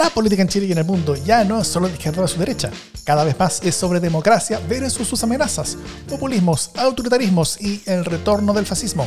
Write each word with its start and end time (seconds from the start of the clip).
La 0.00 0.08
política 0.08 0.40
en 0.40 0.48
Chile 0.48 0.64
y 0.64 0.72
en 0.72 0.78
el 0.78 0.86
mundo 0.86 1.14
ya 1.14 1.44
no 1.44 1.60
es 1.60 1.68
solo 1.68 1.86
de 1.86 1.92
izquierda 1.92 2.24
a 2.24 2.26
su 2.26 2.38
derecha. 2.38 2.70
Cada 3.04 3.22
vez 3.22 3.38
más 3.38 3.60
es 3.62 3.74
sobre 3.74 4.00
democracia 4.00 4.58
versus 4.66 5.06
sus 5.06 5.22
amenazas, 5.24 5.76
populismos, 6.08 6.70
autoritarismos 6.74 7.60
y 7.60 7.82
el 7.84 8.06
retorno 8.06 8.54
del 8.54 8.64
fascismo. 8.64 9.06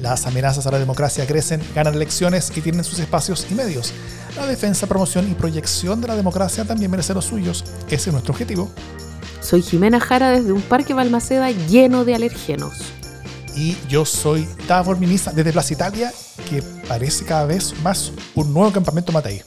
Las 0.00 0.28
amenazas 0.28 0.64
a 0.68 0.70
la 0.70 0.78
democracia 0.78 1.26
crecen, 1.26 1.60
ganan 1.74 1.94
elecciones 1.94 2.52
y 2.54 2.60
tienen 2.60 2.84
sus 2.84 3.00
espacios 3.00 3.48
y 3.50 3.54
medios. 3.56 3.92
La 4.36 4.46
defensa, 4.46 4.86
promoción 4.86 5.28
y 5.28 5.34
proyección 5.34 6.00
de 6.00 6.06
la 6.06 6.14
democracia 6.14 6.64
también 6.64 6.92
merece 6.92 7.14
los 7.14 7.24
suyos. 7.24 7.64
Ese 7.88 8.10
es 8.10 8.12
nuestro 8.12 8.32
objetivo. 8.32 8.70
Soy 9.40 9.60
Jimena 9.60 9.98
Jara 9.98 10.30
desde 10.30 10.52
un 10.52 10.62
parque 10.62 10.94
Balmaceda 10.94 11.50
lleno 11.50 12.04
de 12.04 12.14
alergenos. 12.14 12.74
Y 13.56 13.76
yo 13.88 14.04
soy 14.04 14.46
Davor 14.68 15.00
Minista 15.00 15.32
desde 15.32 15.50
Plaza 15.50 15.72
Italia, 15.72 16.12
que 16.48 16.62
parece 16.86 17.24
cada 17.24 17.44
vez 17.44 17.74
más 17.82 18.12
un 18.36 18.54
nuevo 18.54 18.70
campamento 18.70 19.10
Matei. 19.10 19.42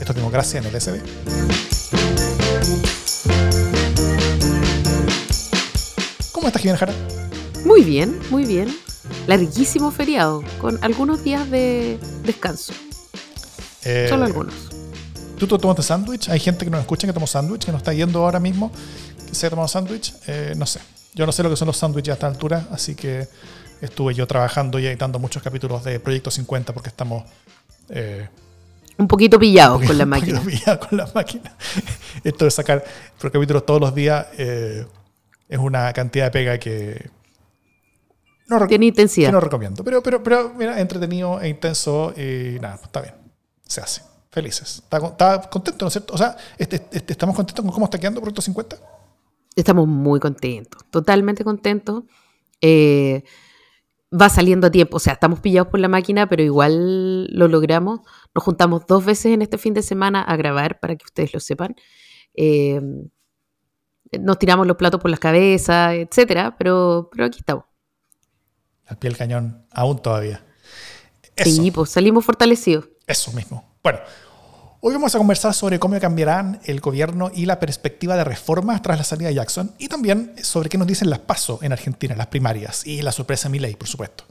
Esto 0.00 0.12
es 0.12 0.16
democracia 0.16 0.58
en 0.60 0.66
el 0.66 0.80
SB. 0.80 1.00
¿Cómo 6.32 6.48
estás, 6.48 6.62
Jimena 6.62 6.78
Jara? 6.78 6.94
Muy 7.64 7.82
bien, 7.84 8.18
muy 8.30 8.44
bien. 8.44 8.74
Larguísimo 9.26 9.90
feriado, 9.90 10.42
con 10.60 10.82
algunos 10.82 11.22
días 11.22 11.48
de 11.50 11.98
descanso. 12.24 12.72
Eh, 13.84 14.06
Solo 14.08 14.24
algunos. 14.24 14.54
¿Tú, 15.38 15.46
tú 15.46 15.58
tomaste 15.58 15.82
sándwich? 15.82 16.28
Hay 16.28 16.40
gente 16.40 16.64
que 16.64 16.70
nos 16.70 16.80
escucha 16.80 17.06
que 17.06 17.12
toma 17.12 17.26
sándwich, 17.26 17.64
que 17.64 17.72
nos 17.72 17.80
está 17.80 17.92
yendo 17.92 18.24
ahora 18.24 18.40
mismo, 18.40 18.72
que 19.28 19.34
se 19.34 19.46
ha 19.46 19.50
tomado 19.50 19.68
sándwich. 19.68 20.14
Eh, 20.26 20.54
no 20.56 20.66
sé. 20.66 20.80
Yo 21.14 21.26
no 21.26 21.32
sé 21.32 21.42
lo 21.42 21.50
que 21.50 21.56
son 21.56 21.66
los 21.66 21.76
sándwiches 21.76 22.10
a 22.10 22.14
esta 22.14 22.26
altura, 22.26 22.66
así 22.70 22.94
que 22.94 23.28
estuve 23.80 24.14
yo 24.14 24.26
trabajando 24.26 24.78
y 24.78 24.86
editando 24.86 25.18
muchos 25.18 25.42
capítulos 25.42 25.84
de 25.84 26.00
Proyecto 26.00 26.30
50 26.30 26.72
porque 26.72 26.88
estamos... 26.88 27.24
eh, 27.90 28.28
Un 28.98 29.08
poquito 29.08 29.38
pillados 29.38 29.82
con 29.84 29.96
la 29.98 30.04
un 30.04 30.10
poquito 30.10 30.36
máquina. 30.36 30.40
pillados 30.60 30.86
con 30.86 30.98
la 30.98 31.10
máquina. 31.14 31.56
Esto 32.24 32.44
de 32.44 32.50
sacar 32.50 32.84
por 33.20 33.32
capítulos 33.32 33.64
todos 33.66 33.80
los 33.80 33.94
días 33.94 34.26
eh, 34.38 34.86
es 35.48 35.58
una 35.58 35.92
cantidad 35.92 36.26
de 36.26 36.30
pega 36.30 36.58
que 36.58 37.10
no, 38.48 38.66
Tiene 38.66 38.86
intensidad. 38.86 39.28
que 39.28 39.32
no 39.32 39.40
recomiendo. 39.40 39.82
Pero, 39.82 40.02
pero, 40.02 40.22
pero 40.22 40.52
mira, 40.54 40.78
entretenido 40.78 41.40
e 41.40 41.48
intenso 41.48 42.12
y 42.16 42.58
nada, 42.60 42.78
está 42.82 43.00
bien. 43.00 43.14
Se 43.66 43.80
hace. 43.80 44.02
Felices. 44.30 44.80
¿Está, 44.84 45.00
con- 45.00 45.10
está 45.12 45.40
contento, 45.50 45.84
no 45.84 45.88
es 45.88 45.92
cierto? 45.92 46.14
O 46.14 46.18
sea, 46.18 46.36
este- 46.58 46.86
este- 46.92 47.12
¿estamos 47.12 47.34
contentos 47.36 47.64
con 47.64 47.72
cómo 47.72 47.86
está 47.86 47.98
quedando 47.98 48.20
Proyecto 48.20 48.42
50? 48.42 48.76
Estamos 49.56 49.86
muy 49.86 50.20
contentos, 50.20 50.82
totalmente 50.90 51.44
contentos. 51.44 52.04
Eh, 52.60 53.22
va 54.12 54.28
saliendo 54.28 54.66
a 54.66 54.70
tiempo, 54.70 54.98
o 54.98 55.00
sea, 55.00 55.14
estamos 55.14 55.40
pillados 55.40 55.68
por 55.68 55.80
la 55.80 55.88
máquina, 55.88 56.28
pero 56.28 56.42
igual 56.42 57.26
lo 57.26 57.48
logramos. 57.48 58.00
Nos 58.34 58.44
juntamos 58.44 58.86
dos 58.86 59.04
veces 59.04 59.26
en 59.26 59.42
este 59.42 59.58
fin 59.58 59.74
de 59.74 59.82
semana 59.82 60.22
a 60.22 60.36
grabar, 60.36 60.80
para 60.80 60.96
que 60.96 61.04
ustedes 61.04 61.32
lo 61.32 61.40
sepan. 61.40 61.74
Eh, 62.34 62.80
nos 64.20 64.38
tiramos 64.38 64.66
los 64.66 64.76
platos 64.76 65.00
por 65.00 65.10
las 65.10 65.20
cabezas, 65.20 65.94
etcétera, 65.94 66.56
pero, 66.58 67.08
pero 67.10 67.24
aquí 67.24 67.38
estamos. 67.38 67.64
Al 68.86 68.98
pie 68.98 69.10
del 69.10 69.16
cañón, 69.16 69.66
aún 69.70 70.00
todavía. 70.00 70.44
Eso. 71.34 71.62
Sí, 71.62 71.70
pues 71.70 71.90
salimos 71.90 72.24
fortalecidos. 72.24 72.88
Eso 73.06 73.32
mismo. 73.32 73.76
Bueno, 73.82 74.00
hoy 74.84 74.94
vamos 74.94 75.14
a 75.14 75.18
conversar 75.18 75.54
sobre 75.54 75.78
cómo 75.78 75.98
cambiarán 76.00 76.58
el 76.64 76.80
gobierno 76.80 77.30
y 77.32 77.46
la 77.46 77.60
perspectiva 77.60 78.16
de 78.16 78.24
reformas 78.24 78.82
tras 78.82 78.98
la 78.98 79.04
salida 79.04 79.28
de 79.28 79.34
Jackson 79.34 79.70
y 79.78 79.86
también 79.86 80.34
sobre 80.42 80.68
qué 80.68 80.76
nos 80.76 80.88
dicen 80.88 81.08
las 81.08 81.20
PASO 81.20 81.60
en 81.62 81.70
Argentina, 81.70 82.16
las 82.16 82.26
primarias 82.26 82.84
y 82.84 83.00
la 83.00 83.12
sorpresa 83.12 83.48
de 83.48 83.60
ley, 83.60 83.76
por 83.76 83.86
supuesto. 83.86 84.24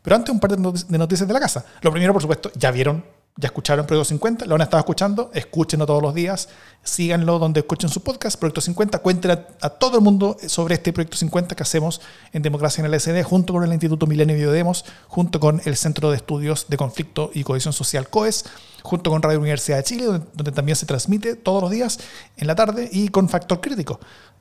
Pero 0.00 0.16
antes 0.16 0.32
un 0.32 0.40
par 0.40 0.56
de 0.56 0.98
noticias 0.98 1.28
de 1.28 1.34
la 1.34 1.40
casa. 1.40 1.66
Lo 1.82 1.92
primero, 1.92 2.14
por 2.14 2.22
supuesto, 2.22 2.50
ya 2.56 2.70
vieron, 2.70 3.04
ya 3.36 3.46
escucharon 3.46 3.86
Proyecto 3.86 4.04
50, 4.04 4.44
lo 4.44 4.56
han 4.56 4.60
estado 4.60 4.80
escuchando, 4.80 5.30
escúchenlo 5.32 5.86
todos 5.86 6.02
los 6.02 6.14
días, 6.14 6.50
síganlo 6.82 7.38
donde 7.38 7.60
escuchen 7.60 7.88
su 7.88 8.02
podcast, 8.02 8.38
Proyecto 8.38 8.60
50, 8.60 8.98
cuenten 8.98 9.30
a, 9.30 9.70
todo 9.70 9.96
el 9.96 10.04
mundo 10.04 10.36
sobre 10.46 10.74
este 10.74 10.92
Proyecto 10.92 11.16
50 11.16 11.54
que 11.54 11.62
hacemos 11.62 12.02
en 12.32 12.42
Democracia 12.42 12.84
en 12.84 12.92
el 12.92 13.00
SD, 13.00 13.22
junto 13.22 13.54
con 13.54 13.64
el 13.64 13.72
Instituto 13.72 14.06
Milenio 14.06 14.36
Biodemos, 14.36 14.84
junto 15.08 15.40
con 15.40 15.62
el 15.64 15.76
Centro 15.76 16.10
de 16.10 16.16
Estudios 16.16 16.66
de 16.68 16.76
Conflicto 16.76 17.30
y 17.32 17.42
Cohesión 17.42 17.72
Social 17.72 18.10
COES, 18.10 18.44
junto 18.82 19.10
con 19.10 19.22
Radio 19.22 19.40
Universidad 19.40 19.78
de 19.78 19.84
Chile, 19.84 20.04
donde, 20.04 20.52
también 20.52 20.76
se 20.76 20.84
transmite 20.84 21.34
todos 21.34 21.62
los 21.62 21.70
días 21.70 22.00
en 22.36 22.46
la 22.46 22.54
tarde, 22.54 22.90
y 22.92 23.08
con 23.08 23.30
Factor 23.30 23.62
Crítico. 23.62 23.98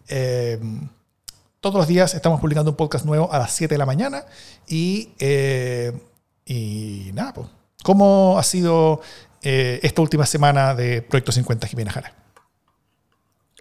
Eh, 0.10 0.60
todos 1.62 1.76
los 1.76 1.88
días 1.88 2.14
estamos 2.14 2.42
publicando 2.42 2.72
un 2.72 2.78
podcast 2.78 3.06
nuevo 3.06 3.32
a 3.32 3.40
las 3.40 3.54
7 3.54 3.74
de 3.74 3.78
la 3.78 3.86
mañana 3.86 4.26
y, 4.68 5.14
eh, 5.20 5.94
y 6.46 7.12
nada, 7.14 7.34
pues. 7.34 7.61
¿Cómo 7.84 8.38
ha 8.38 8.44
sido 8.44 9.02
eh, 9.42 9.80
esta 9.84 10.02
última 10.02 10.26
semana 10.26 10.76
de 10.76 11.02
Proyecto 11.02 11.32
50 11.32 11.68
Jimena 11.68 11.92
Jara? 11.92 12.14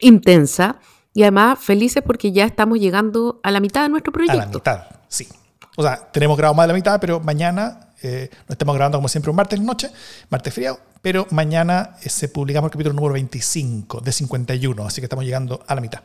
Intensa 0.00 0.80
y 1.12 1.22
además 1.22 1.58
felices 1.58 2.02
porque 2.04 2.32
ya 2.32 2.44
estamos 2.44 2.78
llegando 2.78 3.40
a 3.42 3.50
la 3.50 3.60
mitad 3.60 3.82
de 3.82 3.88
nuestro 3.88 4.12
A 4.14 4.20
la 4.20 4.26
proyecto. 4.26 4.58
mitad, 4.58 4.84
sí. 5.08 5.26
O 5.76 5.82
sea, 5.82 6.10
tenemos 6.12 6.36
grabado 6.36 6.54
más 6.54 6.64
de 6.64 6.68
la 6.68 6.74
mitad, 6.74 7.00
pero 7.00 7.20
mañana, 7.20 7.92
eh, 8.02 8.30
estamos 8.48 8.74
grabando 8.74 8.98
como 8.98 9.08
siempre 9.08 9.30
un 9.30 9.36
martes 9.36 9.60
noche, 9.60 9.90
martes 10.28 10.52
frío, 10.52 10.78
pero 11.02 11.26
mañana 11.30 11.96
eh, 12.02 12.08
se 12.08 12.28
publicamos 12.28 12.68
el 12.68 12.72
capítulo 12.72 12.94
número 12.94 13.14
25 13.14 14.00
de 14.00 14.12
51, 14.12 14.84
así 14.86 15.00
que 15.00 15.06
estamos 15.06 15.24
llegando 15.24 15.62
a 15.66 15.74
la 15.74 15.80
mitad. 15.80 16.02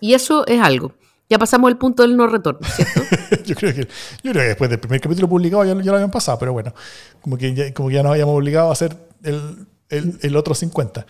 Y 0.00 0.14
eso 0.14 0.46
es 0.46 0.60
algo. 0.60 0.92
Ya 1.32 1.38
pasamos 1.38 1.70
el 1.70 1.78
punto 1.78 2.02
del 2.02 2.14
no 2.14 2.26
retorno, 2.26 2.60
¿cierto? 2.68 3.00
yo, 3.46 3.54
creo 3.54 3.72
que, 3.72 3.88
yo 4.22 4.32
creo 4.32 4.34
que 4.34 4.48
después 4.48 4.68
del 4.68 4.78
primer 4.78 5.00
capítulo 5.00 5.30
publicado 5.30 5.64
ya, 5.64 5.74
lo 5.74 5.94
habían 5.94 6.10
pasado, 6.10 6.38
pero 6.38 6.52
bueno, 6.52 6.74
como 7.22 7.38
que 7.38 7.54
ya, 7.54 7.72
como 7.72 7.90
ya 7.90 8.02
nos 8.02 8.12
habíamos 8.12 8.36
obligado 8.36 8.68
a 8.68 8.72
hacer 8.72 8.94
el, 9.22 9.66
el, 9.88 10.18
el 10.20 10.36
otro 10.36 10.54
50. 10.54 11.06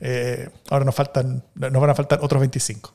Eh, 0.00 0.48
ahora 0.70 0.84
nos 0.84 0.94
faltan, 0.96 1.44
nos 1.54 1.80
van 1.80 1.90
a 1.90 1.94
faltar 1.94 2.18
otros 2.20 2.40
25. 2.40 2.92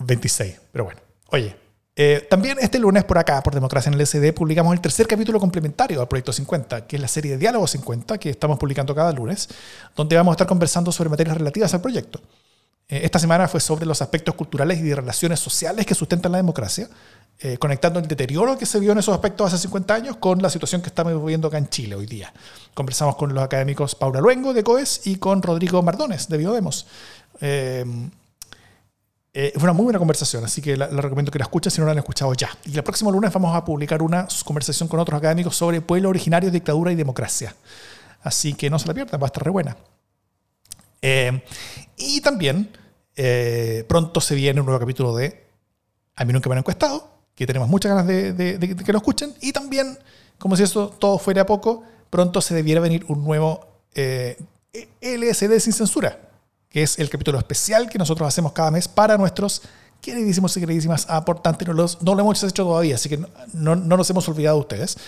26, 0.00 0.60
pero 0.70 0.84
bueno. 0.84 1.00
Oye, 1.28 1.56
eh, 1.96 2.26
también 2.28 2.58
este 2.60 2.78
lunes 2.78 3.04
por 3.04 3.16
acá, 3.16 3.42
por 3.42 3.54
Democracia 3.54 3.88
en 3.88 3.98
el 3.98 4.06
SD, 4.06 4.34
publicamos 4.34 4.74
el 4.74 4.82
tercer 4.82 5.06
capítulo 5.06 5.40
complementario 5.40 6.02
al 6.02 6.08
Proyecto 6.08 6.34
50, 6.34 6.86
que 6.86 6.96
es 6.96 7.02
la 7.02 7.08
serie 7.08 7.30
de 7.32 7.38
Diálogo 7.38 7.66
50 7.66 8.18
que 8.18 8.28
estamos 8.28 8.58
publicando 8.58 8.94
cada 8.94 9.12
lunes, 9.12 9.48
donde 9.96 10.14
vamos 10.14 10.32
a 10.32 10.34
estar 10.34 10.46
conversando 10.46 10.92
sobre 10.92 11.08
materias 11.08 11.38
relativas 11.38 11.72
al 11.72 11.80
proyecto. 11.80 12.20
Eh, 12.90 13.00
Esta 13.04 13.18
semana 13.18 13.48
fue 13.48 13.60
sobre 13.60 13.86
los 13.86 14.02
aspectos 14.02 14.34
culturales 14.34 14.78
y 14.78 14.82
de 14.82 14.94
relaciones 14.94 15.40
sociales 15.40 15.86
que 15.86 15.94
sustentan 15.94 16.32
la 16.32 16.38
democracia, 16.38 16.88
eh, 17.38 17.56
conectando 17.56 17.98
el 17.98 18.06
deterioro 18.06 18.58
que 18.58 18.66
se 18.66 18.78
vio 18.78 18.92
en 18.92 18.98
esos 18.98 19.14
aspectos 19.14 19.46
hace 19.46 19.62
50 19.62 19.94
años 19.94 20.16
con 20.16 20.42
la 20.42 20.50
situación 20.50 20.82
que 20.82 20.88
estamos 20.88 21.14
viviendo 21.14 21.48
acá 21.48 21.56
en 21.56 21.68
Chile 21.70 21.94
hoy 21.94 22.04
día. 22.04 22.32
Conversamos 22.74 23.16
con 23.16 23.32
los 23.32 23.42
académicos 23.42 23.94
Paula 23.94 24.20
Luengo 24.20 24.52
de 24.52 24.62
COES 24.62 25.06
y 25.06 25.16
con 25.16 25.40
Rodrigo 25.40 25.82
Mardones 25.82 26.28
de 26.28 26.36
Biodemos. 26.36 26.86
Eh, 27.40 27.86
eh, 29.32 29.52
una 29.62 29.72
muy 29.72 29.84
buena 29.84 30.00
conversación, 30.00 30.44
así 30.44 30.60
que 30.60 30.76
la 30.76 30.88
recomiendo 30.88 31.30
que 31.30 31.38
la 31.38 31.44
escuchen 31.44 31.70
si 31.70 31.80
no 31.80 31.86
la 31.86 31.92
han 31.92 31.98
escuchado 31.98 32.34
ya. 32.34 32.50
Y 32.64 32.76
el 32.76 32.82
próximo 32.82 33.12
lunes 33.12 33.32
vamos 33.32 33.54
a 33.54 33.64
publicar 33.64 34.02
una 34.02 34.26
conversación 34.44 34.88
con 34.88 34.98
otros 34.98 35.16
académicos 35.18 35.56
sobre 35.56 35.80
pueblo 35.80 36.08
originario, 36.08 36.50
dictadura 36.50 36.90
y 36.90 36.96
democracia. 36.96 37.54
Así 38.22 38.54
que 38.54 38.68
no 38.68 38.78
se 38.78 38.88
la 38.88 38.94
pierdan, 38.94 39.20
va 39.20 39.26
a 39.26 39.28
estar 39.28 39.44
re 39.44 39.50
buena. 39.50 39.76
Eh, 41.02 41.42
y 41.96 42.20
también 42.20 42.70
eh, 43.16 43.84
pronto 43.88 44.20
se 44.20 44.34
viene 44.34 44.60
un 44.60 44.66
nuevo 44.66 44.80
capítulo 44.80 45.14
de 45.16 45.46
A 46.16 46.24
mí 46.24 46.32
nunca 46.32 46.48
me 46.48 46.54
han 46.54 46.58
encuestado, 46.60 47.08
que 47.34 47.46
tenemos 47.46 47.68
muchas 47.68 47.90
ganas 47.90 48.06
de, 48.06 48.32
de- 48.34 48.58
de- 48.58 48.74
de 48.74 48.84
que 48.84 48.92
lo 48.92 48.98
escuchen. 48.98 49.34
Y 49.40 49.52
también, 49.52 49.98
como 50.38 50.56
si 50.56 50.62
eso 50.62 50.88
todo 50.90 51.18
fuera 51.18 51.46
poco, 51.46 51.82
pronto 52.10 52.40
se 52.40 52.54
debiera 52.54 52.80
venir 52.80 53.04
un 53.08 53.24
nuevo 53.24 53.66
eh, 53.94 54.36
LSD 55.00 55.58
sin 55.60 55.72
censura, 55.72 56.18
que 56.68 56.82
es 56.82 56.98
el 56.98 57.08
capítulo 57.10 57.38
especial 57.38 57.88
que 57.88 57.98
nosotros 57.98 58.28
hacemos 58.28 58.52
cada 58.52 58.70
mes 58.70 58.86
para 58.88 59.16
nuestros 59.16 59.62
queridísimos 60.00 60.56
y 60.56 60.60
queridísimas 60.60 61.06
aportantes. 61.08 61.66
No, 61.66 61.74
los- 61.74 62.02
no 62.02 62.14
lo 62.14 62.20
hemos 62.20 62.42
hecho 62.42 62.64
todavía, 62.64 62.94
así 62.96 63.08
que 63.08 63.16
no, 63.18 63.28
no- 63.54 63.76
no 63.76 63.96
nos 63.96 64.08
hemos 64.10 64.28
olvidado 64.28 64.56
de 64.56 64.60
ustedes. 64.60 64.98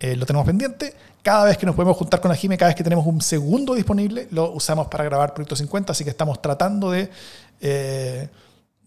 Eh, 0.00 0.16
lo 0.16 0.26
tenemos 0.26 0.46
pendiente. 0.46 0.94
Cada 1.22 1.44
vez 1.44 1.56
que 1.56 1.66
nos 1.66 1.76
podemos 1.76 1.96
juntar 1.96 2.20
con 2.20 2.30
la 2.30 2.34
Jime, 2.36 2.58
cada 2.58 2.70
vez 2.70 2.76
que 2.76 2.82
tenemos 2.82 3.06
un 3.06 3.20
segundo 3.20 3.74
disponible, 3.74 4.26
lo 4.32 4.50
usamos 4.52 4.88
para 4.88 5.04
grabar 5.04 5.34
Proyecto 5.34 5.54
50, 5.56 5.92
así 5.92 6.02
que 6.04 6.10
estamos 6.10 6.42
tratando 6.42 6.90
de, 6.90 7.08
eh, 7.60 8.28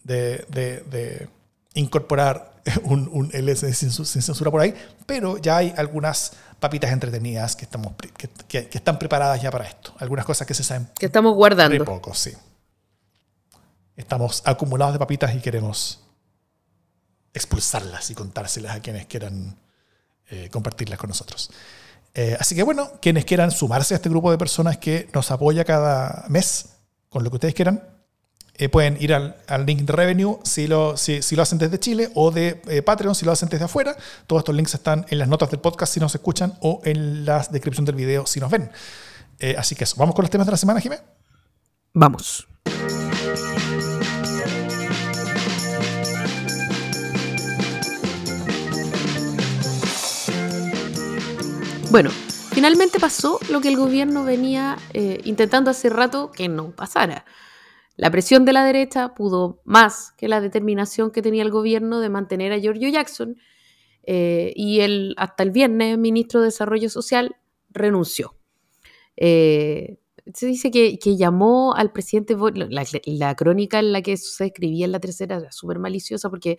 de, 0.04 0.46
de- 0.50 0.82
de 0.90 1.30
incorporar 1.76 2.54
un, 2.84 3.10
un 3.14 3.30
LS 3.34 3.74
sin, 3.78 3.92
su- 3.92 4.04
sin 4.06 4.22
censura 4.22 4.52
por 4.52 4.60
ahí, 4.62 4.74
pero 5.06 5.38
ya 5.38 5.58
hay 5.58 5.74
algunas 5.78 6.34
papitas 6.60 6.92
entretenidas 6.92 7.56
que, 7.56 7.64
estamos, 7.66 7.94
que, 8.18 8.28
que- 8.48 8.68
que 8.68 8.78
están 8.78 9.00
preparadas 9.00 9.42
ya 9.42 9.50
para 9.52 9.66
esto. 9.66 9.94
Algunas 10.00 10.26
cosas 10.26 10.46
que 10.46 10.54
se 10.54 10.64
saben 10.64 10.90
que 11.00 11.06
estamos 11.06 11.32
muy 11.32 11.38
guardando. 11.38 11.86
poco, 11.86 12.14
sí. 12.14 12.34
Estamos 13.96 14.42
acumulados 14.46 14.94
de 14.94 15.00
papitas 15.00 15.34
y 15.34 15.40
queremos 15.40 16.02
expulsarlas 17.34 18.10
y 18.12 18.16
contárselas 18.16 18.76
a 18.76 18.80
quienes 18.82 19.06
quieran 19.06 19.56
eh, 20.30 20.50
compartirlas 20.52 21.00
con 21.00 21.10
nosotros. 21.10 21.52
Eh, 22.14 22.38
así 22.40 22.56
que 22.56 22.64
bueno, 22.64 22.92
quienes 23.02 23.26
quieran 23.26 23.52
sumarse 23.52 23.94
a 23.94 23.98
este 23.98 24.10
grupo 24.10 24.32
de 24.32 24.38
personas 24.38 24.78
que 24.78 25.10
nos 25.14 25.32
apoya 25.32 25.66
cada 25.66 26.26
mes 26.30 26.70
con 27.10 27.24
lo 27.24 27.30
que 27.30 27.36
ustedes 27.36 27.54
quieran, 27.54 27.82
eh, 28.58 28.70
pueden 28.70 28.96
ir 29.02 29.14
al, 29.14 29.36
al 29.48 29.66
link 29.66 29.82
de 29.82 29.92
Revenue 29.92 30.40
si 30.44 30.68
lo, 30.68 30.96
si, 30.96 31.22
si 31.22 31.36
lo 31.36 31.42
hacen 31.42 31.58
desde 31.58 31.78
Chile 31.78 32.10
o 32.16 32.32
de 32.32 32.62
eh, 32.70 32.82
Patreon 32.82 33.14
si 33.14 33.26
lo 33.26 33.34
hacen 33.34 33.50
desde 33.50 33.66
afuera. 33.66 33.98
Todos 34.28 34.42
estos 34.42 34.56
links 34.56 34.74
están 34.74 35.06
en 35.10 35.20
las 35.20 35.28
notas 35.28 35.52
del 35.52 35.60
podcast 35.60 35.94
si 35.94 36.00
nos 36.00 36.16
escuchan 36.16 36.54
o 36.62 36.82
en 36.86 37.26
la 37.26 37.46
descripción 37.52 37.84
del 37.86 37.96
video 37.96 38.26
si 38.26 38.40
nos 38.40 38.50
ven. 38.50 38.72
Eh, 39.40 39.56
así 39.58 39.76
que 39.76 39.84
eso, 39.84 39.98
vamos 39.98 40.16
con 40.16 40.24
los 40.24 40.30
temas 40.30 40.48
de 40.48 40.52
la 40.52 40.58
semana, 40.58 40.80
Jiménez. 40.80 41.04
Vamos. 41.94 42.48
Bueno, 51.92 52.10
finalmente 52.52 53.00
pasó 53.00 53.40
lo 53.50 53.62
que 53.62 53.70
el 53.70 53.78
gobierno 53.78 54.24
venía 54.24 54.78
eh, 54.94 55.22
intentando 55.24 55.70
hace 55.72 55.90
rato 55.90 56.32
que 56.32 56.50
no 56.50 56.72
pasara. 56.72 57.26
La 57.96 58.12
presión 58.12 58.44
de 58.44 58.54
la 58.54 58.66
derecha 58.66 59.14
pudo 59.14 59.62
más 59.64 60.12
que 60.18 60.28
la 60.28 60.42
determinación 60.42 61.12
que 61.12 61.22
tenía 61.22 61.44
el 61.44 61.52
gobierno 61.52 62.00
de 62.00 62.10
mantener 62.10 62.52
a 62.52 62.60
Giorgio 62.60 62.90
Jackson 62.90 63.38
eh, 64.04 64.52
y 64.56 64.82
el, 64.82 65.14
hasta 65.18 65.44
el 65.44 65.52
viernes, 65.52 65.98
ministro 65.98 66.42
de 66.42 66.48
Desarrollo 66.48 66.90
Social 66.90 67.38
renunció. 67.70 68.36
Eh, 69.16 69.98
se 70.34 70.48
dice 70.48 70.72
que, 70.72 70.98
llamó 71.16 71.76
al 71.76 71.92
presidente, 71.92 72.36
la, 72.56 72.86
la, 73.06 73.36
crónica 73.36 73.80
en 73.80 73.94
la 73.94 74.02
que 74.02 74.18
se 74.18 74.46
escribía 74.48 74.86
en 74.86 74.92
la 74.92 75.00
tercera 75.00 75.38
era 75.38 75.52
súper 75.52 75.80
maliciosa 75.80 76.30
porque 76.30 76.58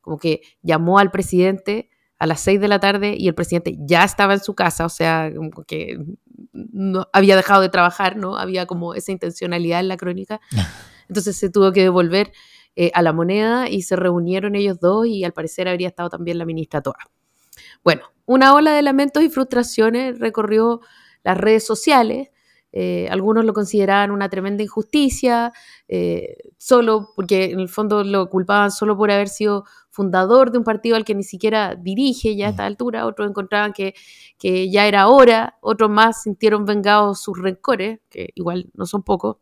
como 0.00 0.18
que 0.18 0.42
llamó 0.62 0.98
al 0.98 1.10
presidente 1.10 1.88
a 2.18 2.26
las 2.26 2.40
seis 2.40 2.60
de 2.60 2.68
la 2.68 2.80
tarde 2.80 3.14
y 3.16 3.28
el 3.28 3.34
presidente 3.34 3.76
ya 3.78 4.04
estaba 4.04 4.34
en 4.34 4.40
su 4.40 4.54
casa, 4.54 4.86
o 4.86 4.88
sea, 4.88 5.30
como 5.34 5.64
que 5.64 5.98
no 6.52 7.06
había 7.12 7.36
dejado 7.36 7.60
de 7.60 7.68
trabajar, 7.68 8.16
¿no? 8.16 8.36
Había 8.36 8.66
como 8.66 8.94
esa 8.94 9.12
intencionalidad 9.12 9.80
en 9.80 9.88
la 9.88 9.96
crónica. 9.96 10.40
Entonces 11.08 11.36
se 11.36 11.50
tuvo 11.50 11.72
que 11.72 11.82
devolver 11.82 12.32
eh, 12.74 12.90
a 12.94 13.02
la 13.02 13.12
moneda 13.12 13.68
y 13.68 13.82
se 13.82 13.96
reunieron 13.96 14.54
ellos 14.54 14.80
dos 14.80 15.06
y 15.06 15.24
al 15.24 15.32
parecer 15.32 15.68
habría 15.68 15.88
estado 15.88 16.08
también 16.08 16.38
la 16.38 16.44
ministra 16.44 16.80
Toa. 16.80 16.98
Bueno, 17.84 18.02
una 18.24 18.54
ola 18.54 18.72
de 18.72 18.82
lamentos 18.82 19.22
y 19.22 19.28
frustraciones 19.28 20.18
recorrió 20.18 20.80
las 21.22 21.36
redes 21.36 21.64
sociales. 21.64 22.28
Eh, 22.78 23.08
algunos 23.10 23.46
lo 23.46 23.54
consideraban 23.54 24.10
una 24.10 24.28
tremenda 24.28 24.62
injusticia, 24.62 25.50
eh, 25.88 26.36
solo 26.58 27.08
porque 27.16 27.44
en 27.44 27.60
el 27.60 27.70
fondo 27.70 28.04
lo 28.04 28.28
culpaban 28.28 28.70
solo 28.70 28.98
por 28.98 29.10
haber 29.10 29.30
sido 29.30 29.64
fundador 29.88 30.50
de 30.50 30.58
un 30.58 30.64
partido 30.64 30.94
al 30.96 31.06
que 31.06 31.14
ni 31.14 31.22
siquiera 31.22 31.74
dirige 31.74 32.36
ya 32.36 32.48
a 32.48 32.50
esta 32.50 32.64
mm. 32.64 32.66
altura, 32.66 33.06
otros 33.06 33.30
encontraban 33.30 33.72
que, 33.72 33.94
que 34.38 34.70
ya 34.70 34.86
era 34.86 35.08
hora, 35.08 35.56
otros 35.62 35.88
más 35.88 36.22
sintieron 36.22 36.66
vengados 36.66 37.18
sus 37.22 37.38
rencores, 37.40 38.00
que 38.10 38.28
igual 38.34 38.68
no 38.74 38.84
son 38.84 39.02
pocos, 39.02 39.38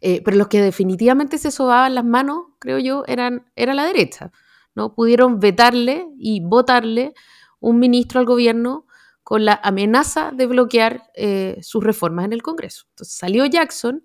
eh, 0.00 0.22
pero 0.24 0.36
los 0.36 0.46
que 0.46 0.62
definitivamente 0.62 1.36
se 1.38 1.50
sobaban 1.50 1.96
las 1.96 2.04
manos, 2.04 2.44
creo 2.60 2.78
yo, 2.78 3.02
eran, 3.08 3.50
era 3.56 3.74
la 3.74 3.86
derecha. 3.86 4.30
¿no? 4.76 4.94
Pudieron 4.94 5.40
vetarle 5.40 6.06
y 6.16 6.40
votarle 6.40 7.12
un 7.58 7.80
ministro 7.80 8.20
al 8.20 8.26
gobierno 8.26 8.86
con 9.24 9.44
la 9.44 9.58
amenaza 9.62 10.30
de 10.32 10.46
bloquear 10.46 11.10
eh, 11.14 11.58
sus 11.62 11.82
reformas 11.82 12.26
en 12.26 12.34
el 12.34 12.42
Congreso. 12.42 12.84
Entonces 12.90 13.16
salió 13.16 13.46
Jackson 13.46 14.04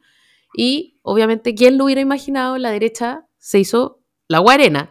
y 0.55 0.97
obviamente, 1.03 1.53
¿quién 1.53 1.77
lo 1.77 1.83
hubiera 1.85 2.01
imaginado? 2.01 2.57
La 2.57 2.71
derecha 2.71 3.25
se 3.37 3.59
hizo 3.59 4.01
la 4.27 4.39
guarena. 4.39 4.89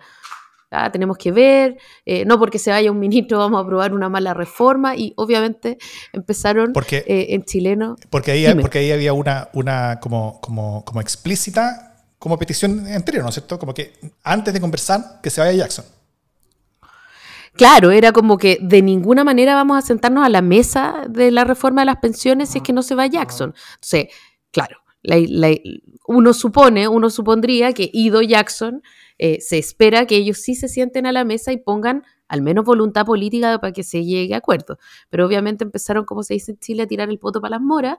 Ah, 0.70 0.92
tenemos 0.92 1.16
que 1.16 1.32
ver, 1.32 1.78
eh, 2.04 2.26
no 2.26 2.38
porque 2.38 2.58
se 2.58 2.70
vaya 2.70 2.92
un 2.92 2.98
ministro 2.98 3.38
vamos 3.38 3.58
a 3.58 3.62
aprobar 3.62 3.94
una 3.94 4.10
mala 4.10 4.34
reforma 4.34 4.94
y 4.94 5.14
obviamente 5.16 5.78
empezaron 6.12 6.74
eh, 6.90 7.26
en 7.30 7.42
chileno. 7.44 7.96
Porque 8.10 8.32
ahí, 8.32 8.54
porque 8.60 8.80
ahí 8.80 8.92
había 8.92 9.14
una, 9.14 9.48
una 9.54 9.98
como, 9.98 10.40
como, 10.42 10.84
como 10.84 11.00
explícita 11.00 11.88
como 12.18 12.36
petición 12.38 12.86
anterior, 12.88 13.22
¿no 13.22 13.28
es 13.28 13.36
cierto? 13.36 13.58
Como 13.58 13.72
que 13.72 13.92
antes 14.24 14.52
de 14.52 14.60
conversar, 14.60 15.20
que 15.22 15.30
se 15.30 15.40
vaya 15.40 15.52
Jackson. 15.52 15.84
Claro, 17.58 17.90
era 17.90 18.12
como 18.12 18.38
que 18.38 18.58
de 18.62 18.82
ninguna 18.82 19.24
manera 19.24 19.56
vamos 19.56 19.76
a 19.76 19.82
sentarnos 19.82 20.24
a 20.24 20.28
la 20.28 20.42
mesa 20.42 21.02
de 21.08 21.32
la 21.32 21.42
reforma 21.42 21.80
de 21.80 21.86
las 21.86 21.96
pensiones 21.96 22.50
si 22.50 22.58
es 22.58 22.64
que 22.64 22.72
no 22.72 22.82
se 22.82 22.94
va 22.94 23.08
Jackson. 23.08 23.52
Entonces, 23.74 24.14
claro, 24.52 24.78
uno 26.06 26.32
supone, 26.34 26.86
uno 26.86 27.10
supondría 27.10 27.72
que 27.72 27.90
Ido 27.92 28.22
Jackson 28.22 28.80
eh, 29.18 29.40
se 29.40 29.58
espera 29.58 30.06
que 30.06 30.14
ellos 30.14 30.38
sí 30.38 30.54
se 30.54 30.68
sienten 30.68 31.06
a 31.06 31.12
la 31.12 31.24
mesa 31.24 31.50
y 31.50 31.56
pongan 31.56 32.04
al 32.28 32.42
menos 32.42 32.64
voluntad 32.64 33.04
política 33.04 33.58
para 33.58 33.72
que 33.72 33.82
se 33.82 34.04
llegue 34.04 34.34
a 34.34 34.38
acuerdo. 34.38 34.78
Pero 35.10 35.26
obviamente 35.26 35.64
empezaron, 35.64 36.04
como 36.04 36.22
se 36.22 36.34
dice 36.34 36.52
en 36.52 36.58
Chile, 36.58 36.84
a 36.84 36.86
tirar 36.86 37.08
el 37.08 37.18
poto 37.18 37.40
para 37.40 37.56
las 37.56 37.60
moras. 37.60 37.96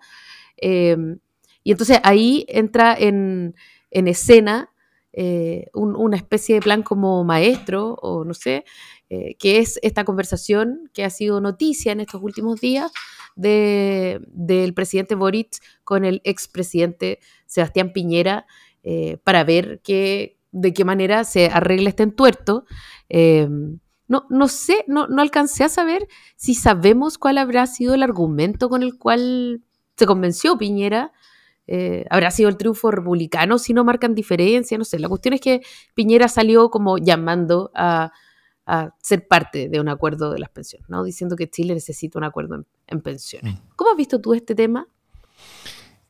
Em, 0.56 1.20
y 1.64 1.72
entonces 1.72 2.00
ahí 2.04 2.46
entra 2.48 2.96
en, 2.98 3.56
escena 3.92 4.72
eh, 5.12 5.66
una 5.74 6.16
especie 6.16 6.56
de 6.56 6.62
plan 6.62 6.84
como 6.84 7.24
maestro, 7.26 7.96
o 7.96 8.24
no 8.24 8.34
sé, 8.34 8.64
eh, 9.10 9.36
que 9.36 9.60
es 9.60 9.80
esta 9.82 10.06
conversación 10.06 10.90
que 10.94 11.04
ha 11.04 11.10
sido 11.10 11.42
noticia 11.42 11.92
en 11.92 12.00
estos 12.00 12.22
últimos 12.22 12.62
días 12.62 12.92
del 13.36 14.74
presidente 14.74 15.16
Boric 15.16 15.58
con 15.84 16.06
el 16.06 16.22
expresidente 16.24 17.20
Sebastián 17.46 17.94
Piñera 17.94 18.46
para 19.24 19.44
ver 19.44 19.82
qué, 19.84 20.40
de 20.52 20.74
qué 20.74 20.84
manera 20.84 21.24
se 21.24 21.48
arregla 21.48 21.90
este 21.90 22.04
entuerto. 22.04 22.66
Em, 23.08 23.80
no, 24.08 24.26
no 24.30 24.48
sé, 24.48 24.84
no, 24.88 25.08
no 25.08 25.22
alcancé 25.22 25.64
a 25.64 25.70
saber 25.70 26.08
si 26.36 26.56
sabemos 26.56 27.18
cuál 27.18 27.38
habrá 27.38 27.68
sido 27.68 27.94
el 27.94 28.04
argumento 28.04 28.68
con 28.68 28.82
el 28.82 28.98
cual 28.98 29.62
se 29.96 30.06
convenció 30.06 30.58
Piñera. 30.58 31.12
Eh, 31.68 32.06
habrá 32.10 32.32
sido 32.32 32.50
el 32.50 32.58
triunfo 32.58 32.90
republicano 32.90 33.60
si 33.60 33.74
no 33.74 33.84
marcan 33.84 34.16
diferencia, 34.16 34.78
no 34.80 34.84
sé. 34.84 34.98
La 34.98 35.08
cuestión 35.08 35.36
es 35.36 35.42
que 35.42 35.62
Piñera 35.94 36.28
salió 36.28 36.72
como 36.72 36.98
llamando 36.98 37.72
a, 37.76 38.12
ser 39.01 39.27
parte 39.27 39.69
de 39.69 39.80
un 39.80 39.89
acuerdo 39.89 40.31
de 40.31 40.39
las 40.39 40.50
pensiones, 40.50 40.89
¿no? 40.89 41.04
Diciendo 41.04 41.36
que 41.36 41.50
Chile 41.50 41.74
necesita 41.74 42.18
un 42.18 42.24
acuerdo 42.24 42.63
en, 42.88 43.01
pensiones. 43.01 43.56
Mm. 43.56 43.57
¿Cómo 43.75 43.92
has 43.92 43.98
visto 43.98 44.19
tú 44.19 44.33
este 44.33 44.56
tema? 44.56 44.88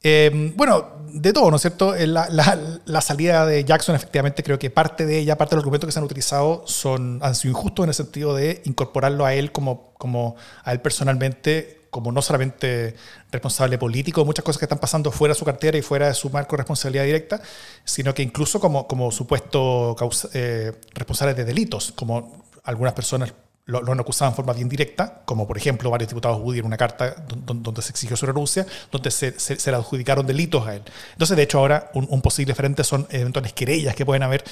Em, 0.02 0.56
bueno, 0.56 0.92
de 1.12 1.34
todo, 1.34 1.50
¿no 1.50 1.58
es 1.58 1.62
cierto? 1.62 1.94
Eh, 1.94 2.08
la, 2.08 3.02
salida 3.02 3.46
de 3.46 3.66
Jackson, 3.66 3.96
efectivamente, 3.96 4.44
creo 4.44 4.58
que 4.58 4.70
parte 4.70 5.06
de 5.06 5.20
ella, 5.20 5.38
parte 5.38 5.52
de 5.52 5.56
los 5.58 5.64
argumentos 5.64 5.88
que 5.88 5.92
se 5.92 6.00
han 6.00 6.06
utilizado 6.06 6.64
son, 6.66 7.20
han 7.22 7.36
sido 7.36 7.52
injustos 7.52 7.84
en 7.84 7.90
el 7.90 7.96
sentido 7.96 8.34
de 8.34 8.62
incorporarlo 8.66 9.26
a 9.26 9.34
él 9.34 9.52
como, 9.52 9.94
como 9.98 10.36
a 10.64 10.72
él 10.72 10.80
personalmente, 10.80 11.88
como 11.90 12.14
no 12.14 12.22
solamente 12.22 12.96
responsable 13.32 13.78
político 13.78 14.22
de 14.22 14.26
muchas 14.26 14.46
cosas 14.46 14.60
que 14.60 14.66
están 14.66 14.80
pasando 14.80 15.12
fuera 15.12 15.34
de 15.34 15.40
su 15.40 15.44
cartera 15.44 15.78
y 15.78 15.82
fuera 15.82 16.08
de 16.08 16.14
su 16.14 16.30
marco 16.30 16.56
de 16.56 16.58
responsabilidad 16.60 17.04
directa, 17.04 17.42
sino 17.84 18.14
que 18.14 18.24
incluso 18.24 18.62
como, 18.62 18.88
como 18.88 19.12
supuesto 19.12 19.98
eh, 20.34 20.72
responsable 20.94 21.34
de 21.34 21.44
delitos, 21.44 21.92
como 21.92 22.46
algunas 22.70 22.94
personas 22.94 23.34
lo, 23.70 23.92
han 23.92 24.00
acusado 24.00 24.32
en 24.32 24.36
forma 24.36 24.54
bien 24.54 24.68
directa, 24.68 25.22
como 25.26 25.48
por 25.48 25.58
ejemplo 25.58 25.90
varios 25.90 26.10
diputados 26.10 26.42
judíos 26.42 26.62
en 26.62 26.68
una 26.68 26.78
carta 26.78 27.16
donde, 27.46 27.82
se 27.82 27.92
exigió 27.92 28.18
su 28.18 28.26
renuncia, 28.26 28.66
donde 28.92 29.12
se, 29.12 29.40
se, 29.40 29.72
le 29.72 29.78
adjudicaron 29.78 30.26
delitos 30.26 30.68
a 30.68 30.76
él. 30.76 30.82
Entonces, 31.12 31.38
de 31.38 31.44
hecho, 31.44 31.60
ahora 31.60 31.92
un, 31.94 32.22
posible 32.22 32.56
frente 32.56 32.84
son 32.84 33.08
eventuales 33.12 33.54
querellas 33.54 33.96
que 33.96 34.06
pueden 34.06 34.24
haber 34.24 34.44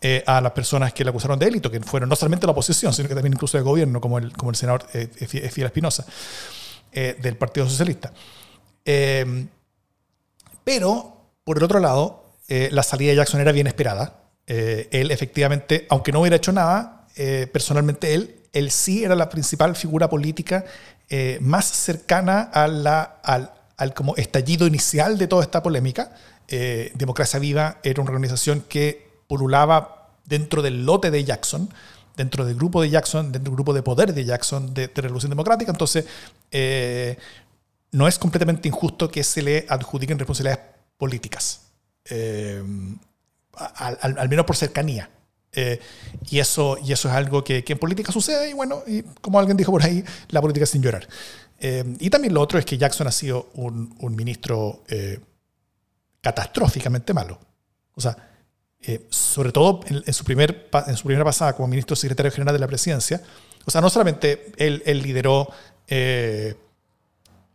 eh, 0.00 0.22
a 0.26 0.40
las 0.40 0.52
personas 0.52 0.92
que 0.92 1.04
le 1.04 1.10
acusaron 1.10 1.38
de 1.38 1.46
delito, 1.46 1.70
que 1.70 1.80
fueron 1.80 2.08
no 2.08 2.16
solamente 2.16 2.46
la 2.46 2.52
oposición, 2.52 2.92
sino 2.92 3.08
que 3.08 3.14
también 3.14 3.34
incluso 3.34 3.58
el 3.58 3.64
gobierno, 3.64 4.00
como 4.00 4.18
el, 4.18 4.32
como 4.32 4.50
el 4.50 4.56
senador 4.56 4.86
eh, 4.94 5.08
Fiel 5.50 5.66
Espinosa, 5.66 6.06
eh, 6.92 7.16
del 7.20 7.36
Partido 7.36 7.68
Socialista. 7.68 8.12
Eh, 8.84 9.46
pero, 10.62 11.16
por 11.44 11.58
el 11.58 11.64
otro 11.64 11.80
lado, 11.80 12.18
la 12.48 12.82
salida 12.82 13.10
de 13.10 13.16
Jackson 13.16 13.40
era 13.40 13.52
bien 13.52 13.68
esperada. 13.68 14.22
él 14.46 15.10
efectivamente, 15.12 15.86
aunque 15.88 16.10
no 16.10 16.20
hubiera 16.20 16.36
hecho 16.36 16.50
nada, 16.50 16.99
personalmente 17.52 18.14
él 18.14 18.40
él 18.52 18.70
sí 18.70 19.04
era 19.04 19.14
la 19.14 19.28
principal 19.28 19.76
figura 19.76 20.08
política 20.08 20.64
eh, 21.08 21.38
más 21.40 21.66
cercana 21.66 22.42
a 22.42 22.66
la, 22.68 23.02
al, 23.22 23.94
como 23.94 24.16
estallido 24.16 24.66
inicial 24.66 25.18
de 25.18 25.26
toda 25.26 25.42
esta 25.42 25.62
polémica. 25.62 26.12
Eh, 26.48 26.92
Democracia 26.94 27.38
Viva 27.38 27.78
era 27.82 28.00
una 28.02 28.10
organización 28.10 28.64
que 28.68 29.08
pululaba 29.26 30.08
dentro 30.24 30.62
del 30.62 30.84
lote 30.84 31.10
de 31.10 31.24
Jackson, 31.24 31.68
dentro 32.16 32.44
del 32.44 32.56
grupo 32.56 32.82
de 32.82 32.90
Jackson, 32.90 33.32
dentro 33.32 33.50
del 33.50 33.56
grupo 33.56 33.72
de 33.72 33.82
poder 33.82 34.12
de 34.12 34.24
Jackson 34.24 34.74
de, 34.74 34.90
Revolución 34.94 35.30
Democrática. 35.30 35.70
Entonces, 35.70 36.06
eh, 36.50 37.16
no 37.92 38.06
es 38.06 38.18
completamente 38.18 38.68
injusto 38.68 39.10
que 39.10 39.24
se 39.24 39.42
le 39.42 39.66
adjudiquen 39.68 40.18
responsabilidades 40.18 40.64
políticas, 40.96 41.62
al 43.56 44.28
menos 44.28 44.44
por 44.44 44.56
cercanía. 44.56 45.10
Eh, 45.52 45.80
y, 46.30 46.38
eso, 46.38 46.78
y 46.82 46.92
eso 46.92 47.08
es 47.08 47.14
algo 47.14 47.42
que, 47.42 47.64
en 47.66 47.78
política 47.78 48.12
sucede 48.12 48.50
y 48.50 48.52
bueno, 48.52 48.82
y 48.86 49.02
como 49.20 49.38
alguien 49.38 49.56
dijo 49.56 49.72
por 49.72 49.82
ahí, 49.82 50.04
la 50.28 50.40
política 50.40 50.66
sin 50.66 50.82
llorar. 50.82 51.08
Eh, 51.58 51.84
y 51.98 52.08
también 52.08 52.32
lo 52.32 52.40
otro 52.40 52.58
es 52.58 52.64
que 52.64 52.78
Jackson 52.78 53.06
ha 53.06 53.12
sido 53.12 53.48
un, 53.54 53.94
un 54.00 54.16
ministro 54.16 54.82
eh, 54.88 55.18
catastróficamente 56.20 57.12
malo. 57.12 57.38
O 57.94 58.00
sea, 58.00 58.16
sobre 59.10 59.52
todo 59.52 59.80
en, 59.86 60.14
su 60.14 60.24
primer, 60.24 60.70
en 60.86 60.96
su 60.96 61.04
primera 61.04 61.24
pasada 61.24 61.52
como 61.52 61.68
ministro 61.68 61.94
secretario 61.94 62.32
general 62.32 62.54
de 62.54 62.60
la 62.60 62.66
presidencia, 62.66 63.20
o 63.66 63.70
sea, 63.70 63.82
no 63.82 63.90
solamente 63.90 64.52
él 64.56 65.02
lideró 65.02 65.50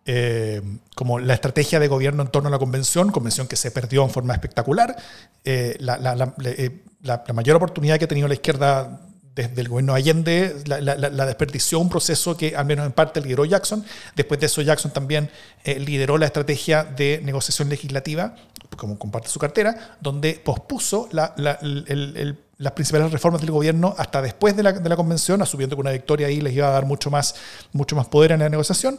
eh, 0.05 0.61
como 0.95 1.19
la 1.19 1.33
estrategia 1.33 1.79
de 1.79 1.87
gobierno 1.87 2.23
en 2.23 2.29
torno 2.29 2.47
a 2.47 2.51
la 2.51 2.59
convención, 2.59 3.11
convención 3.11 3.47
que 3.47 3.55
se 3.55 3.71
perdió 3.71 4.03
en 4.03 4.09
forma 4.09 4.33
espectacular. 4.33 4.95
Eh, 5.43 5.75
la, 5.79 5.97
la, 5.97 6.15
la, 6.15 6.33
eh, 6.43 6.83
la, 7.01 7.23
mayor 7.33 7.55
oportunidad 7.57 7.97
que 7.97 8.05
ha 8.05 8.07
tenido 8.07 8.27
la 8.27 8.35
izquierda 8.35 9.01
desde 9.35 9.61
el 9.61 9.67
gobierno 9.67 9.93
Allende 9.93 10.55
la, 10.65 11.25
desperdició 11.25 11.79
un 11.79 11.89
proceso 11.89 12.37
que 12.37 12.55
al 12.55 12.65
menos 12.65 12.85
en 12.85 12.93
parte 12.93 13.19
lideró 13.19 13.43
Jackson. 13.45 13.85
Después 14.15 14.39
de 14.39 14.45
eso 14.45 14.61
Jackson 14.61 14.91
también 14.91 15.29
eh, 15.63 15.77
lideró 15.77 16.17
la 16.17 16.25
estrategia 16.25 16.85
de 16.85 17.19
negociación 17.23 17.67
legislativa, 17.67 18.35
como 18.77 18.97
comparte 18.97 19.27
su 19.27 19.39
cartera, 19.39 19.97
donde 19.99 20.41
pospuso 20.43 21.09
las 21.11 22.71
principales 22.71 23.11
reformas 23.11 23.41
del 23.41 23.51
gobierno 23.51 23.93
hasta 23.97 24.21
después 24.21 24.55
de 24.55 24.63
la, 24.63 24.71
de 24.71 24.89
la, 24.89 24.95
convención, 24.95 25.41
asumiendo 25.41 25.75
que 25.75 25.81
una 25.81 25.91
victoria 25.91 26.27
ahí 26.27 26.39
les 26.39 26.53
iba 26.53 26.69
a 26.69 26.71
dar 26.71 26.85
mucho 26.85 27.11
más, 27.11 27.35
mucho 27.73 27.97
más 27.97 28.07
poder 28.07 28.31
en 28.31 28.39
la 28.39 28.49
negociación. 28.49 28.97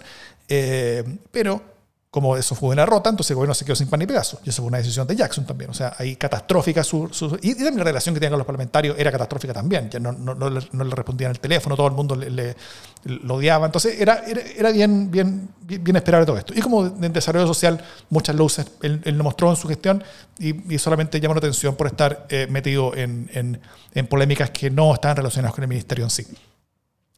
Eh, 0.49 1.05
pero 1.31 1.77
como 2.17 2.35
eso 2.35 2.55
fue 2.55 2.71
una 2.71 2.87
rota, 2.87 3.11
entonces 3.11 3.33
el 3.33 3.35
gobierno 3.35 3.53
se 3.53 3.67
quedó 3.67 3.77
sin 3.77 3.89
pan 3.89 4.01
ni 4.01 4.07
pedazo. 4.07 4.41
Y 4.43 4.49
eso 4.49 4.63
fue 4.63 4.69
una 4.69 4.79
decisión 4.79 5.07
de 5.07 5.15
Jackson 5.15 5.45
también. 5.45 5.69
O 5.69 5.75
sea, 5.75 5.95
ahí 5.99 6.17
catastrófica 6.17 6.83
su, 6.83 7.11
y, 7.43 7.53
también 7.53 7.77
la 7.77 7.85
relación 7.85 8.15
que 8.15 8.21
tenía 8.21 8.31
con 8.31 8.39
los 8.39 8.47
parlamentarios 8.47 8.99
era 8.99 9.13
catastrófica 9.13 9.53
también. 9.53 9.91
Ya 9.91 10.01
no, 10.01 10.13
no, 10.13 10.35
no, 10.35 10.49
le, 10.49 10.67
no 10.73 10.85
le, 10.85 10.95
respondían 10.95 11.33
el 11.33 11.41
teléfono, 11.41 11.77
todo 11.77 11.89
el 11.89 11.93
mundo 11.93 12.17
le, 12.17 12.57
lo 13.05 13.35
odiaba. 13.35 13.67
Entonces 13.67 14.01
era, 14.01 14.23
era, 14.25 14.71
bien, 14.71 15.11
bien, 15.11 15.51
bien, 15.61 15.97
esperable 15.97 16.25
todo 16.25 16.39
esto. 16.39 16.55
Y 16.57 16.63
como 16.63 16.87
en 16.87 17.13
desarrollo 17.13 17.47
social, 17.47 17.85
muchas 18.09 18.35
luces 18.35 18.65
él, 18.81 19.03
él 19.05 19.19
lo 19.19 19.25
mostró 19.25 19.51
en 19.51 19.57
su 19.57 19.69
gestión 19.69 20.03
y, 20.39 20.79
solamente 20.79 21.21
llamó 21.21 21.35
la 21.35 21.41
atención 21.41 21.77
por 21.77 21.87
estar 21.87 22.27
eh, 22.31 22.47
metido 22.49 22.97
en, 22.97 23.29
en, 23.35 23.61
en 23.93 24.07
polémicas 24.07 24.49
que 24.49 24.71
no 24.71 24.95
estaban 24.95 25.19
relacionadas 25.19 25.55
con 25.55 25.65
el 25.65 25.69
ministerio 25.69 26.07
en 26.07 26.11
sí. 26.11 26.27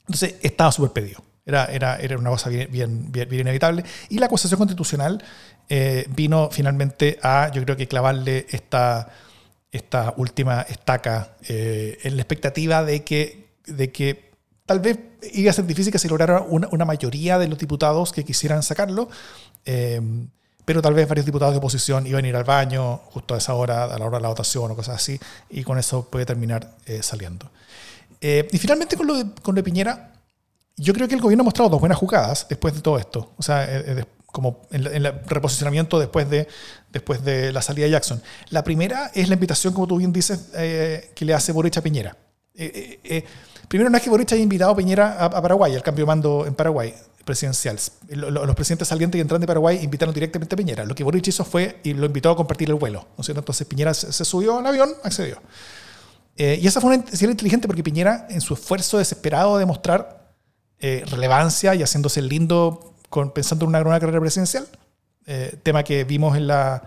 Entonces 0.01 0.35
estaba 0.43 0.73
súper 0.73 0.91
pedido. 0.91 1.28
Era, 1.49 1.65
era, 1.65 1.97
era 1.97 2.19
una 2.19 2.29
cosa 2.29 2.51
bien, 2.51 2.69
bien, 2.71 3.11
bien, 3.11 3.33
inevitable. 3.33 3.83
Y 4.11 4.19
la 4.19 4.27
acusación 4.27 4.59
constitucional 4.59 5.25
eh, 5.71 6.07
vino 6.15 6.51
finalmente 6.53 7.19
a, 7.23 7.51
yo 7.51 7.65
creo 7.65 7.75
que 7.75 7.89
clavarle 7.89 8.47
esta, 8.51 9.09
esta 9.73 10.13
última 10.19 10.61
estaca 10.69 11.37
eh, 11.49 11.97
en 12.03 12.17
la 12.17 12.23
expectativa 12.23 12.85
de 12.85 13.03
que, 13.03 13.49
de 13.67 13.91
que 13.91 14.31
tal 14.67 14.81
vez 14.81 14.99
iba 15.33 15.51
a 15.51 15.55
ser 15.55 15.65
difícil 15.65 15.91
que 15.91 15.99
se 15.99 16.11
lograra 16.11 16.43
una, 16.43 16.69
una 16.71 16.85
mayoría 16.85 17.39
de 17.39 17.49
los 17.49 17.59
diputados 17.59 18.13
que 18.13 18.25
quisieran 18.27 18.63
sacarlo. 18.63 19.09
Eh, 19.65 20.03
pero 20.67 20.83
tal 20.83 20.93
vez 20.93 21.09
varios 21.09 21.25
diputados 21.25 21.55
de 21.55 21.59
oposición 21.61 22.07
iban 22.07 22.27
a 22.27 22.29
ir 22.29 22.37
al 22.37 22.45
baño 22.45 22.99
justo 23.07 23.35
a 23.35 23.39
esa 23.39 23.55
hora, 23.55 23.85
a 23.85 23.99
la 23.99 24.05
hora 24.05 24.19
de 24.19 24.23
la 24.23 24.29
votación 24.29 24.71
o 24.71 24.77
cosas 24.77 24.97
así, 24.97 25.19
y 25.49 25.65
con 25.65 25.79
eso 25.79 26.11
puede 26.11 26.27
terminar 26.27 26.77
saliendo. 27.01 27.51
y 28.21 28.59
finalmente 28.59 28.95
con 28.95 29.07
lo, 29.07 29.15
con 29.41 29.55
lo 29.55 29.61
de 29.61 29.63
Piñera, 29.63 30.18
yo 30.79 30.95
creo 30.95 31.09
que 31.09 31.15
el 31.15 31.21
gobierno 31.21 31.43
ha 31.43 31.45
mostrado 31.45 31.71
dos 31.71 31.81
buenas 31.81 31.99
jugadas 31.99 32.47
después 32.49 32.73
de 32.75 32.81
todo 32.81 32.99
esto. 32.99 33.33
O 33.37 33.43
sea, 33.43 33.65
eh, 33.65 33.85
eh, 33.87 34.05
como 34.27 34.63
en, 34.71 34.87
el 34.87 35.13
reposicionamiento 35.27 35.99
después 35.99 36.31
de, 36.31 36.47
después 36.93 37.25
de 37.25 37.53
la 37.53 37.63
salida 37.63 37.87
de 37.87 37.93
Jackson. 37.93 38.23
La 38.51 38.63
primera 38.63 39.11
es 39.15 39.29
la 39.29 39.35
invitación, 39.35 39.75
como 39.75 39.87
tú 39.87 39.97
bien 39.97 40.13
dices, 40.13 40.51
eh, 40.55 41.11
que 41.15 41.25
le 41.25 41.35
hace 41.35 41.51
Boric 41.51 41.77
a 41.79 41.83
Piñera. 41.83 42.17
primero, 43.69 43.91
no 43.91 43.97
es 43.97 44.03
que 44.03 44.11
Boric 44.11 44.33
haya 44.33 44.43
invitado 44.43 44.71
a 44.71 44.77
Piñera 44.77 45.25
a, 45.25 45.43
Paraguay, 45.43 45.75
al 45.75 45.83
cambio 45.83 46.05
de 46.05 46.07
mando 46.07 46.47
en 46.47 46.55
Paraguay 46.55 46.95
presidencial. 47.25 47.79
Los 48.09 48.55
presidentes 48.55 48.89
salientes 48.89 49.19
y 49.19 49.21
entrantes 49.21 49.43
de 49.43 49.47
Paraguay 49.49 49.81
invitaron 49.83 50.15
directamente 50.15 50.55
a 50.55 50.57
Piñera. 50.57 50.85
Lo 50.85 50.95
que 50.95 51.03
Boric 51.03 51.27
hizo 51.27 51.45
fue 51.45 51.81
y 51.83 51.93
lo 51.93 52.07
invitó 52.07 52.31
a 52.31 52.37
compartir 52.37 52.69
el 52.69 52.77
vuelo. 52.77 53.07
¿no 53.19 53.25
Entonces 53.27 53.67
Piñera 53.67 53.93
se, 53.93 54.25
subió 54.25 54.59
al 54.59 54.67
avión, 54.67 54.91
accedió. 55.03 55.43
y 56.37 56.67
esa 56.67 56.81
fue 56.81 56.95
una 56.95 57.03
decisión 57.03 57.33
inteligente 57.33 57.67
porque 57.67 57.83
Piñera, 57.83 58.29
en 58.31 58.41
su 58.41 58.55
esfuerzo 58.55 58.99
desesperado 58.99 59.59
de 59.59 59.67
mostrar 59.67 60.18
eh, 60.81 61.05
relevancia 61.11 61.75
y 61.75 61.83
haciéndose 61.83 62.23
lindo 62.23 62.95
con, 63.09 63.33
pensando 63.33 63.65
en 63.65 63.71
una 63.71 63.81
nueva 63.81 63.99
carrera 63.99 64.21
presidencial, 64.21 64.69
eh, 65.27 65.59
tema 65.65 65.83
que 65.83 66.05
vimos 66.05 66.37
en 66.37 66.47
la, 66.47 66.83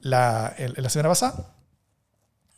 la, 0.00 0.54
la 0.58 0.88
semana 0.88 1.10
pasada. 1.10 1.52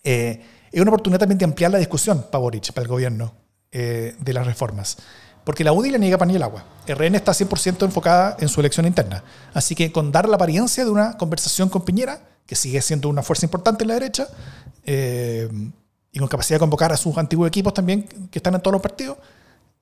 Eh, 0.05 0.45
es 0.71 0.81
una 0.81 0.91
oportunidad 0.91 1.19
también 1.19 1.39
de 1.39 1.45
ampliar 1.45 1.73
la 1.73 1.79
discusión 1.79 2.27
para 2.31 2.39
Boric, 2.39 2.73
para 2.73 2.83
el 2.83 2.89
gobierno, 2.89 3.35
de 3.73 4.33
las 4.33 4.47
reformas. 4.47 4.97
Porque 5.45 5.63
la 5.63 5.73
UDI 5.73 5.91
le 5.91 5.99
niega 5.99 6.17
pan 6.17 6.31
y 6.31 6.37
el 6.37 6.43
agua. 6.43 6.65
RN 6.87 7.15
está 7.15 7.33
100% 7.33 7.85
enfocada 7.85 8.37
en 8.41 8.49
su 8.49 8.61
elección 8.61 8.87
interna. 8.87 9.23
Así 9.53 9.75
que 9.75 9.93
con 9.93 10.11
dar 10.11 10.29
la 10.29 10.37
apariencia 10.37 10.85
de 10.85 10.91
una 10.91 11.19
conversación 11.19 11.69
con 11.69 11.85
Piñera, 11.85 12.21
que 12.47 12.55
sigue 12.55 12.81
siendo 12.81 13.11
una 13.11 13.23
fuerza 13.23 13.45
importante 13.45 13.85
en 13.85 13.89
la 13.89 13.95
derecha, 13.95 14.29
y 14.87 16.19
con 16.19 16.29
capacidad 16.29 16.57
de 16.57 16.61
convocar 16.61 16.93
a 16.93 16.97
sus 16.97 17.19
antiguos 17.19 17.49
equipos 17.49 17.75
también, 17.75 18.05
que 18.31 18.39
están 18.39 18.55
en 18.55 18.63
todos 18.63 18.73
los 18.73 18.83
partidos, 18.83 19.19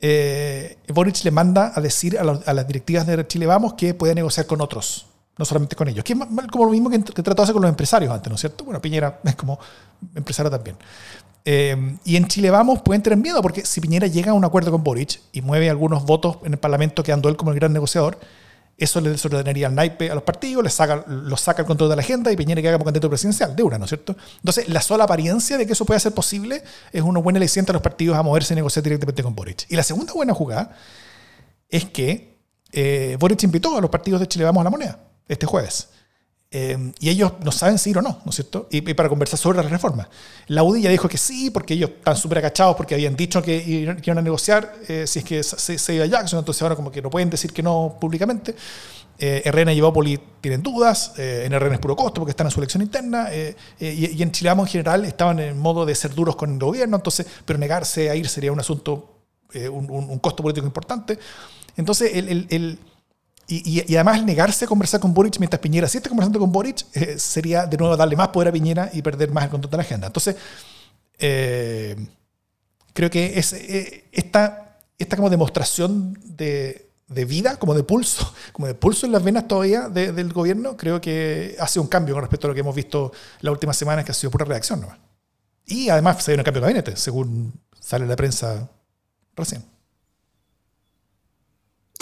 eh, 0.07 0.77
Boric 0.93 1.25
le 1.25 1.31
manda 1.31 1.73
a 1.75 1.81
decir 1.81 2.19
a, 2.19 2.53
las 2.53 2.67
directivas 2.67 3.07
de 3.07 3.27
Chile 3.27 3.47
Vamos 3.47 3.73
que 3.73 3.95
puede 3.95 4.15
negociar 4.15 4.45
con 4.45 4.61
otros, 4.61 5.07
no 5.39 5.47
solamente 5.47 5.77
con 5.77 5.89
ellos. 5.89 6.05
Que 6.05 6.13
es 6.13 6.19
como 6.53 6.67
lo 6.67 6.73
mismo 6.73 6.91
que, 6.91 6.99
trató 6.99 7.35
de 7.37 7.43
hacer 7.43 7.55
con 7.55 7.63
los 7.63 7.71
empresarios 7.71 8.13
antes, 8.13 8.29
¿no 8.29 8.35
es 8.35 8.41
cierto? 8.43 8.65
Bueno, 8.65 8.83
Piñera 8.83 9.21
es 9.25 9.35
como 9.35 9.59
empresario 10.15 10.51
también. 10.51 10.77
Eh, 11.47 11.97
y 12.05 12.17
en 12.17 12.29
Chile 12.29 12.51
Vamos 12.51 12.83
pueden 12.83 13.03
tener 13.03 13.19
miedo, 13.19 13.41
porque 13.41 13.65
si 13.65 13.81
Piñera 13.81 14.07
llega 14.07 14.33
a 14.33 14.35
un 14.35 14.45
acuerdo 14.45 14.71
con 14.71 14.85
Boric 14.85 15.21
y 15.33 15.41
mueve 15.41 15.71
algunos 15.71 16.05
votos 16.05 16.37
en 16.45 16.53
el 16.53 16.59
Parlamento, 16.59 17.03
quedando 17.03 17.31
él 17.31 17.37
como 17.39 17.53
el 17.53 17.57
gran 17.57 17.73
negociador, 17.73 18.19
eso 18.77 19.01
le 19.01 19.11
desordenaría 19.11 19.69
el 19.69 19.75
naipe 19.75 20.11
a 20.11 20.15
los 20.15 20.25
partidos, 20.25 20.65
les 20.65 20.75
saca, 20.75 21.05
los 21.07 21.41
saca 21.41 21.63
el 21.63 21.67
control 21.67 21.91
de 21.91 21.97
la 21.97 22.03
agenda 22.03 22.33
y 22.33 22.37
Piñera 22.37 22.61
queda 22.61 22.73
como 22.73 22.85
candidato 22.85 23.09
presidencial, 23.09 23.55
de 23.55 23.63
una, 23.63 23.79
¿no 23.79 23.85
es 23.85 23.91
cierto? 23.91 24.17
Entonces, 24.37 24.69
la 24.69 24.81
sola 24.83 25.05
apariencia 25.05 25.57
de 25.57 25.67
que 25.67 25.75
eso 25.75 25.85
pueda 25.85 26.01
ser 26.01 26.13
posible 26.13 26.63
es 26.93 27.03
una 27.03 27.21
buena 27.21 27.39
aliciente 27.39 27.71
a 27.71 27.75
los 27.75 27.83
partidos 27.83 28.17
a 28.17 28.23
moverse 28.23 28.55
y 28.55 28.57
negociar 28.57 28.83
directamente 28.83 29.23
con 29.23 29.35
Boric. 29.35 29.67
Y 29.69 29.77
la 29.77 29.83
segunda 29.83 30.13
buena 30.13 30.35
jugada 30.35 30.77
es 31.69 31.85
que 31.85 32.37
eh, 32.73 33.17
Boric 33.21 33.43
invitó 33.45 33.77
a 33.77 33.81
los 33.81 33.91
partidos 33.91 34.21
de 34.21 34.29
Chile 34.29 34.45
Vamos 34.45 34.61
a 34.61 34.65
la 34.65 34.71
Moneda 34.71 34.99
este 35.29 35.47
jueves. 35.47 35.89
Eh, 36.57 36.93
y 37.01 37.11
ellos 37.11 37.33
no 37.43 37.51
saben 37.51 37.81
si 37.81 37.91
ir 37.91 37.99
o 37.99 38.03
no, 38.03 38.21
¿no 38.25 38.31
es 38.31 38.37
cierto? 38.37 38.69
Y, 38.71 38.81
para 38.95 39.09
conversar 39.09 39.41
sobre 39.41 39.61
las 39.61 39.69
reformas. 39.69 40.07
La 40.47 40.63
UDI 40.63 40.83
ya 40.83 40.91
dijo 40.91 41.09
que 41.09 41.19
sí, 41.19 41.51
porque 41.51 41.75
ellos 41.75 41.91
están 41.91 42.17
súper 42.17 42.39
agachados 42.39 42.77
porque 42.77 42.95
habían 42.95 43.17
dicho 43.17 43.43
que 43.43 43.57
iban 43.57 44.19
a 44.19 44.23
negociar 44.23 44.73
eh, 44.87 45.05
si 45.05 45.19
es 45.19 45.25
que 45.25 45.43
se, 45.43 45.95
iba 45.95 46.05
a 46.05 46.07
Jackson, 46.07 46.39
entonces 46.39 46.63
ahora 46.63 46.77
como 46.77 46.93
que 46.93 47.03
no 47.03 47.11
pueden 47.11 47.29
decir 47.29 47.53
que 47.53 47.61
no 47.61 47.97
públicamente. 48.01 48.55
Eh, 49.19 49.43
RN 49.51 49.73
y 49.73 49.79
Evópoli 49.79 50.21
tienen 50.41 50.63
dudas, 50.63 51.15
eh, 51.19 51.43
en 51.45 51.59
RN 51.59 51.75
es 51.75 51.81
puro 51.81 51.97
costo 51.97 52.21
porque 52.21 52.31
están 52.31 52.47
en 52.47 52.53
su 52.53 52.61
elección 52.61 52.85
interna, 52.85 53.31
y, 53.81 54.23
en 54.23 54.31
Chile 54.31 54.51
en 54.51 54.67
general 54.67 55.05
estaban 55.07 55.41
en 55.41 55.59
modo 55.59 55.85
de 55.85 55.97
ser 55.97 56.15
duros 56.15 56.37
con 56.37 56.53
el 56.53 56.59
gobierno, 56.61 56.97
entonces, 56.97 57.27
pero 57.45 57.59
negarse 57.59 58.11
a 58.11 58.15
ir 58.15 58.29
sería 58.29 58.53
un 58.53 58.61
asunto, 58.61 59.23
un, 59.53 60.19
costo 60.21 60.45
político 60.45 60.69
importante. 60.69 61.19
Entonces, 61.77 62.13
el 62.15 62.79
y, 63.47 63.95
además 63.95 64.25
negarse 64.25 64.65
a 64.65 64.69
conversar 64.69 65.01
con 65.01 65.13
Boric 65.13 65.39
mientras 65.39 65.61
Piñera 65.61 65.87
sí 65.87 65.99
está 65.99 66.09
conversando 66.09 66.39
con 66.39 66.51
Boric 66.51 66.87
eh, 66.95 67.19
sería 67.19 67.67
de 67.67 67.77
nuevo 67.77 67.97
darle 67.97 68.17
más 68.17 68.29
poder 68.29 68.49
a 68.49 68.53
Piñera 68.53 68.91
y 68.93 69.03
perder 69.03 69.31
más 69.31 69.45
el 69.45 69.51
control 69.51 69.71
de 69.71 69.77
la 69.77 69.83
agenda. 69.83 70.07
Entonces, 70.07 70.37
eh, 71.19 71.95
creo 72.93 73.11
que 73.11 73.39
es, 73.39 73.53
eh, 73.53 74.05
esta, 74.13 74.79
esta 74.99 75.17
como 75.17 75.29
demostración 75.29 76.19
de, 76.25 76.91
de, 77.09 77.25
vida, 77.27 77.57
como 77.57 77.75
de 77.75 77.83
pulso, 77.83 78.33
como 78.53 78.67
de 78.67 78.75
pulso 78.75 79.05
en 79.05 79.13
las 79.13 79.23
venas 79.23 79.47
todavía 79.47 79.89
del 79.89 80.33
gobierno, 80.33 80.77
creo 80.77 81.01
que 81.01 81.57
hace 81.59 81.79
un 81.81 81.87
cambio 81.87 82.15
con 82.15 82.23
respecto 82.23 82.47
a 82.47 82.49
lo 82.49 82.55
que 82.55 82.61
hemos 82.61 82.75
visto 82.75 83.13
las 83.41 83.53
últimas 83.53 83.77
semanas, 83.77 84.05
que 84.05 84.13
ha 84.13 84.15
sido 84.15 84.31
pura 84.31 84.47
reacción 84.47 84.81
nomás. 84.81 84.99
Y 85.67 85.89
además 85.91 86.23
se 86.23 86.33
ha 86.33 86.37
un 86.37 86.43
cambio 86.43 86.61
de 86.61 86.67
gabinete, 86.67 86.97
según 86.97 87.53
sale 87.79 88.07
la 88.07 88.17
prensa 88.17 88.71
recién. 89.37 89.74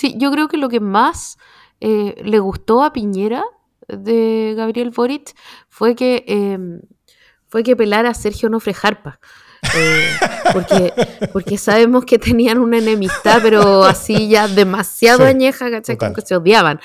Sí, 0.03 0.17
yo 0.19 0.33
creo 0.33 0.49
que 0.49 0.57
lo 0.57 0.69
que 0.69 0.81
más 0.81 1.39
eh, 1.81 2.21
le 2.25 2.41
gustó 2.41 2.83
a 2.83 2.93
Piñera 2.93 3.45
de 3.87 4.53
Gabriel 4.57 4.91
Boric 4.91 5.33
fue 5.69 5.95
que, 5.95 6.25
em, 6.27 6.81
fue 7.47 7.63
que 7.63 7.77
pelara 7.77 8.11
a 8.11 8.15
Sergio 8.15 8.49
Nofre 8.49 8.75
Jarpa. 8.75 9.21
Eh, 9.77 10.11
porque, 10.53 10.93
porque 11.33 11.57
sabemos 11.57 12.05
que 12.05 12.19
tenían 12.19 12.59
una 12.59 12.79
enemistad, 12.79 13.39
pero 13.45 13.85
así 13.85 14.29
ya 14.29 14.49
demasiado 14.49 15.25
añeja, 15.25 15.71
¿cachai? 15.71 15.97
Como 15.97 16.15
que 16.15 16.23
se 16.23 16.35
odiaban. 16.35 16.81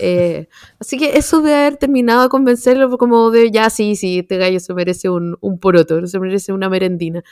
Eh, 0.00 0.48
así 0.80 0.98
que 0.98 1.18
eso 1.18 1.42
de 1.42 1.54
haber 1.54 1.76
terminado 1.76 2.22
de 2.24 2.28
convencerlo 2.28 2.98
como 2.98 3.30
de 3.30 3.52
ya, 3.52 3.70
sí, 3.70 3.94
sí, 3.94 4.18
este 4.18 4.38
gallo 4.38 4.58
se 4.58 4.74
merece 4.74 5.08
un, 5.08 5.38
un 5.40 5.60
poroto, 5.60 6.04
se 6.08 6.18
merece 6.18 6.52
una 6.52 6.68
merendina. 6.68 7.22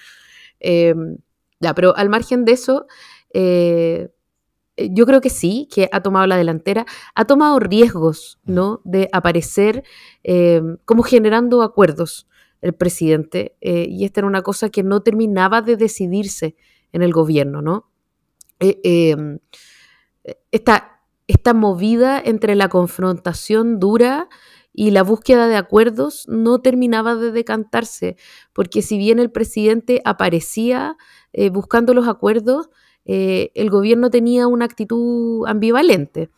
Em, 0.61 1.17
ya, 1.59 1.75
pero 1.75 1.97
al 1.97 2.09
margen 2.09 2.45
de 2.45 2.53
eso, 2.53 2.87
yo 4.77 5.07
creo 5.07 5.21
que 5.21 5.31
sí, 5.31 5.69
que 5.73 5.89
ha 5.93 6.03
tomado 6.03 6.27
la 6.27 6.37
delantera, 6.37 6.87
ha 7.15 7.25
tomado 7.27 7.59
riesgos, 7.61 8.41
¿no? 8.45 8.81
De 8.85 9.09
aparecer 9.13 9.85
eh, 10.25 10.63
como 10.85 11.03
generando 11.03 11.63
acuerdos 11.63 12.27
el 12.61 12.73
presidente, 12.75 13.57
eh, 13.61 13.87
y 13.89 14.05
esta 14.05 14.21
era 14.21 14.27
una 14.27 14.43
cosa 14.43 14.71
que 14.71 14.83
no 14.83 15.03
terminaba 15.03 15.63
de 15.63 15.77
decidirse 15.77 16.57
en 16.93 17.03
el 17.03 17.13
gobierno, 17.13 17.63
¿no? 17.63 17.91
Em, 18.59 19.39
esta, 20.51 21.03
esta 21.27 21.53
movida 21.53 22.21
entre 22.25 22.55
la 22.55 22.69
confrontación 22.69 23.79
dura 23.79 24.29
y 24.73 24.91
la 24.91 25.03
búsqueda 25.03 25.47
de 25.47 25.57
acuerdos 25.57 26.25
no 26.29 26.61
terminaba 26.61 27.15
de 27.17 27.31
decantarse, 27.33 28.17
porque 28.53 28.81
si 28.81 28.97
bien 28.97 29.19
el 29.19 29.31
presidente 29.31 30.01
aparecía 30.05 30.97
buscando 31.53 31.95
los 31.95 32.09
acuerdos, 32.09 32.71
eh, 33.05 33.51
el 33.55 33.71
gobierno 33.71 34.11
tenía 34.11 34.47
una 34.47 34.65
actitud 34.65 35.47
ambivalente. 35.47 36.31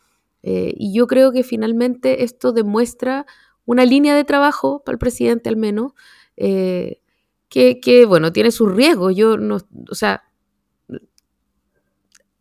Eh, 0.43 0.73
y 0.77 0.93
yo 0.93 1.07
creo 1.07 1.31
que 1.31 1.43
finalmente 1.43 2.23
esto 2.23 2.51
demuestra 2.53 3.25
una 3.65 3.85
línea 3.85 4.15
de 4.15 4.23
trabajo, 4.23 4.81
para 4.83 4.93
el 4.93 4.99
presidente 4.99 5.49
al 5.49 5.57
menos, 5.57 5.91
eh, 6.37 7.01
que, 7.49 8.05
bueno, 8.07 8.31
tiene 8.31 8.51
sus 8.51 8.71
riesgos. 8.73 9.15
Yo 9.15 9.37
no, 9.37 9.57
o 9.89 9.95
sea, 9.95 10.23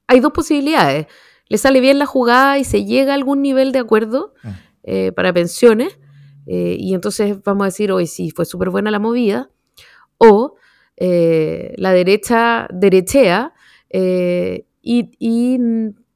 hay 0.06 0.20
dos 0.20 0.32
posibilidades. 0.32 1.06
Le 1.48 1.58
sale 1.58 1.80
bien 1.80 1.98
la 1.98 2.06
jugada 2.06 2.58
y 2.58 2.64
se 2.64 2.84
llega 2.84 3.12
a 3.12 3.14
algún 3.14 3.42
nivel 3.42 3.72
de 3.72 3.78
acuerdo 3.78 4.34
eh, 4.82 5.12
para 5.12 5.32
pensiones, 5.32 5.98
eh, 6.46 6.76
y 6.78 6.94
entonces 6.94 7.42
vamos 7.42 7.64
a 7.64 7.66
decir, 7.66 7.90
hoy 7.90 8.06
sí, 8.06 8.30
fue 8.30 8.44
súper 8.44 8.70
buena 8.70 8.90
la 8.90 9.00
movida, 9.00 9.50
o 10.18 10.54
eh, 10.96 11.74
la 11.76 11.92
derecha 11.92 12.68
derechea 12.72 13.52
eh, 13.90 14.66
y, 14.82 15.58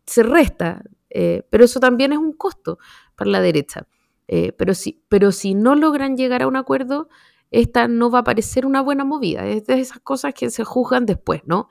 se 0.07 0.23
resta, 0.25 0.83
eh, 1.09 1.45
pero 1.51 1.65
eso 1.65 1.79
también 1.79 2.13
es 2.13 2.19
un 2.19 2.33
costo 2.33 2.79
para 3.17 3.31
la 3.31 3.41
derecha. 3.41 3.87
Eh, 4.27 4.53
pero, 4.53 4.75
si, 4.75 5.03
pero 5.09 5.33
si 5.33 5.55
no 5.55 5.75
logran 5.75 6.17
llegar 6.17 6.43
a 6.43 6.49
un 6.49 6.57
acuerdo, 6.57 7.09
esta 7.51 7.89
no 7.89 8.11
va 8.11 8.21
a 8.21 8.25
parecer 8.25 8.67
una 8.67 8.81
buena 8.81 9.05
movida. 9.05 9.47
Es 9.47 9.67
de 9.67 9.81
esas 9.81 10.01
cosas 10.01 10.35
que 10.35 10.51
se 10.51 10.65
juzgan 10.65 11.07
después, 11.07 11.43
¿no? 11.47 11.69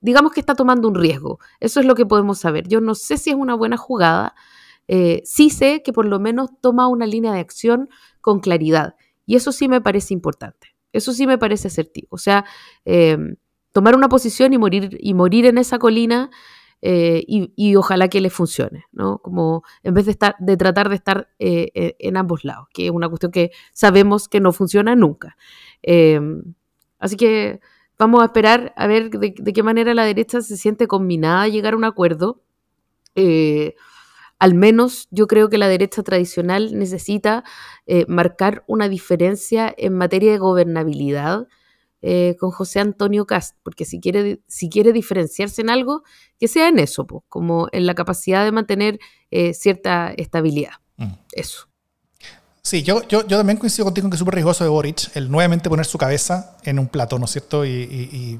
Digamos 0.00 0.32
que 0.32 0.40
está 0.40 0.54
tomando 0.54 0.86
un 0.88 0.94
riesgo. 0.94 1.38
Eso 1.58 1.80
es 1.80 1.86
lo 1.86 1.96
que 1.96 2.06
podemos 2.06 2.38
saber. 2.38 2.68
Yo 2.68 2.80
no 2.80 2.94
sé 2.94 3.16
si 3.16 3.30
es 3.30 3.36
una 3.36 3.54
buena 3.54 3.76
jugada. 3.76 4.34
Sí 5.24 5.50
sé 5.50 5.82
que 5.82 5.92
por 5.92 6.06
lo 6.06 6.20
menos 6.20 6.50
toma 6.60 6.88
una 6.88 7.06
línea 7.06 7.32
de 7.32 7.40
acción 7.40 7.88
con 8.20 8.40
claridad. 8.40 8.94
Y 9.26 9.36
eso 9.36 9.52
sí 9.52 9.68
me 9.68 9.80
parece 9.80 10.14
importante. 10.14 10.72
Eso 10.92 11.12
sí 11.12 11.26
me 11.26 11.38
parece 11.38 11.68
asertivo. 11.68 12.08
O 12.10 12.18
sea, 12.18 12.44
eh, 12.84 13.16
tomar 13.72 13.96
una 13.96 14.08
posición 14.08 14.52
y 14.52 14.58
morir, 14.58 14.98
y 15.00 15.14
morir 15.14 15.46
en 15.46 15.58
esa 15.58 15.78
colina 15.78 16.30
eh, 16.80 17.24
y, 17.26 17.76
ojalá 17.76 18.08
que 18.08 18.20
le 18.20 18.28
funcione, 18.28 18.86
¿no? 18.90 19.18
Como 19.18 19.62
en 19.84 19.94
vez 19.94 20.06
de, 20.06 20.12
estar, 20.12 20.34
de 20.40 20.56
tratar 20.56 20.88
de 20.88 20.96
estar 20.96 21.28
eh, 21.38 21.94
en 22.00 22.16
ambos 22.16 22.44
lados, 22.44 22.66
que 22.74 22.86
es 22.86 22.90
una 22.90 23.08
cuestión 23.08 23.30
que 23.30 23.52
sabemos 23.72 24.28
que 24.28 24.40
no 24.40 24.52
funciona 24.52 24.96
nunca. 24.96 25.36
Eh, 25.82 26.20
así 26.98 27.16
que 27.16 27.60
vamos 27.98 28.22
a 28.22 28.26
esperar 28.26 28.72
a 28.76 28.88
ver 28.88 29.10
de, 29.10 29.32
de, 29.36 29.52
qué 29.52 29.62
manera 29.62 29.94
la 29.94 30.04
derecha 30.04 30.40
se 30.40 30.56
siente 30.56 30.88
combinada 30.88 31.42
a 31.42 31.48
llegar 31.48 31.74
a 31.74 31.76
un 31.76 31.84
acuerdo. 31.84 32.42
Eh, 33.14 33.74
al 34.38 34.54
menos 34.54 35.06
yo 35.12 35.28
creo 35.28 35.48
que 35.48 35.56
la 35.58 35.68
derecha 35.68 36.02
tradicional 36.02 36.76
necesita 36.76 37.44
eh, 37.86 38.06
marcar 38.08 38.64
una 38.66 38.88
diferencia 38.88 39.72
en 39.76 39.94
materia 39.94 40.32
de 40.32 40.38
gobernabilidad 40.38 41.46
eh, 42.02 42.36
con 42.38 42.50
José 42.50 42.80
Antonio 42.80 43.26
Cast, 43.26 43.56
porque 43.62 43.84
si 43.84 44.00
quiere, 44.00 44.40
si 44.48 44.68
quiere 44.68 44.92
diferenciarse 44.92 45.62
en 45.62 45.70
algo, 45.70 46.02
que 46.38 46.48
sea 46.48 46.68
en 46.68 46.78
eso, 46.78 47.06
pues, 47.06 47.22
como 47.28 47.68
en 47.72 47.86
la 47.86 47.94
capacidad 47.94 48.44
de 48.44 48.52
mantener 48.52 48.98
eh, 49.30 49.54
cierta 49.54 50.12
estabilidad. 50.16 50.72
Mm. 50.96 51.12
Eso. 51.32 51.68
Sí, 52.60 52.82
yo, 52.82 53.06
yo, 53.08 53.26
yo, 53.26 53.36
también 53.38 53.58
coincido 53.58 53.84
contigo 53.84 54.06
en 54.06 54.10
que 54.10 54.16
es 54.16 54.18
súper 54.18 54.34
riesgoso 54.34 54.62
de 54.62 54.70
Boric 54.70 55.16
el 55.16 55.30
nuevamente 55.30 55.68
poner 55.68 55.86
su 55.86 55.98
cabeza 55.98 56.56
en 56.64 56.78
un 56.78 56.88
plato, 56.88 57.18
¿no 57.18 57.24
es 57.24 57.30
cierto? 57.32 57.64
Y, 57.64 57.70
y, 57.70 58.08
y, 58.12 58.38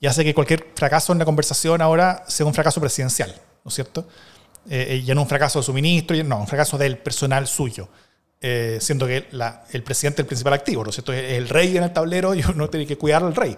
y 0.00 0.06
hace 0.06 0.24
que 0.24 0.34
cualquier 0.34 0.68
fracaso 0.74 1.12
en 1.12 1.18
la 1.18 1.24
conversación 1.24 1.82
ahora 1.82 2.24
sea 2.28 2.46
un 2.46 2.54
fracaso 2.54 2.80
presidencial, 2.80 3.34
¿no 3.64 3.68
es 3.68 3.74
cierto? 3.74 4.06
Eh, 4.70 5.02
ya 5.04 5.14
no 5.14 5.22
un 5.22 5.28
fracaso 5.28 5.58
de 5.60 5.64
su 5.64 5.72
ministro, 5.72 6.16
no, 6.24 6.40
un 6.40 6.46
fracaso 6.46 6.76
del 6.76 6.98
personal 6.98 7.46
suyo. 7.46 7.88
Eh, 8.40 8.78
siendo 8.80 9.06
que 9.08 9.26
la, 9.32 9.64
el 9.72 9.82
presidente 9.82 10.22
es 10.22 10.24
el 10.24 10.28
principal 10.28 10.52
activo, 10.52 10.84
¿no 10.84 10.90
es 10.90 10.94
cierto? 10.94 11.12
El 11.12 11.48
rey 11.48 11.76
en 11.76 11.82
el 11.82 11.92
tablero 11.92 12.34
y 12.34 12.42
uno 12.54 12.68
tiene 12.68 12.86
que 12.86 12.96
cuidar 12.96 13.22
al 13.24 13.34
rey. 13.34 13.56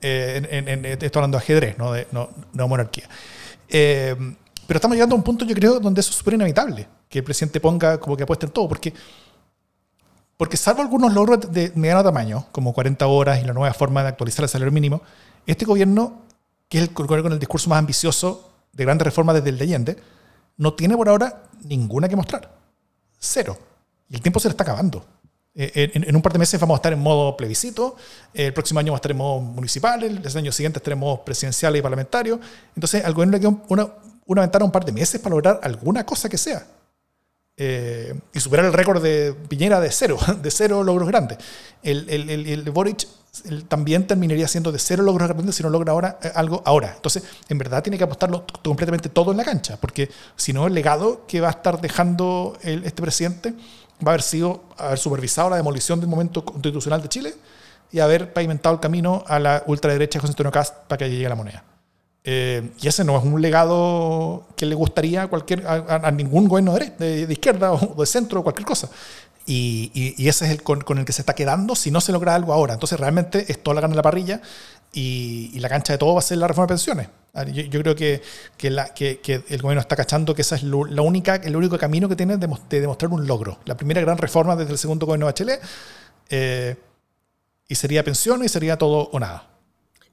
Eh, 0.00 0.46
en, 0.50 0.68
en, 0.68 0.84
en, 0.84 0.84
estoy 0.84 1.10
hablando 1.14 1.38
de 1.38 1.44
ajedrez, 1.44 1.78
no 1.78 1.92
de 1.92 2.06
no, 2.12 2.30
no 2.52 2.68
monarquía. 2.68 3.08
Eh, 3.68 4.14
pero 4.66 4.76
estamos 4.76 4.96
llegando 4.96 5.14
a 5.14 5.18
un 5.18 5.24
punto, 5.24 5.46
yo 5.46 5.54
creo, 5.54 5.80
donde 5.80 6.02
eso 6.02 6.10
es 6.10 6.16
súper 6.16 6.34
inevitable, 6.34 6.86
que 7.08 7.20
el 7.20 7.24
presidente 7.24 7.58
ponga 7.58 7.98
como 7.98 8.16
que 8.18 8.24
apueste 8.24 8.44
en 8.44 8.52
todo, 8.52 8.68
porque, 8.68 8.92
porque 10.36 10.58
salvo 10.58 10.82
algunos 10.82 11.14
logros 11.14 11.50
de 11.50 11.72
mediano 11.74 12.04
tamaño, 12.04 12.46
como 12.52 12.74
40 12.74 13.06
horas 13.06 13.42
y 13.42 13.46
la 13.46 13.54
nueva 13.54 13.72
forma 13.72 14.02
de 14.02 14.08
actualizar 14.08 14.42
el 14.42 14.50
salario 14.50 14.72
mínimo, 14.72 15.00
este 15.46 15.64
gobierno, 15.64 16.20
que 16.68 16.78
es 16.78 16.88
el 16.88 16.94
gobierno 16.94 17.22
con 17.22 17.32
el 17.32 17.38
discurso 17.38 17.70
más 17.70 17.78
ambicioso 17.78 18.50
de 18.74 18.84
grandes 18.84 19.06
reformas 19.06 19.36
desde 19.36 19.48
el 19.48 19.56
de 19.56 19.64
Allende, 19.64 19.96
no 20.58 20.74
tiene 20.74 20.96
por 20.98 21.08
ahora 21.08 21.44
ninguna 21.64 22.06
que 22.06 22.16
mostrar. 22.16 22.54
Cero. 23.18 23.56
Y 24.08 24.16
el 24.16 24.22
tiempo 24.22 24.40
se 24.40 24.48
le 24.48 24.52
está 24.52 24.64
acabando. 24.64 25.04
Eh, 25.54 25.90
en, 25.94 26.08
en, 26.08 26.14
un 26.14 26.22
par 26.22 26.32
de 26.32 26.38
meses 26.38 26.60
vamos 26.60 26.76
a 26.76 26.78
estar 26.78 26.92
en 26.92 27.00
modo 27.00 27.36
plebiscito, 27.36 27.96
el 28.32 28.52
próximo 28.52 28.78
año 28.78 28.92
vamos 28.92 28.98
a 28.98 29.00
estar 29.00 29.10
en 29.10 29.16
modo 29.16 29.40
municipal, 29.40 30.04
el 30.04 30.36
año 30.36 30.52
siguiente 30.52 30.78
estaremos 30.78 31.02
en 31.02 31.10
modo 31.10 31.24
presidencial 31.24 31.74
y 31.74 31.82
parlamentario. 31.82 32.38
Entonces 32.76 33.04
al 33.04 33.12
gobierno 33.12 33.32
le 33.32 33.40
queda 33.40 33.56
una, 33.68 33.88
una 34.26 34.42
ventana 34.42 34.64
un 34.64 34.70
par 34.70 34.84
de 34.84 34.92
meses 34.92 35.20
para 35.20 35.34
lograr 35.34 35.58
alguna 35.62 36.06
cosa 36.06 36.28
que 36.28 36.38
sea. 36.38 36.64
Eh, 37.60 38.14
y 38.32 38.38
superar 38.38 38.66
el 38.66 38.72
récord 38.72 39.02
de 39.02 39.34
Piñera 39.48 39.80
de 39.80 39.90
cero, 39.90 40.16
de 40.42 40.50
cero 40.52 40.84
logros 40.84 41.08
grandes. 41.08 41.38
El, 41.82 42.08
el, 42.08 42.30
el, 42.30 42.46
el 42.46 42.70
Boric 42.70 43.08
el, 43.46 43.64
también 43.64 44.06
terminaría 44.06 44.46
siendo 44.46 44.70
de 44.70 44.78
cero 44.78 45.02
logros 45.02 45.28
grandes 45.28 45.56
si 45.56 45.64
no 45.64 45.70
logra 45.70 45.92
ahora, 45.92 46.18
eh, 46.22 46.30
algo 46.36 46.62
ahora. 46.64 46.92
Entonces, 46.94 47.24
en 47.48 47.58
verdad 47.58 47.82
tiene 47.82 47.98
que 47.98 48.04
apostarlo 48.04 48.44
completamente 48.62 49.08
todo 49.08 49.32
en 49.32 49.38
la 49.38 49.44
cancha, 49.44 49.76
porque 49.80 50.08
si 50.36 50.52
no, 50.52 50.68
el 50.68 50.74
legado 50.74 51.26
que 51.26 51.40
va 51.40 51.48
a 51.48 51.50
estar 51.50 51.80
dejando 51.80 52.56
el, 52.62 52.84
este 52.84 53.02
presidente 53.02 53.54
va 54.04 54.10
a 54.10 54.14
haber 54.14 54.22
sido 54.22 54.62
haber 54.76 54.98
supervisado 54.98 55.50
la 55.50 55.56
demolición 55.56 56.00
del 56.00 56.08
momento 56.08 56.44
constitucional 56.44 57.02
de 57.02 57.08
Chile 57.08 57.34
y 57.90 58.00
haber 58.00 58.32
pavimentado 58.32 58.74
el 58.74 58.80
camino 58.80 59.24
a 59.26 59.38
la 59.38 59.62
ultraderecha 59.66 60.18
de 60.18 60.20
José 60.20 60.32
Antonio 60.32 60.52
Cast 60.52 60.74
para 60.86 60.98
que 60.98 61.10
llegue 61.10 61.26
a 61.26 61.30
la 61.30 61.34
moneda. 61.34 61.64
Eh, 62.24 62.72
y 62.80 62.88
ese 62.88 63.04
no 63.04 63.16
es 63.16 63.24
un 63.24 63.40
legado 63.40 64.46
que 64.56 64.66
le 64.66 64.74
gustaría 64.74 65.22
a, 65.22 65.26
cualquier, 65.28 65.66
a, 65.66 66.06
a 66.06 66.10
ningún 66.10 66.46
gobierno 66.46 66.74
de, 66.74 66.90
de, 66.98 67.26
de, 67.26 67.32
izquierda 67.32 67.72
o 67.72 67.94
de 67.98 68.06
centro 68.06 68.40
o 68.40 68.42
cualquier 68.42 68.66
cosa. 68.66 68.90
Y, 69.46 69.90
y, 69.94 70.22
y 70.22 70.28
ese 70.28 70.44
es 70.44 70.50
el 70.50 70.62
con, 70.62 70.82
con, 70.82 70.98
el 70.98 71.06
que 71.06 71.12
se 71.14 71.22
está 71.22 71.34
quedando 71.34 71.74
si 71.74 71.90
no 71.90 72.02
se 72.02 72.12
logra 72.12 72.34
algo 72.34 72.52
ahora. 72.52 72.74
Entonces 72.74 73.00
realmente 73.00 73.50
es 73.50 73.62
toda 73.62 73.76
la 73.76 73.80
gana 73.80 73.92
en 73.92 73.96
la 73.96 74.02
parrilla 74.02 74.42
y, 74.92 75.50
y, 75.54 75.60
la 75.60 75.70
cancha 75.70 75.94
de 75.94 75.98
todo 75.98 76.12
va 76.14 76.18
a 76.18 76.22
ser 76.22 76.36
la 76.36 76.46
reforma 76.46 76.66
de 76.66 76.72
pensiones. 76.72 77.08
Yo, 77.44 77.80
creo 77.80 77.94
que, 77.94 78.22
que, 78.56 79.42
el 79.48 79.62
gobierno 79.62 79.80
está 79.80 79.96
cachando 79.96 80.34
que 80.34 80.42
ese 80.42 80.56
es 80.56 80.62
la 80.62 81.02
única, 81.02 81.36
el 81.36 81.56
único 81.56 81.78
camino 81.78 82.08
que 82.08 82.16
tiene 82.16 82.36
de, 82.36 82.48
de, 82.68 82.80
demostrar 82.80 83.12
un 83.12 83.26
logro. 83.26 83.58
La 83.64 83.76
primera 83.76 84.00
gran 84.00 84.18
reforma 84.18 84.56
desde 84.56 84.72
el 84.72 84.78
segundo 84.78 85.06
gobierno 85.06 85.26
de 85.26 85.32
Bachelet 85.32 85.60
eh, 86.30 86.76
y 87.68 87.74
sería 87.74 88.02
pensión 88.02 88.44
y 88.44 88.48
sería 88.48 88.76
todo 88.76 89.08
o 89.12 89.20
nada. 89.20 89.48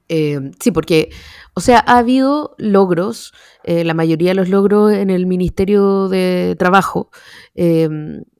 Eh, 0.08 0.52
sí, 0.60 0.72
porque, 0.72 1.10
o 1.56 1.62
sea, 1.62 1.84
ha 1.86 1.98
habido 1.98 2.56
logros, 2.58 3.34
eh, 3.64 3.84
la 3.84 3.96
mayoría 3.96 4.32
de 4.32 4.36
los 4.36 4.50
logros 4.50 4.94
en 4.94 5.10
el 5.10 5.26
Ministerio 5.26 6.10
de 6.10 6.56
Trabajo, 6.60 7.10
eh, 7.56 7.90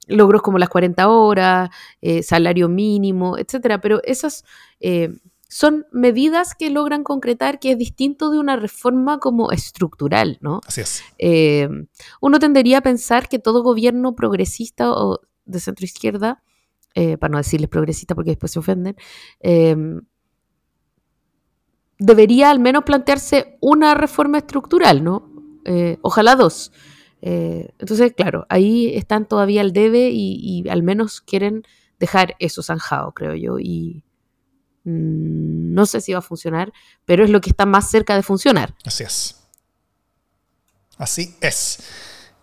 logros 0.06 0.42
como 0.42 0.58
las 0.58 0.68
40 0.68 1.08
horas, 1.08 1.70
salario 2.22 2.68
mínimo, 2.68 3.36
etcétera, 3.36 3.80
pero 3.80 4.00
esas 4.04 4.44
son 5.56 5.86
medidas 5.90 6.54
que 6.54 6.70
logran 6.70 7.02
concretar 7.02 7.58
que 7.58 7.72
es 7.72 7.78
distinto 7.78 8.30
de 8.30 8.38
una 8.38 8.56
reforma 8.56 9.18
como 9.18 9.52
estructural, 9.52 10.38
¿no? 10.40 10.60
Así 10.66 10.82
es. 10.82 11.02
Eh, 11.18 11.68
uno 12.20 12.38
tendería 12.38 12.78
a 12.78 12.82
pensar 12.82 13.28
que 13.28 13.38
todo 13.38 13.62
gobierno 13.62 14.14
progresista 14.14 14.90
o 14.90 15.20
de 15.44 15.60
centro 15.60 15.84
izquierda, 15.84 16.42
para 17.20 17.30
no 17.30 17.36
decirles 17.36 17.68
progresista 17.68 18.14
porque 18.14 18.30
después 18.30 18.52
se 18.52 18.58
ofenden, 18.58 18.96
debería 21.98 22.50
al 22.50 22.58
menos 22.58 22.84
plantearse 22.84 23.56
una 23.60 23.94
reforma 23.94 24.38
estructural, 24.38 25.02
¿no? 25.02 25.30
Eh, 25.64 25.98
ojalá 26.02 26.36
dos. 26.36 26.72
Eh, 27.22 27.70
entonces, 27.78 28.12
claro, 28.14 28.46
ahí 28.48 28.94
están 28.94 29.26
todavía 29.26 29.62
al 29.62 29.72
debe 29.72 30.10
y, 30.10 30.38
y, 30.40 30.68
al 30.68 30.82
menos 30.82 31.20
quieren 31.20 31.62
dejar 31.98 32.36
eso 32.38 32.62
zanjado, 32.62 33.12
creo 33.12 33.34
yo. 33.34 33.58
Y 33.58 34.04
no 34.86 35.84
sé 35.84 36.00
si 36.00 36.12
va 36.12 36.20
a 36.20 36.22
funcionar, 36.22 36.72
pero 37.04 37.24
es 37.24 37.30
lo 37.30 37.40
que 37.40 37.50
está 37.50 37.66
más 37.66 37.90
cerca 37.90 38.14
de 38.14 38.22
funcionar. 38.22 38.74
Así 38.84 39.02
es. 39.02 39.36
Así 40.96 41.36
es. 41.40 41.80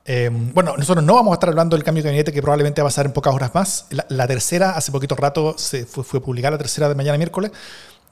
Eh, 0.05 0.29
bueno, 0.31 0.75
nosotros 0.77 1.05
no 1.05 1.15
vamos 1.15 1.31
a 1.31 1.35
estar 1.35 1.49
hablando 1.49 1.77
del 1.77 1.85
cambio 1.85 2.03
de 2.03 2.09
gabinete 2.09 2.33
que 2.33 2.41
probablemente 2.41 2.81
va 2.81 2.87
a 2.87 2.89
pasar 2.89 3.05
en 3.05 3.13
pocas 3.13 3.33
horas 3.33 3.55
más. 3.55 3.87
La, 4.09 4.27
tercera, 4.27 4.71
hace 4.71 4.91
poquito 4.91 5.15
rato, 5.15 5.55
se 5.57 5.85
fue, 5.85 6.03
fue 6.03 6.21
publicada 6.21 6.51
la 6.51 6.57
tercera 6.57 6.89
de 6.89 6.95
mañana 6.95 7.17
miércoles. 7.17 7.51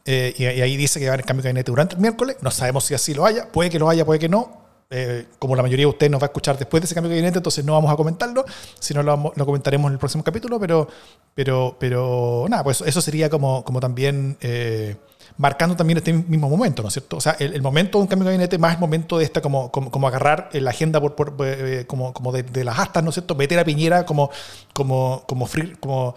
Eh, 0.06 0.34
y, 0.38 0.44
y, 0.44 0.62
ahí 0.62 0.78
dice 0.78 1.00
que 1.00 1.08
va 1.08 1.12
a 1.12 1.13
haber 1.15 1.26
cambio 1.26 1.44
de 1.44 1.50
gabinete 1.50 1.72
durante 1.72 1.96
el 1.96 2.02
miércoles. 2.02 2.38
No 2.41 2.52
sabemos 2.52 2.86
si 2.86 2.94
así 2.94 3.13
lo 3.13 3.26
haya. 3.26 3.52
Puede 3.52 3.70
que 3.70 3.80
lo 3.80 3.89
haya, 3.89 4.06
puede 4.06 4.20
que 4.20 4.30
no. 4.30 4.61
Eh, 4.93 5.25
como 5.39 5.56
la 5.56 5.63
mayoría 5.63 5.86
de 5.86 5.89
ustedes 5.89 6.12
nos 6.12 6.21
va 6.21 6.25
a 6.25 6.27
escuchar 6.27 6.58
después 6.58 6.82
de 6.82 6.86
ese 6.86 6.93
cambio 6.93 7.10
de 7.10 7.15
gabinete, 7.15 7.39
entonces 7.39 7.63
no 7.63 7.73
vamos 7.73 7.89
a 7.91 7.95
comentarlo. 7.95 8.43
Si 8.77 8.93
no, 8.93 9.01
lo, 9.01 9.32
lo 9.34 9.45
comentaremos 9.45 9.88
en 9.88 9.93
el 9.93 9.99
próximo 9.99 10.23
capítulo. 10.23 10.60
Pero, 10.60 10.88
pero, 11.34 11.77
pero 11.80 12.45
nada, 12.49 12.63
pues 12.63 12.82
eso 12.82 12.99
sería 12.99 13.30
como, 13.30 13.63
como 13.63 13.80
también 13.80 14.38
eh, 14.41 14.97
marcando 15.38 15.75
también 15.75 15.97
este 15.97 16.13
mismo 16.13 16.49
momento, 16.49 16.82
¿no 16.82 16.89
es 16.89 16.93
cierto? 16.93 17.17
O 17.17 17.21
sea, 17.21 17.36
el, 17.39 17.54
el, 17.54 17.62
momento 17.62 17.97
de 17.97 18.04
un 18.04 18.08
cambio 18.08 18.25
de 18.25 18.32
gabinete 18.32 18.58
más 18.58 18.73
el 18.73 18.80
momento 18.80 19.17
de 19.17 19.23
esta, 19.23 19.41
como, 19.41 19.71
como, 19.71 19.91
como 19.91 20.08
agarrar 20.08 20.49
la 20.54 20.69
agenda 20.69 20.99
por, 20.99 21.15
por 21.15 21.36
eh, 21.45 21.86
como, 21.88 22.13
como 22.13 22.32
de, 22.32 22.43
de, 22.43 22.63
las 22.63 22.77
astas, 22.77 23.04
¿no 23.04 23.10
es 23.10 23.15
cierto? 23.15 23.36
Meter 23.36 23.60
a 23.60 23.63
Piñera 23.63 24.06
como, 24.06 24.30
como, 24.73 25.23
como, 25.27 25.45
free, 25.45 25.75
como 25.80 26.15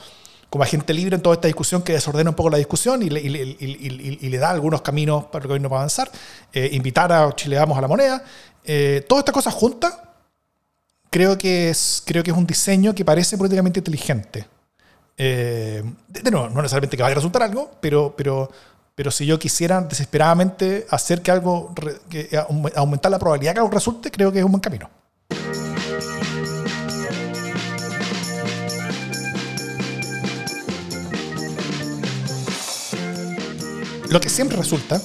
como 0.55 0.62
agente 0.62 0.95
libre 0.95 1.17
en 1.17 1.21
toda 1.21 1.35
esta 1.35 1.49
discusión 1.49 1.83
que 1.83 1.95
desordena 1.95 2.31
un 2.31 2.37
poco 2.37 2.49
la 2.49 2.59
discusión 2.59 3.03
y 3.03 3.11
le, 3.11 3.21
y, 3.21 3.27
y, 3.27 3.67
y, 3.67 4.19
y 4.21 4.29
le 4.29 4.38
da 4.38 4.51
algunos 4.51 4.83
caminos 4.83 5.25
para 5.25 5.43
el 5.43 5.49
gobierno 5.49 5.69
para 5.69 5.81
avanzar, 5.81 6.09
eh, 6.53 6.69
invitar 6.71 7.11
a 7.12 7.35
Chile 7.35 7.59
Vamos 7.59 7.77
a 7.77 7.81
la 7.81 7.88
moneda. 7.88 8.23
Eh, 8.64 9.05
todas 9.09 9.23
estas 9.23 9.33
cosas 9.33 9.53
juntas 9.53 9.99
creo 11.11 11.37
que, 11.37 11.71
es, 11.71 12.01
creo 12.07 12.23
que 12.23 12.31
es 12.31 12.37
un 12.37 12.47
diseño 12.47 12.95
que 12.95 13.05
parece 13.05 13.37
políticamente 13.37 13.81
inteligente. 13.81 14.47
Eh, 15.19 15.83
de 16.07 16.31
nuevo, 16.31 16.49
no 16.49 16.62
necesariamente 16.62 16.97
que 16.97 17.03
vaya 17.03 17.14
a 17.14 17.17
resultar 17.17 17.43
algo, 17.43 17.73
pero, 17.81 18.14
pero, 18.17 18.49
Pero 18.95 19.11
si 19.11 19.27
yo 19.27 19.40
quisiera 19.40 19.81
desesperadamente 19.81 20.87
hacer 20.88 21.21
que 21.21 21.33
algo, 21.33 21.75
que 22.09 22.29
aumentar 22.77 23.11
la 23.11 23.19
probabilidad 23.19 23.55
que 23.55 23.59
algo 23.59 23.73
resulte, 23.73 24.09
creo 24.09 24.31
que 24.31 24.38
es 24.38 24.45
un 24.45 24.53
buen 24.53 24.61
camino. 24.61 24.88
Lo 34.14 34.20
que 34.20 34.29
siempre 34.29 34.57
resulta, 34.57 35.03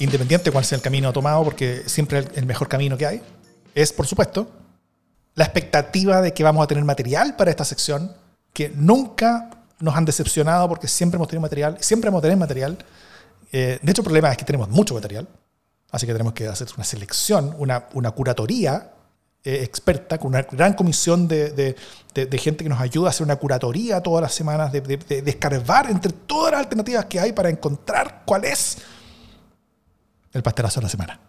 independiente 0.00 0.44
de 0.44 0.52
cuál 0.52 0.66
sea 0.66 0.76
el 0.76 0.82
camino 0.82 1.10
tomado, 1.14 1.42
porque 1.44 1.84
siempre 1.86 2.26
el 2.34 2.44
mejor 2.44 2.68
camino 2.68 2.98
que 2.98 3.06
hay, 3.06 3.22
es, 3.74 3.90
por 3.90 4.06
supuesto, 4.06 4.50
la 5.34 5.44
expectativa 5.44 6.20
de 6.20 6.34
que 6.34 6.44
vamos 6.44 6.62
a 6.62 6.66
tener 6.66 6.84
material 6.84 7.36
para 7.36 7.50
esta 7.50 7.64
sección, 7.64 8.14
que 8.52 8.68
nunca 8.76 9.48
nos 9.78 9.96
han 9.96 10.04
decepcionado 10.04 10.68
porque 10.68 10.88
siempre 10.88 11.16
hemos 11.16 11.28
tenido 11.28 11.40
material, 11.40 11.78
siempre 11.80 12.08
hemos 12.08 12.20
tenido 12.20 12.38
material. 12.38 12.76
Eh, 13.50 13.78
de 13.80 13.90
hecho, 13.90 14.02
el 14.02 14.04
problema 14.04 14.30
es 14.30 14.36
que 14.36 14.44
tenemos 14.44 14.68
mucho 14.68 14.92
material, 14.92 15.26
así 15.90 16.04
que 16.04 16.12
tenemos 16.12 16.34
que 16.34 16.46
hacer 16.46 16.68
una 16.76 16.84
selección, 16.84 17.54
una, 17.56 17.86
una 17.94 18.10
curatoría 18.10 18.90
eh, 19.42 19.62
experta, 19.62 20.18
con 20.18 20.28
una 20.28 20.42
gran 20.42 20.74
comisión 20.74 21.26
de, 21.26 21.50
de, 21.50 22.38
gente 22.38 22.62
que 22.62 22.68
nos 22.68 22.78
ayuda 22.78 23.06
a 23.06 23.10
hacer 23.10 23.24
una 23.24 23.36
curatoría 23.36 24.02
todas 24.02 24.20
las 24.20 24.34
semanas, 24.34 24.70
de, 24.70 24.80
descargar 25.22 25.90
entre 25.90 26.12
todas 26.12 26.52
las 26.52 26.60
alternativas 26.60 27.06
que 27.06 27.18
hay 27.18 27.32
para 27.32 27.48
encontrar 27.48 28.22
cuál 28.26 28.44
es 28.44 28.76
el 30.34 30.42
pastelazo 30.42 30.80
de 30.80 30.84
la 30.84 30.90
semana. 30.90 31.20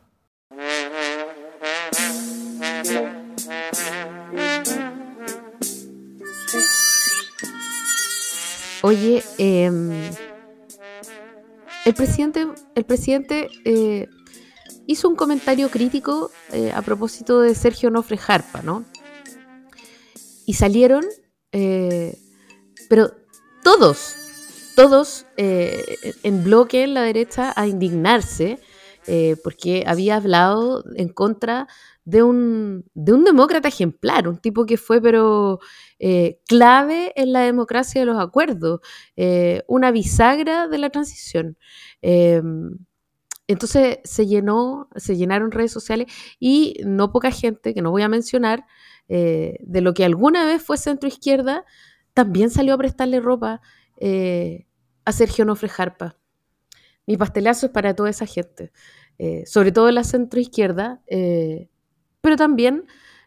Oye, 8.83 9.23
em, 9.37 10.11
el 11.85 11.93
presidente, 11.93 12.47
el 12.75 12.83
presidente 12.83 13.47
eh, 13.63 14.09
hizo 14.87 15.09
un 15.09 15.15
comentario 15.15 15.69
crítico 15.69 16.31
eh, 16.51 16.71
a 16.73 16.81
propósito 16.81 17.41
de 17.41 17.55
Sergio 17.55 17.89
Nofre 17.89 18.17
Jarpa, 18.17 18.61
¿no? 18.61 18.83
Y 20.45 20.53
salieron, 20.53 21.05
eh, 21.51 22.17
pero 22.89 23.11
todos, 23.63 24.15
todos 24.75 25.25
en 25.37 26.43
bloque 26.43 26.83
en 26.83 26.93
la 26.93 27.03
derecha 27.03 27.53
a 27.55 27.67
indignarse 27.67 28.59
porque 29.43 29.83
había 29.87 30.15
hablado 30.17 30.83
en 30.95 31.09
contra 31.09 31.67
de 32.03 32.23
un, 32.23 32.85
de 32.93 33.13
un 33.13 33.23
demócrata 33.23 33.67
ejemplar, 33.67 34.27
un 34.27 34.37
tipo 34.37 34.65
que 34.65 34.77
fue 34.77 35.01
pero 35.01 35.59
eh, 35.99 36.39
clave 36.47 37.13
en 37.15 37.31
la 37.31 37.41
democracia 37.41 38.01
de 38.01 38.05
los 38.05 38.19
acuerdos, 38.19 38.79
eh, 39.15 39.63
una 39.67 39.91
bisagra 39.91 40.67
de 40.67 40.77
la 40.77 40.89
transición. 40.89 41.57
Entonces 43.51 43.99
se 44.03 44.27
llenó, 44.27 44.89
se 44.95 45.15
llenaron 45.17 45.51
redes 45.51 45.71
sociales 45.71 46.11
y 46.39 46.81
no 46.85 47.11
poca 47.11 47.31
gente, 47.31 47.73
que 47.73 47.81
no 47.81 47.91
voy 47.91 48.01
a 48.01 48.09
mencionar, 48.09 48.65
eh, 49.09 49.57
de 49.61 49.81
lo 49.81 49.93
que 49.93 50.05
alguna 50.05 50.45
vez 50.45 50.61
fue 50.61 50.77
centro 50.77 51.07
izquierda, 51.07 51.65
también 52.13 52.49
salió 52.49 52.73
a 52.73 52.77
prestarle 52.77 53.19
ropa 53.19 53.61
a 55.05 55.11
Sergio 55.11 55.45
Nofre 55.45 55.69
Jarpa. 55.69 56.17
Mi 57.05 57.17
pastelazo 57.17 57.67
es 57.67 57.71
para 57.71 57.95
toda 57.95 58.09
esa 58.09 58.25
gente, 58.25 58.71
sobre 59.45 59.71
todo 59.71 59.91
la 59.91 60.03
centro 60.03 60.39
izquierda, 60.39 61.03
pero 62.21 62.35
también 62.35 62.85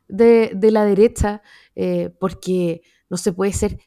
de, 0.09 0.71
la 0.71 0.85
derecha, 0.85 1.43
eh, 1.75 2.11
porque 2.19 2.83
no 3.09 3.17
se 3.17 3.33
puede 3.33 3.53
ser 3.53 3.79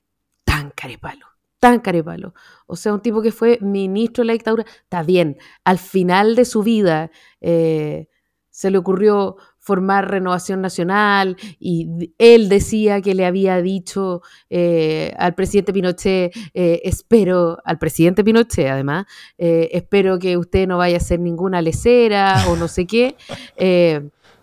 tan 0.43 0.71
carepalo, 0.71 1.26
tan 1.60 1.80
carepalo. 1.80 2.34
O 2.65 2.76
sea, 2.76 2.93
un 2.93 3.02
tipo 3.02 3.22
que 3.22 3.32
fue 3.32 3.60
ministro 3.62 4.22
de 4.22 4.28
la 4.28 4.34
dictadura, 4.34 4.65
está 4.84 5.04
bien, 5.04 5.38
al 5.63 5.78
final 5.78 6.36
de 6.36 6.46
su 6.46 6.63
vida 6.63 7.12
eh, 7.41 8.08
se 8.50 8.72
le 8.72 8.78
ocurrió 8.78 9.38
formar 9.60 10.10
Renovación 10.10 10.62
Nacional 10.62 11.36
y 11.60 12.13
él 12.17 12.48
decía 12.48 13.02
que 13.02 13.13
le 13.13 13.26
había 13.26 13.62
dicho 13.62 14.22
eh, 14.50 15.13
al 15.17 15.36
presidente 15.36 15.74
Pinochet, 15.74 16.32
espero, 16.54 17.58
al 17.65 17.78
presidente 17.78 18.24
Pinochet 18.24 18.70
además, 18.70 19.06
espero 19.38 20.20
que 20.20 20.38
usted 20.38 20.67
no 20.67 20.78
vaya 20.78 20.96
a 20.96 21.00
hacer 21.00 21.20
ninguna 21.20 21.62
lecera 21.62 22.46
o 22.50 22.56
no 22.56 22.70
sé 22.70 22.88
qué, 22.88 23.17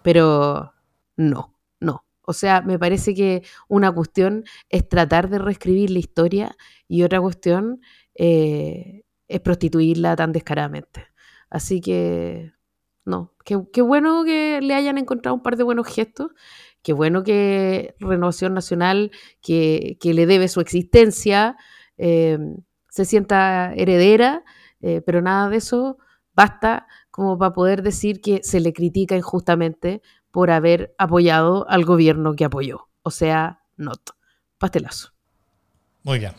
pero 0.02 0.74
no. 1.16 1.53
O 2.26 2.32
sea, 2.32 2.62
me 2.62 2.78
parece 2.78 3.14
que 3.14 3.42
una 3.68 3.92
cuestión 3.92 4.44
es 4.68 4.88
tratar 4.88 5.28
de 5.28 5.38
reescribir 5.38 5.90
la 5.90 5.98
historia 5.98 6.56
y 6.88 7.02
otra 7.02 7.20
cuestión 7.20 7.80
eh, 8.14 9.04
es 9.28 9.40
prostituirla 9.40 10.16
tan 10.16 10.32
descaradamente. 10.32 11.06
Así 11.50 11.80
que, 11.80 12.52
no, 13.04 13.34
qué, 13.44 13.82
bueno 13.82 14.24
que 14.24 14.60
le 14.62 14.74
hayan 14.74 14.98
encontrado 14.98 15.34
un 15.34 15.42
par 15.42 15.56
de 15.56 15.64
buenos 15.64 15.86
gestos, 15.86 16.32
qué 16.82 16.92
bueno 16.92 17.22
que 17.22 17.94
Renovación 18.00 18.54
Nacional, 18.54 19.10
que, 19.42 19.98
le 20.02 20.26
debe 20.26 20.48
su 20.48 20.60
existencia, 20.60 21.56
eh, 21.98 22.38
se 22.88 23.04
sienta 23.04 23.72
heredera, 23.74 24.44
eh, 24.80 25.02
pero 25.04 25.20
nada 25.22 25.48
de 25.48 25.56
eso 25.56 25.98
basta 26.34 26.86
como 27.10 27.38
para 27.38 27.52
poder 27.52 27.82
decir 27.82 28.20
que 28.20 28.40
se 28.42 28.60
le 28.60 28.72
critica 28.72 29.16
injustamente 29.16 30.02
por 30.34 30.50
haber 30.50 30.96
apoyado 30.98 31.64
al 31.70 31.84
gobierno 31.84 32.34
que 32.34 32.44
apoyó. 32.44 32.88
O 33.04 33.12
sea, 33.12 33.60
not. 33.76 34.00
Pastelazo. 34.58 35.10
Muy 36.02 36.18
bien. 36.18 36.32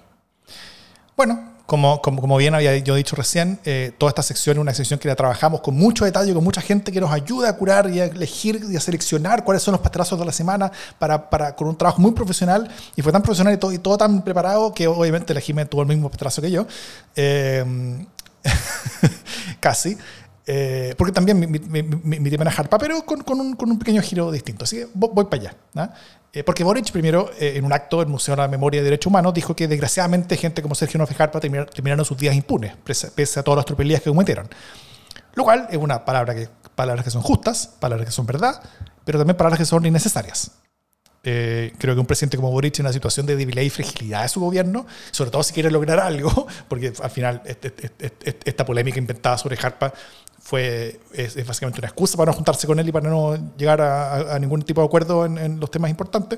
Bueno, 1.15 1.53
como, 1.65 2.01
como, 2.01 2.35
bien 2.35 2.55
había 2.55 2.75
yo 2.79 2.95
dicho 2.95 3.15
recién, 3.15 3.57
eh, 3.63 3.93
toda 3.97 4.09
esta 4.09 4.21
sección 4.21 4.57
es 4.57 4.61
una 4.61 4.73
sección 4.73 4.99
que 4.99 5.07
la 5.07 5.15
trabajamos 5.15 5.61
con 5.61 5.75
mucho 5.75 6.03
detalle, 6.03 6.33
con 6.33 6.43
mucha 6.43 6.59
gente 6.59 6.91
que 6.91 6.99
nos 6.99 7.09
ayuda 7.09 7.47
a 7.47 7.55
curar 7.55 7.89
y 7.89 8.01
a 8.01 8.05
elegir 8.07 8.65
y 8.69 8.75
a 8.75 8.81
seleccionar 8.81 9.45
cuáles 9.45 9.63
son 9.63 9.71
los 9.71 9.79
pastelazos 9.79 10.19
de 10.19 10.25
la 10.25 10.33
semana 10.33 10.69
para, 10.99 11.29
para, 11.29 11.55
con 11.55 11.69
un 11.69 11.77
trabajo 11.77 12.01
muy 12.01 12.11
profesional. 12.11 12.69
Y 12.97 13.01
fue 13.01 13.13
tan 13.13 13.21
profesional 13.21 13.53
y 13.53 13.57
todo, 13.57 13.71
y 13.71 13.79
todo 13.79 13.97
tan 13.97 14.23
preparado 14.23 14.73
que 14.73 14.87
obviamente 14.87 15.33
la 15.33 15.39
Jiménez 15.39 15.69
tuvo 15.69 15.83
el 15.83 15.87
mismo 15.87 16.09
pastelazo 16.09 16.41
que 16.41 16.51
yo. 16.51 16.67
Eh, 17.15 18.05
casi. 19.61 19.97
Eh, 20.47 20.93
porque 20.95 21.11
también 21.11 21.39
mi, 21.39 21.47
mi, 21.47 21.59
mi, 22.19 22.29
tema 22.29 22.43
era 22.43 22.51
Harpa, 22.51 22.77
pero 22.77 23.03
con, 23.03 23.21
con, 23.23 23.39
un, 23.39 23.55
con, 23.55 23.71
un, 23.71 23.79
pequeño 23.79 24.01
giro 24.01 24.31
distinto. 24.31 24.65
Así 24.65 24.77
que 24.77 24.87
voy, 24.93 25.25
para 25.25 25.41
allá. 25.41 25.93
Eh, 26.31 26.43
porque 26.43 26.63
Boric, 26.63 26.91
primero, 26.91 27.31
eh, 27.39 27.53
en 27.55 27.65
un 27.65 27.73
acto 27.73 27.99
del 27.99 28.07
Museo 28.07 28.35
de 28.35 28.43
la 28.43 28.47
Memoria 28.47 28.81
y 28.81 28.83
Derechos 28.83 29.07
Humanos, 29.07 29.33
dijo 29.33 29.55
que 29.55 29.67
desgraciadamente 29.67 30.37
gente 30.37 30.61
como 30.61 30.75
Sergio 30.75 30.99
Nofe 30.99 31.15
Harpa 31.17 31.39
terminaron, 31.39 32.05
sus 32.05 32.17
días 32.17 32.35
impunes, 32.35 32.73
pese, 32.83 33.39
a 33.39 33.43
todas 33.43 33.57
las 33.57 33.65
tropelías 33.65 34.01
que 34.01 34.09
cometieron. 34.09 34.47
Lo 35.33 35.43
cual 35.43 35.67
es 35.71 35.77
una 35.77 36.05
palabra 36.05 36.35
que, 36.35 36.47
palabras 36.75 37.03
que 37.03 37.11
son 37.11 37.23
justas, 37.23 37.67
palabras 37.79 38.05
que 38.05 38.11
son 38.11 38.25
verdad, 38.27 38.61
pero 39.03 39.17
también 39.17 39.35
palabras 39.37 39.57
que 39.57 39.65
son 39.65 39.83
innecesarias. 39.85 40.51
creo 41.23 41.95
que 41.95 41.99
un 41.99 42.05
presidente 42.05 42.37
como 42.37 42.51
Boric 42.51 42.77
en 42.79 42.85
una 42.85 42.93
situación 42.93 43.25
de 43.25 43.35
debilidad 43.35 43.63
y 43.63 43.71
fragilidad 43.71 44.21
de 44.21 44.29
su 44.29 44.39
gobierno, 44.39 44.85
sobre 45.09 45.31
todo 45.31 45.41
si 45.41 45.53
quiere 45.53 45.71
lograr 45.71 45.99
algo, 45.99 46.45
porque 46.67 46.93
al 47.01 47.09
final 47.09 47.41
este, 47.45 47.73
este, 47.81 48.05
este, 48.05 48.49
esta 48.49 48.63
polémica 48.63 48.99
inventada 48.99 49.39
sobre 49.39 49.57
Harpa 49.57 49.91
fue, 50.45 50.99
es, 51.11 51.43
básicamente 51.43 51.79
una 51.79 51.87
excusa 51.87 52.17
para 52.17 52.31
no 52.31 52.33
juntarse 52.35 52.67
con 52.67 52.77
él 52.77 52.87
y 52.87 52.91
para 52.91 53.09
no 53.09 53.35
llegar 53.57 53.81
a, 53.81 54.37
ningún 54.37 54.61
tipo 54.61 54.79
de 54.79 54.85
acuerdo 54.85 55.25
en, 55.25 55.59
los 55.59 55.71
temas 55.71 55.89
importantes. 55.89 56.37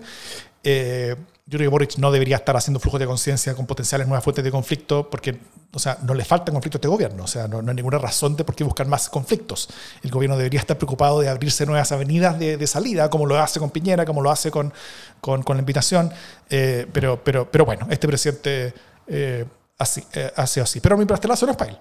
Eh, 0.63 1.13
yo 1.45 1.57
creo 1.57 1.65
que 1.65 1.67
Boric 1.67 1.97
no 1.97 2.09
debería 2.09 2.37
estar 2.37 2.55
haciendo 2.55 2.79
flujos 2.79 3.01
de 3.01 3.05
conciencia 3.05 3.53
con 3.53 3.65
potenciales 3.65 4.07
nuevas 4.07 4.23
fuentes 4.23 4.45
de 4.45 4.49
conflicto 4.49 5.09
porque, 5.09 5.37
o 5.73 5.79
sea, 5.79 5.97
no 6.03 6.13
le 6.13 6.23
faltan 6.23 6.55
conflictos 6.55 6.79
a 6.79 6.79
este 6.79 6.87
gobierno, 6.87 7.25
o 7.25 7.27
sea, 7.27 7.49
no, 7.49 7.59
hay 7.59 7.75
ninguna 7.75 7.97
razón 7.97 8.37
de 8.37 8.45
por 8.45 8.55
qué 8.55 8.63
buscar 8.63 8.87
más 8.87 9.09
conflictos. 9.09 9.67
El 10.01 10.09
gobierno 10.09 10.37
debería 10.37 10.61
estar 10.61 10.77
preocupado 10.77 11.19
de 11.19 11.27
abrirse 11.27 11.65
nuevas 11.65 11.91
avenidas 11.91 12.39
de, 12.39 12.65
salida, 12.65 13.09
como 13.09 13.25
lo 13.25 13.37
hace 13.37 13.59
con 13.59 13.71
Piñera, 13.71 14.05
como 14.05 14.21
lo 14.21 14.31
hace 14.31 14.51
con, 14.51 14.71
con, 15.19 15.43
con 15.43 15.57
la 15.57 15.59
invitación, 15.59 16.13
eh, 16.49 16.87
pero, 16.93 17.21
pero, 17.21 17.51
pero 17.51 17.65
bueno, 17.65 17.87
este 17.89 18.07
presidente 18.07 18.73
eh, 19.07 19.43
así, 19.77 20.01
hace 20.37 20.61
así. 20.61 20.79
Pero 20.79 20.97
mi 20.97 21.05
pastelazo 21.05 21.45
no 21.45 21.51
es 21.51 21.57
para 21.57 21.71
él. 21.71 21.77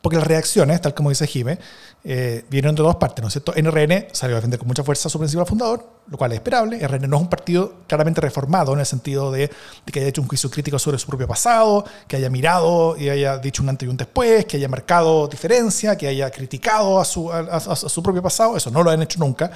Porque 0.00 0.16
las 0.16 0.26
reacciones, 0.26 0.80
tal 0.80 0.94
como 0.94 1.10
dice 1.10 1.26
Jime, 1.26 1.58
eh, 2.02 2.44
vienen 2.48 2.74
de 2.74 2.82
dos 2.82 2.96
partes, 2.96 3.20
¿no 3.22 3.28
es 3.28 3.34
cierto? 3.34 3.52
NRN 3.54 4.06
salió 4.12 4.36
a 4.36 4.38
defender 4.38 4.58
con 4.58 4.66
mucha 4.66 4.82
fuerza 4.82 5.10
su 5.10 5.18
principal 5.18 5.46
fundador, 5.46 5.86
lo 6.06 6.16
cual 6.16 6.32
es 6.32 6.36
esperable. 6.36 6.78
RN 6.86 7.08
no 7.08 7.16
es 7.16 7.22
un 7.22 7.28
partido 7.28 7.74
claramente 7.86 8.22
reformado 8.22 8.72
en 8.72 8.80
el 8.80 8.86
sentido 8.86 9.30
de, 9.30 9.50
que 9.84 10.00
haya 10.00 10.08
hecho 10.08 10.22
un 10.22 10.28
juicio 10.28 10.50
crítico 10.50 10.78
sobre 10.78 10.98
su 10.98 11.06
propio 11.06 11.28
pasado, 11.28 11.84
que 12.08 12.16
haya 12.16 12.30
mirado 12.30 12.96
y 12.96 13.10
haya 13.10 13.36
dicho 13.36 13.62
un 13.62 13.68
antes 13.68 13.86
y 13.86 13.90
un 13.90 13.98
después, 13.98 14.46
que 14.46 14.56
haya 14.56 14.68
marcado 14.68 15.28
diferencia, 15.28 15.96
que 15.98 16.08
haya 16.08 16.30
criticado 16.30 16.98
a 16.98 17.04
su, 17.04 17.30
a, 17.30 18.02
propio 18.02 18.22
pasado. 18.22 18.56
Eso 18.56 18.70
no 18.70 18.82
lo 18.82 18.90
han 18.90 19.02
hecho 19.02 19.18
nunca. 19.18 19.50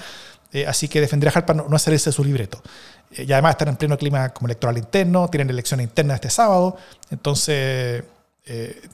Eh, 0.52 0.66
así 0.66 0.86
que 0.88 1.00
defender 1.00 1.30
a 1.30 1.32
Harpa 1.32 1.54
no, 1.54 1.74
es 1.74 1.82
salirse 1.82 2.10
de 2.10 2.14
su 2.14 2.22
libreto. 2.22 2.62
Eh, 3.10 3.24
y 3.26 3.32
además 3.32 3.52
están 3.52 3.68
en 3.68 3.76
pleno 3.76 3.96
clima 3.96 4.28
como 4.28 4.48
electoral 4.48 4.76
interno, 4.76 5.28
tienen 5.30 5.48
elecciones 5.48 5.84
internas 5.84 6.16
este 6.16 6.28
sábado, 6.30 6.76
entonces 7.10 8.04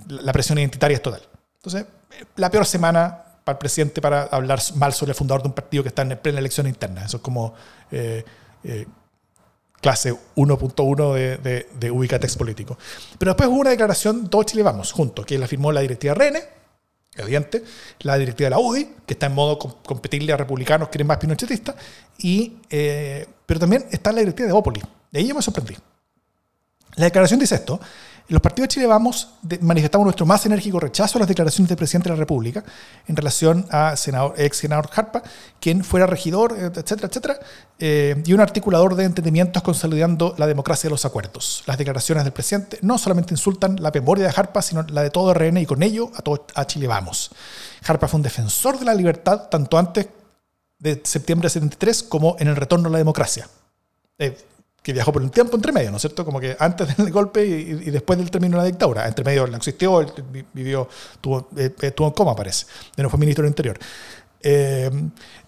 la 0.07 0.33
presión 0.33 0.57
identitaria 0.59 0.95
es 0.95 1.03
total. 1.03 1.23
Entonces, 1.62 1.87
la 2.37 2.51
peor 2.51 2.64
semana 2.64 3.23
para 3.44 3.57
el 3.57 3.59
presidente 3.59 4.01
para 4.01 4.23
hablar 4.25 4.61
mal 4.77 4.94
sobre 4.94 5.11
el 5.11 5.16
fundador 5.16 5.42
de 5.42 5.49
un 5.49 5.55
partido 5.55 5.83
que 5.83 5.90
está 5.90 6.03
en 6.03 6.16
plena 6.18 6.38
elección 6.38 6.66
interna. 6.66 7.05
Eso 7.05 7.18
es 7.18 7.23
como 7.23 7.55
eh, 7.90 8.25
eh, 8.64 8.87
clase 9.81 10.14
1.1 10.37 11.14
de, 11.14 11.37
de, 11.38 11.68
de 11.79 11.90
Ubicatex 11.90 12.37
político. 12.37 12.79
Pero 13.18 13.33
después 13.33 13.49
hubo 13.49 13.61
una 13.61 13.70
declaración, 13.70 14.29
todo 14.29 14.42
Chile 14.44 14.62
vamos, 14.62 14.92
juntos, 14.92 15.27
que 15.27 15.38
la 15.38 15.46
firmó 15.46 15.70
la 15.70 15.83
directiva 15.83 16.14
Rene, 16.14 16.42
evidente, 17.16 17.62
la 18.01 18.16
directiva 18.16 18.46
de 18.46 18.51
la 18.51 18.59
UDI, 18.59 18.94
que 19.07 19.14
está 19.14 19.27
en 19.27 19.35
modo 19.35 19.59
competirle 19.59 20.33
a 20.33 20.38
republicanos 20.38 20.88
que 20.88 20.99
eran 20.99 21.09
más 21.09 21.18
pinochetistas, 21.18 21.75
y, 22.18 22.57
eh, 22.70 23.27
pero 23.44 23.61
también 23.61 23.87
está 23.90 24.12
la 24.12 24.20
directiva 24.20 24.46
de 24.46 24.53
Bópoli. 24.53 24.81
De 25.11 25.18
ahí 25.18 25.29
yo 25.29 25.35
me 25.35 25.42
sorprendí. 25.42 25.77
La 26.96 27.05
declaración 27.05 27.40
dice 27.40 27.55
esto, 27.55 27.81
los 28.31 28.40
partidos 28.40 28.69
de 28.69 28.75
Chile 28.75 28.87
Vamos 28.87 29.29
manifestamos 29.61 30.05
nuestro 30.05 30.25
más 30.25 30.47
enérgico 30.47 30.79
rechazo 30.79 31.19
a 31.19 31.21
las 31.21 31.29
declaraciones 31.29 31.69
del 31.69 31.77
presidente 31.77 32.09
de 32.09 32.14
la 32.14 32.21
República 32.21 32.64
en 33.09 33.16
relación 33.16 33.66
a 33.71 33.97
senador, 33.97 34.35
ex 34.38 34.57
senador 34.57 34.88
Harpa, 34.95 35.23
quien 35.59 35.83
fuera 35.83 36.07
regidor, 36.07 36.57
etcétera, 36.57 37.09
etcétera, 37.09 37.40
eh, 37.81 38.23
y 38.25 38.33
un 38.33 38.40
articulador 38.40 38.95
de 38.95 39.05
entendimientos 39.05 39.62
consolidando 39.64 40.35
la 40.38 40.47
democracia 40.47 40.88
de 40.88 40.93
los 40.93 41.05
acuerdos. 41.05 41.64
Las 41.66 41.77
declaraciones 41.77 42.23
del 42.23 42.33
presidente 42.33 42.79
no 42.83 42.99
solamente 42.99 43.35
insultan 43.35 43.77
la 43.81 43.90
memoria 43.90 44.27
de 44.29 44.33
Harpa, 44.37 44.62
sino 44.62 44.85
la 44.85 45.03
de 45.03 45.11
todo 45.11 45.35
RN 45.35 45.57
y 45.59 45.66
con 45.66 45.83
ello 45.83 46.12
a, 46.14 46.23
todo, 46.23 46.47
a 46.55 46.66
Chile 46.69 46.87
Vamos. 46.87 47.33
Harpa 47.85 48.07
fue 48.07 48.19
un 48.19 48.23
defensor 48.23 48.79
de 48.79 48.85
la 48.85 48.95
libertad 48.95 49.49
tanto 49.49 49.77
antes 49.77 50.07
de 50.79 51.01
septiembre 51.05 51.47
de 51.47 51.51
73 51.51 52.05
como 52.05 52.37
en 52.38 52.47
el 52.47 52.55
retorno 52.55 52.88
a 52.88 52.93
la 52.93 52.99
democracia. 52.99 53.49
Eh, 54.19 54.37
que 54.83 54.93
viajó 54.93 55.12
por 55.12 55.23
un 55.23 55.31
tiempo 55.31 55.57
entre 55.57 55.73
medio, 55.73 55.90
¿no 55.90 55.97
es 55.97 56.03
cierto? 56.03 56.25
Como 56.25 56.40
que 56.40 56.57
antes 56.59 56.97
del 56.97 57.11
golpe 57.12 57.45
y, 57.45 57.90
después 57.90 58.19
del 58.19 58.31
término 58.31 58.57
de 58.57 58.62
la 58.62 58.66
dictadura. 58.66 59.07
Entre 59.07 59.25
medio 59.25 59.47
no 59.47 59.57
existió, 59.57 60.01
él 60.01 60.09
vivió, 60.53 60.88
tuvo, 61.21 61.49
eh, 61.57 61.75
estuvo 61.81 62.07
en 62.07 62.14
coma, 62.14 62.35
parece. 62.35 62.66
De 62.97 63.03
no 63.03 63.11
fue 63.11 63.19
ministro 63.19 63.43
del 63.43 63.51
Interior. 63.51 63.79
Eh, 64.43 64.90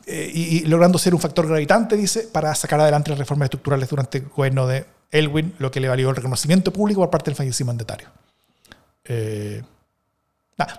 eh, 0.07 0.31
y, 0.35 0.61
logrando 0.67 0.99
ser 0.99 1.15
un 1.15 1.21
factor 1.21 1.47
gravitante, 1.47 1.97
dice, 1.97 2.29
para 2.31 2.55
sacar 2.55 2.81
adelante 2.81 3.11
las 3.11 3.19
reformas 3.19 3.47
estructurales 3.47 3.89
durante 3.89 4.19
el 4.19 4.29
gobierno 4.29 4.67
de 4.67 4.85
Elwin, 5.11 5.55
lo 5.59 5.71
que 5.71 5.81
le 5.81 5.89
valió 5.89 6.11
el 6.11 6.17
reconocimiento 6.17 6.73
público 6.73 7.01
por 7.01 7.11
parte 7.11 7.31
del 7.31 7.37
fallecido 7.37 7.69
mandatario. 7.69 8.09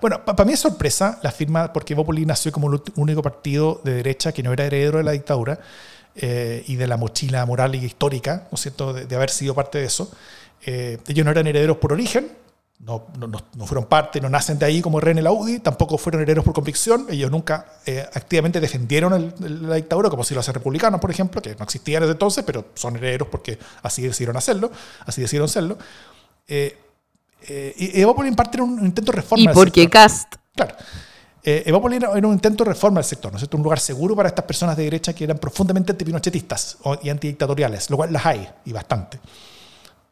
bueno, 0.02 0.24
para 0.24 0.46
mí 0.46 0.54
es 0.54 0.60
sorpresa 0.60 1.20
la 1.24 1.32
firma, 1.32 1.74
porque 1.74 1.96
Bópoli 1.96 2.26
nació 2.26 2.52
como 2.52 2.72
el 2.72 2.82
único 2.96 3.24
partido 3.24 3.82
de 3.84 3.96
derecha 3.96 4.32
que 4.32 4.44
no 4.44 4.54
era 4.54 4.66
heredero 4.66 5.00
de 5.00 5.04
la 5.04 5.12
dictadura, 5.12 5.60
eh, 6.16 6.64
y 6.68 6.76
de 6.76 6.86
la 6.86 6.98
mochila 6.98 7.44
moral 7.46 7.74
y 7.74 7.84
histórica, 7.84 8.48
¿no 8.52 8.56
es 8.56 8.62
cierto?, 8.62 8.94
de, 8.94 9.16
haber 9.16 9.32
sido 9.32 9.56
parte 9.56 9.80
de 9.80 9.86
eso. 9.86 10.12
Eh, 10.66 11.00
ellos 11.08 11.26
no 11.26 11.32
eran 11.32 11.48
herederos 11.48 11.78
por 11.78 11.92
origen, 11.92 12.32
no, 12.80 13.08
no, 13.18 13.28
no, 13.28 13.66
fueron 13.66 13.86
parte, 13.86 14.22
no 14.22 14.30
nacen 14.30 14.60
de 14.60 14.66
ahí 14.66 14.82
como 14.82 15.00
René 15.00 15.24
Laudi, 15.24 15.60
tampoco 15.60 15.98
fueron 15.98 16.22
herederos 16.22 16.46
por 16.46 16.54
convicción, 16.54 17.08
ellos 17.10 17.32
nunca 17.32 17.66
eh, 17.86 18.06
activamente 18.14 18.60
defendieron 18.60 19.34
la 19.40 19.76
dictadura, 19.76 20.10
como 20.10 20.24
si 20.24 20.34
lo 20.36 20.42
hacen 20.42 20.54
republicanos, 20.54 21.02
por 21.02 21.10
ejemplo, 21.10 21.42
que 21.42 21.56
no 21.56 21.64
existían 21.64 22.02
desde 22.02 22.12
entonces, 22.12 22.44
pero 22.44 22.66
son 22.76 22.96
herederos 22.98 23.30
porque 23.30 23.58
así 23.82 24.04
decidieron 24.04 24.38
hacerlo, 24.38 24.72
así 25.06 25.22
decidieron 25.22 25.50
serlo. 25.50 25.78
y 26.48 28.02
Evópolis 28.02 28.36
parte 28.36 28.58
en 28.58 28.64
un 28.66 28.86
intento 28.86 29.12
de 29.12 29.16
reforma. 29.16 29.52
Y 29.52 29.54
porque 29.54 29.90
Cast. 29.90 30.36
Claro. 30.56 30.76
Eh, 31.46 31.64
Evópolis 31.66 31.98
era, 31.98 32.10
un 32.12 32.34
intento 32.34 32.64
de 32.64 32.70
reforma 32.70 33.02
del 33.02 33.06
sector, 33.06 33.30
¿no 33.30 33.38
es 33.38 33.42
cierto? 33.42 33.58
Un 33.58 33.64
lugar 33.64 33.80
seguro 33.80 34.16
para 34.16 34.30
estas 34.30 34.46
personas 34.46 34.78
de 34.78 34.84
derecha 34.84 35.14
que 35.14 35.26
eran 35.26 35.38
profundamente 35.38 35.92
antipinochetistas 35.92 36.78
y 37.02 37.10
antidictatoriales, 37.10 37.90
lo 37.90 37.98
cual 37.98 38.14
las 38.14 38.26
hay, 38.26 38.48
y 38.64 38.72
bastante. 38.72 39.20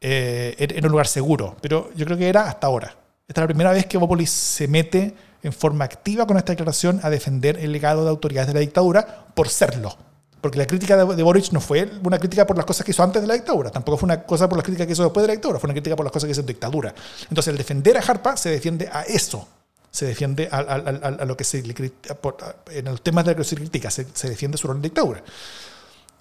Eh, 0.01 0.55
era 0.57 0.87
un 0.87 0.91
lugar 0.91 1.07
seguro, 1.07 1.55
pero 1.61 1.89
yo 1.95 2.05
creo 2.05 2.17
que 2.17 2.27
era 2.27 2.49
hasta 2.49 2.67
ahora. 2.67 2.93
Esta 3.27 3.41
es 3.41 3.43
la 3.43 3.47
primera 3.47 3.71
vez 3.71 3.85
que 3.85 3.95
Evópolis 3.95 4.29
se 4.29 4.67
mete 4.67 5.15
en 5.41 5.53
forma 5.53 5.85
activa 5.85 6.27
con 6.27 6.35
esta 6.35 6.51
declaración 6.51 6.99
a 7.01 7.09
defender 7.09 7.57
el 7.59 7.71
legado 7.71 8.03
de 8.03 8.09
autoridades 8.09 8.47
de 8.47 8.53
la 8.53 8.59
dictadura 8.59 9.25
por 9.33 9.47
serlo. 9.47 9.95
Porque 10.41 10.57
la 10.57 10.65
crítica 10.65 10.97
de, 10.97 11.15
de, 11.15 11.23
Boric 11.23 11.51
no 11.51 11.61
fue 11.61 11.89
una 12.03 12.17
crítica 12.19 12.45
por 12.45 12.57
las 12.57 12.65
cosas 12.65 12.83
que 12.83 12.91
hizo 12.91 13.03
antes 13.03 13.21
de 13.21 13.27
la 13.27 13.35
dictadura, 13.35 13.69
tampoco 13.69 13.97
fue 13.97 14.07
una 14.07 14.23
cosa 14.23 14.49
por 14.49 14.57
las 14.57 14.65
críticas 14.65 14.87
que 14.87 14.93
hizo 14.93 15.03
después 15.03 15.21
de 15.23 15.27
la 15.27 15.33
dictadura, 15.33 15.59
fue 15.59 15.67
una 15.67 15.75
crítica 15.75 15.95
por 15.95 16.03
las 16.03 16.11
cosas 16.11 16.27
que 16.27 16.31
hizo 16.31 16.41
en 16.41 16.47
dictadura. 16.47 16.93
Entonces, 17.29 17.51
el 17.51 17.57
defender 17.57 17.95
a 17.95 18.01
Harpa 18.01 18.35
se 18.35 18.49
defiende 18.49 18.89
a 18.91 19.03
eso, 19.03 19.47
se 19.91 20.05
defiende 20.05 20.47
a, 20.51 21.25
lo 21.25 21.35
que 21.35 21.43
se 21.43 21.59
en 21.59 22.85
los 22.85 23.03
temas 23.03 23.25
de 23.25 23.31
lo 23.31 23.37
que 23.37 23.43
se 23.43 23.55
critica, 23.57 23.91
se, 23.91 24.05
defiende 24.29 24.57
su 24.57 24.67
rol 24.67 24.77
en 24.77 24.83
dictadura. 24.83 25.21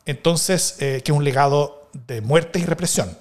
Entonces, 0.05 0.77
eh, 0.81 1.03
que 1.05 1.13
es 1.13 1.17
un 1.17 1.23
legado 1.23 1.89
de 1.93 2.21
muerte 2.21 2.59
y 2.59 2.65
represión, 2.65 3.17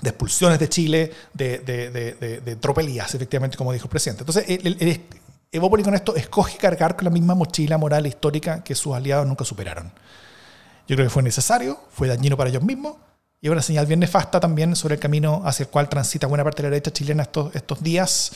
de 0.00 0.10
expulsiones 0.10 0.60
de 0.60 0.68
Chile, 0.68 1.12
de, 1.34 2.56
tropelías, 2.60 3.12
efectivamente, 3.14 3.56
como 3.56 3.72
dijo 3.72 3.86
el 3.86 3.90
presidente. 3.90 4.22
Entonces, 4.22 4.44
el, 4.48 5.00
Evópolis 5.52 5.84
con 5.84 5.96
esto 5.96 6.14
escoge 6.14 6.58
cargar 6.58 6.94
con 6.94 7.06
la 7.06 7.10
misma 7.10 7.34
mochila 7.34 7.76
moral 7.76 8.06
e 8.06 8.10
histórica 8.10 8.62
que 8.62 8.76
sus 8.76 8.94
aliados 8.94 9.26
nunca 9.26 9.44
superaron. 9.44 9.92
Yo 10.86 10.94
creo 10.94 11.06
que 11.06 11.10
fue 11.10 11.24
necesario, 11.24 11.80
fue 11.90 12.06
dañino 12.06 12.36
para 12.36 12.50
ellos 12.50 12.62
mismos, 12.62 12.94
y 13.40 13.48
una 13.48 13.60
señal 13.60 13.86
bien 13.86 13.98
nefasta 13.98 14.38
también 14.38 14.76
sobre 14.76 14.94
el 14.94 15.00
camino 15.00 15.42
hacia 15.44 15.64
el 15.64 15.70
cual 15.70 15.88
transita 15.88 16.28
buena 16.28 16.44
parte 16.44 16.62
de 16.62 16.68
la 16.68 16.74
derecha 16.74 16.92
chilena 16.92 17.24
estos, 17.24 17.52
estos 17.56 17.82
días, 17.82 18.30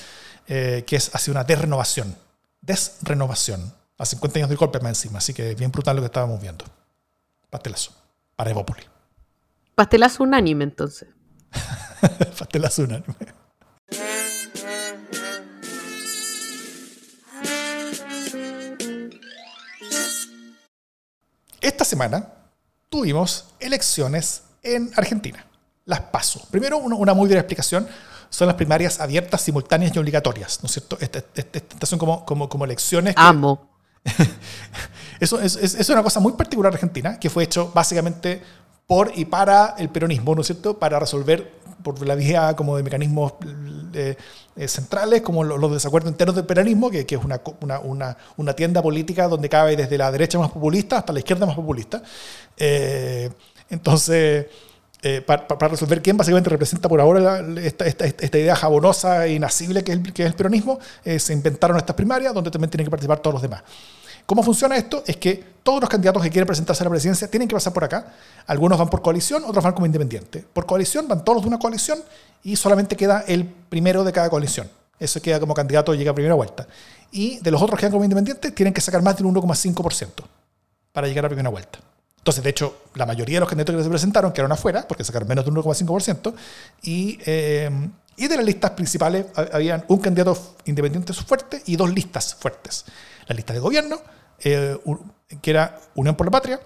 eh, 0.46 0.84
que 0.86 0.96
es 0.96 1.14
hacia 1.14 1.30
una 1.30 1.44
desrenovación. 1.44 2.16
Desrenovación. 2.60 3.72
A 3.96 4.04
50 4.04 4.38
años 4.38 4.48
del 4.48 4.58
golpe 4.58 4.80
más 4.80 4.90
encima, 4.90 5.18
así 5.18 5.32
que 5.32 5.54
bien 5.54 5.70
brutal 5.70 5.96
lo 5.96 6.02
que 6.02 6.06
estábamos 6.06 6.40
viendo. 6.40 6.64
Pastelazo. 7.48 7.92
Para 8.34 8.50
Evópoli. 8.50 8.82
Pastelazo 9.74 10.24
unánime, 10.24 10.64
entonces. 10.64 11.08
Pastelazo 12.38 12.82
unánime. 12.82 13.14
Esta 21.60 21.84
semana 21.84 22.28
tuvimos 22.88 23.54
elecciones 23.60 24.42
en 24.62 24.92
Argentina. 24.96 25.46
Las 25.84 26.00
paso. 26.00 26.46
Primero, 26.50 26.78
una 26.78 27.14
muy 27.14 27.26
breve 27.26 27.40
explicación 27.40 27.88
son 28.30 28.48
las 28.48 28.56
primarias 28.56 29.00
abiertas, 29.00 29.40
simultáneas 29.40 29.94
y 29.94 29.98
obligatorias, 29.98 30.60
¿no 30.62 30.66
es 30.66 30.72
cierto? 30.72 30.98
Estas 31.00 31.88
son 31.88 31.98
como, 31.98 32.24
como, 32.24 32.48
como 32.48 32.64
elecciones. 32.64 33.14
Amo. 33.16 33.70
eso 35.20 35.40
es, 35.40 35.56
es, 35.56 35.88
una 35.88 36.02
cosa 36.02 36.20
muy 36.20 36.32
particular 36.32 36.72
de 36.72 36.76
Argentina, 36.76 37.18
que 37.18 37.30
fue 37.30 37.44
hecho 37.44 37.70
básicamente 37.74 38.42
por 38.86 39.12
y 39.14 39.24
para 39.24 39.74
el 39.78 39.88
peronismo, 39.88 40.34
¿no 40.34 40.42
es 40.42 40.48
cierto? 40.48 40.78
Para 40.78 40.98
resolver 40.98 41.64
por 41.82 42.04
la 42.06 42.14
vía 42.14 42.54
como 42.56 42.76
de 42.76 42.82
mecanismos 42.82 43.34
eh, 43.92 44.16
eh, 44.56 44.68
centrales, 44.68 45.22
como 45.22 45.44
los, 45.44 45.72
desacuerdos 45.72 46.10
internos 46.10 46.34
del 46.34 46.46
peronismo, 46.46 46.90
que, 46.90 47.06
que 47.06 47.14
es 47.14 47.24
una, 47.24 47.40
una, 47.82 48.16
una, 48.36 48.52
tienda 48.54 48.82
política 48.82 49.28
donde 49.28 49.48
cabe 49.48 49.76
desde 49.76 49.98
la 49.98 50.10
derecha 50.10 50.38
más 50.38 50.50
populista 50.50 50.98
hasta 50.98 51.12
la 51.12 51.18
izquierda 51.18 51.46
más 51.46 51.54
populista. 51.54 52.02
Eh, 52.56 53.30
entonces 53.70 54.46
eh, 55.06 55.20
para, 55.20 55.68
resolver 55.68 56.00
quién 56.00 56.16
básicamente 56.16 56.48
representa 56.48 56.88
por 56.88 56.98
ahora 56.98 57.44
esta, 57.58 58.38
idea 58.38 58.56
jabonosa 58.56 59.26
e 59.26 59.34
inasible 59.34 59.84
que 59.84 59.92
es, 59.92 59.98
el 60.16 60.32
peronismo, 60.32 60.78
eh, 61.04 61.18
se 61.18 61.34
inventaron 61.34 61.76
estas 61.76 61.94
primarias 61.94 62.32
donde 62.32 62.50
también 62.50 62.70
tienen 62.70 62.86
que 62.86 62.90
participar 62.90 63.18
todos 63.18 63.34
los 63.34 63.42
demás. 63.42 63.62
¿Cómo 64.24 64.42
funciona 64.42 64.78
esto? 64.78 65.02
Es 65.06 65.18
que 65.18 65.44
todos 65.62 65.78
los 65.78 65.90
candidatos 65.90 66.22
que 66.22 66.30
quieren 66.30 66.46
presentarse 66.46 66.82
a 66.82 66.84
la 66.84 66.90
presidencia 66.90 67.28
tienen 67.28 67.46
que 67.46 67.54
pasar 67.54 67.74
por 67.74 67.84
acá. 67.84 68.14
Algunos 68.46 68.78
van 68.78 68.88
por 68.88 69.02
coalición, 69.02 69.44
otros 69.44 69.62
van 69.62 69.74
como 69.74 69.84
independiente. 69.84 70.42
Por 70.50 70.64
coalición 70.64 71.06
van 71.06 71.22
todos 71.22 71.42
de 71.42 71.48
una 71.48 71.58
coalición 71.58 71.98
y 72.42 72.56
solamente 72.56 72.96
queda 72.96 73.26
el 73.28 73.44
primero 73.44 74.04
de 74.04 74.12
cada 74.12 74.30
coalición. 74.30 74.70
Eso 74.98 75.20
queda 75.20 75.38
como 75.38 75.52
candidato 75.52 75.92
llega 75.94 76.12
a 76.12 76.14
primera 76.14 76.34
vuelta. 76.34 76.66
Y 77.12 77.40
de 77.40 77.50
los 77.50 77.60
otros 77.60 77.76
que 77.76 77.82
quedan 77.82 77.92
como 77.92 78.04
independientes 78.04 78.54
tienen 78.54 78.72
que 78.72 78.80
sacar 78.80 79.02
más 79.02 79.18
del 79.18 79.26
1,5% 79.26 80.08
para 80.92 81.06
llegar 81.06 81.26
a 81.26 81.28
primera 81.28 81.50
vuelta. 81.50 81.78
Entonces, 82.24 82.42
de 82.42 82.48
hecho, 82.48 82.84
la 82.94 83.04
mayoría 83.04 83.36
de 83.36 83.40
los 83.40 83.48
candidatos 83.50 83.76
que 83.76 83.82
se 83.82 83.90
presentaron 83.90 84.32
quedaron 84.32 84.50
afuera, 84.50 84.88
porque 84.88 85.04
sacaron 85.04 85.28
menos 85.28 85.44
de 85.44 85.50
un 85.50 85.58
1,5%, 85.58 86.32
y, 86.80 87.18
eh, 87.26 87.70
y 88.16 88.28
de 88.28 88.36
las 88.38 88.46
listas 88.46 88.70
principales 88.70 89.26
habían 89.52 89.84
un 89.88 89.98
candidato 89.98 90.56
independiente 90.64 91.12
fuerte 91.12 91.62
y 91.66 91.76
dos 91.76 91.92
listas 91.92 92.34
fuertes. 92.34 92.86
La 93.26 93.34
lista 93.34 93.52
de 93.52 93.58
gobierno, 93.58 94.00
eh, 94.42 94.74
que 95.42 95.50
era 95.50 95.78
Unión 95.96 96.16
por 96.16 96.26
la 96.26 96.30
Patria, 96.30 96.60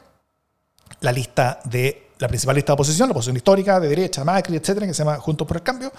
la 1.00 1.10
lista 1.10 1.58
de 1.64 2.10
la 2.20 2.28
principal 2.28 2.54
lista 2.54 2.70
de 2.70 2.74
oposición, 2.74 3.08
la 3.08 3.12
oposición 3.12 3.36
histórica, 3.36 3.80
de 3.80 3.88
derecha, 3.88 4.22
Macri, 4.22 4.58
etcétera, 4.58 4.86
que 4.86 4.94
se 4.94 5.02
llama 5.02 5.16
Juntos 5.18 5.44
por 5.44 5.56
el 5.56 5.64
Cambio, 5.64 5.92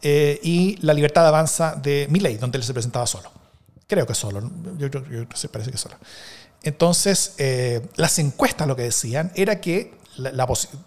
eh, 0.00 0.40
y 0.42 0.78
la 0.80 0.94
libertad 0.94 1.20
de 1.20 1.28
avanza 1.28 1.74
de 1.74 2.06
Milley, 2.08 2.38
donde 2.38 2.56
él 2.56 2.64
se 2.64 2.72
presentaba 2.72 3.06
solo. 3.06 3.30
Creo 3.86 4.06
que 4.06 4.14
solo, 4.14 4.40
yo 4.78 4.90
creo 4.90 5.04
que 5.04 5.48
parece 5.48 5.70
que 5.70 5.76
solo. 5.76 5.96
Entonces, 6.62 7.34
eh, 7.38 7.86
las 7.96 8.18
encuestas 8.18 8.66
lo 8.68 8.76
que 8.76 8.82
decían 8.82 9.32
era 9.34 9.60
que 9.60 9.94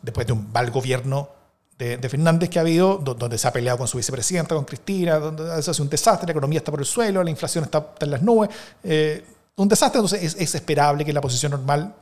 después 0.01 0.27
de 0.27 0.33
un 0.33 0.51
mal 0.51 0.71
gobierno 0.71 1.29
de, 1.77 1.97
Fernández 2.09 2.49
que 2.49 2.59
ha 2.59 2.61
habido, 2.61 2.97
donde 2.97 3.37
se 3.37 3.47
ha 3.47 3.51
peleado 3.51 3.77
con 3.77 3.87
su 3.87 3.97
vicepresidenta, 3.97 4.55
con 4.55 4.63
Cristina, 4.63 5.19
donde 5.19 5.61
se 5.61 5.71
hace 5.71 5.81
un 5.81 5.89
desastre, 5.89 6.27
la 6.27 6.31
economía 6.31 6.59
está 6.59 6.71
por 6.71 6.79
el 6.79 6.85
suelo, 6.85 7.21
la 7.23 7.29
inflación 7.29 7.65
está, 7.65 7.93
en 7.99 8.11
las 8.11 8.21
nubes, 8.21 8.49
eh, 8.83 9.25
un 9.57 9.67
desastre, 9.67 9.99
entonces 9.99 10.23
es, 10.23 10.41
es, 10.41 10.55
esperable 10.55 11.03
que 11.03 11.11
la 11.11 11.21
posición 11.21 11.51
normal 11.51 11.93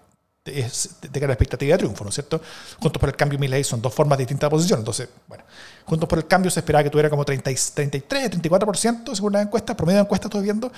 a 0.46 1.28
la 1.28 1.34
expectativa 1.34 1.72
de 1.74 1.78
triunfo, 1.78 2.04
¿no 2.04 2.10
es 2.10 2.16
cierto? 2.16 2.42
Juntos 2.80 3.00
por 3.00 3.10
el 3.10 3.16
Cambio 3.16 3.38
y 3.38 3.40
Milei 3.40 3.64
son 3.64 3.82
dos 3.82 3.94
formas 3.94 4.18
distintas 4.18 4.50
de 4.50 4.52
posición. 4.52 4.80
Entonces, 4.80 5.08
bueno, 5.28 5.46
Juntos 5.86 6.10
por 6.10 6.18
el 6.18 6.28
Cambio 6.28 6.52
se 6.52 6.60
esperaba 6.60 6.84
que 6.84 6.90
tuviera 6.90 7.10
como 7.10 7.24
30, 7.24 7.50
33, 7.74 8.32
34% 8.32 9.16
según 9.16 9.34
las 9.34 9.44
encuestas, 9.44 9.76
promedio 9.76 10.00
de 10.00 10.04
encuestas 10.04 10.30
estoy 10.30 10.44
viendo. 10.44 10.72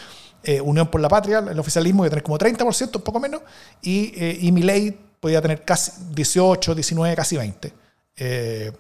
Eh, 0.44 0.62
Unión 0.62 0.88
por 0.88 1.02
la 1.02 1.10
Patria, 1.10 1.40
el 1.40 1.58
oficialismo, 1.58 2.04
que 2.04 2.10
tener 2.10 2.24
como 2.24 2.38
30%, 2.38 2.96
un 2.96 3.02
poco 3.02 3.20
menos. 3.20 3.42
Y, 3.82 4.14
eh, 4.16 4.38
y 4.40 4.92
podía 5.20 5.42
tener 5.42 5.64
casi 5.64 5.92
18, 6.12 6.76
19, 6.76 7.16
casi 7.16 7.38
20. 7.38 7.74
Eh, 8.18 8.72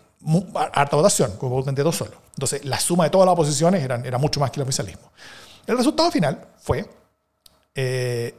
harta 0.73 0.95
votación, 0.95 1.35
como 1.37 1.61
dos 1.63 1.95
solo. 1.95 2.13
Entonces, 2.35 2.65
la 2.65 2.79
suma 2.79 3.05
de 3.05 3.09
todas 3.09 3.25
las 3.25 3.33
oposiciones 3.33 3.83
eran, 3.83 4.05
era 4.05 4.17
mucho 4.17 4.39
más 4.39 4.51
que 4.51 4.59
el 4.59 4.63
oficialismo. 4.63 5.11
El 5.65 5.77
resultado 5.77 6.11
final 6.11 6.47
fue, 6.59 6.87
eh, 7.73 8.35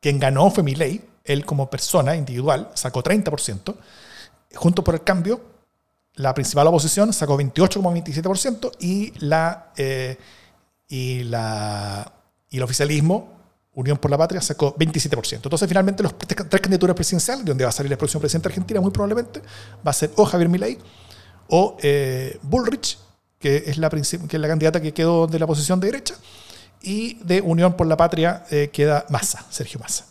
quien 0.00 0.18
ganó 0.18 0.50
fue 0.50 0.62
Milley, 0.62 1.02
él 1.28 1.44
como 1.44 1.70
persona 1.70 2.16
individual 2.16 2.70
sacó 2.74 3.02
30%, 3.02 3.74
junto 4.54 4.82
por 4.82 4.94
el 4.94 5.02
cambio, 5.04 5.40
la 6.14 6.34
principal 6.34 6.66
oposición 6.66 7.12
sacó 7.12 7.38
28,27% 7.38 8.72
y, 8.80 9.12
eh, 9.76 10.18
y, 10.88 11.22
y 12.50 12.56
el 12.56 12.62
oficialismo 12.62 13.38
Unión 13.78 13.96
por 13.96 14.10
la 14.10 14.18
Patria 14.18 14.40
sacó 14.40 14.74
27%. 14.74 15.34
Entonces, 15.36 15.68
finalmente, 15.68 16.02
las 16.02 16.18
tres 16.18 16.60
candidaturas 16.60 16.96
presidenciales, 16.96 17.44
de 17.44 17.50
donde 17.50 17.62
va 17.62 17.70
a 17.70 17.72
salir 17.72 17.92
el 17.92 17.96
próximo 17.98 18.20
presidente 18.20 18.48
de 18.48 18.54
Argentina, 18.54 18.80
muy 18.80 18.90
probablemente, 18.90 19.40
va 19.86 19.90
a 19.90 19.92
ser 19.92 20.10
o 20.16 20.24
Javier 20.24 20.48
Milei 20.48 20.78
o 21.46 21.76
eh, 21.80 22.40
Bullrich, 22.42 22.98
que 23.38 23.62
es, 23.66 23.78
la 23.78 23.88
que 23.88 24.00
es 24.00 24.40
la 24.40 24.48
candidata 24.48 24.80
que 24.80 24.92
quedó 24.92 25.28
de 25.28 25.38
la 25.38 25.46
posición 25.46 25.78
de 25.78 25.92
derecha, 25.92 26.16
y 26.82 27.22
de 27.22 27.40
Unión 27.40 27.74
por 27.74 27.86
la 27.86 27.96
Patria 27.96 28.44
eh, 28.50 28.70
queda 28.72 29.06
Massa, 29.10 29.46
Sergio 29.48 29.78
Massa. 29.78 30.06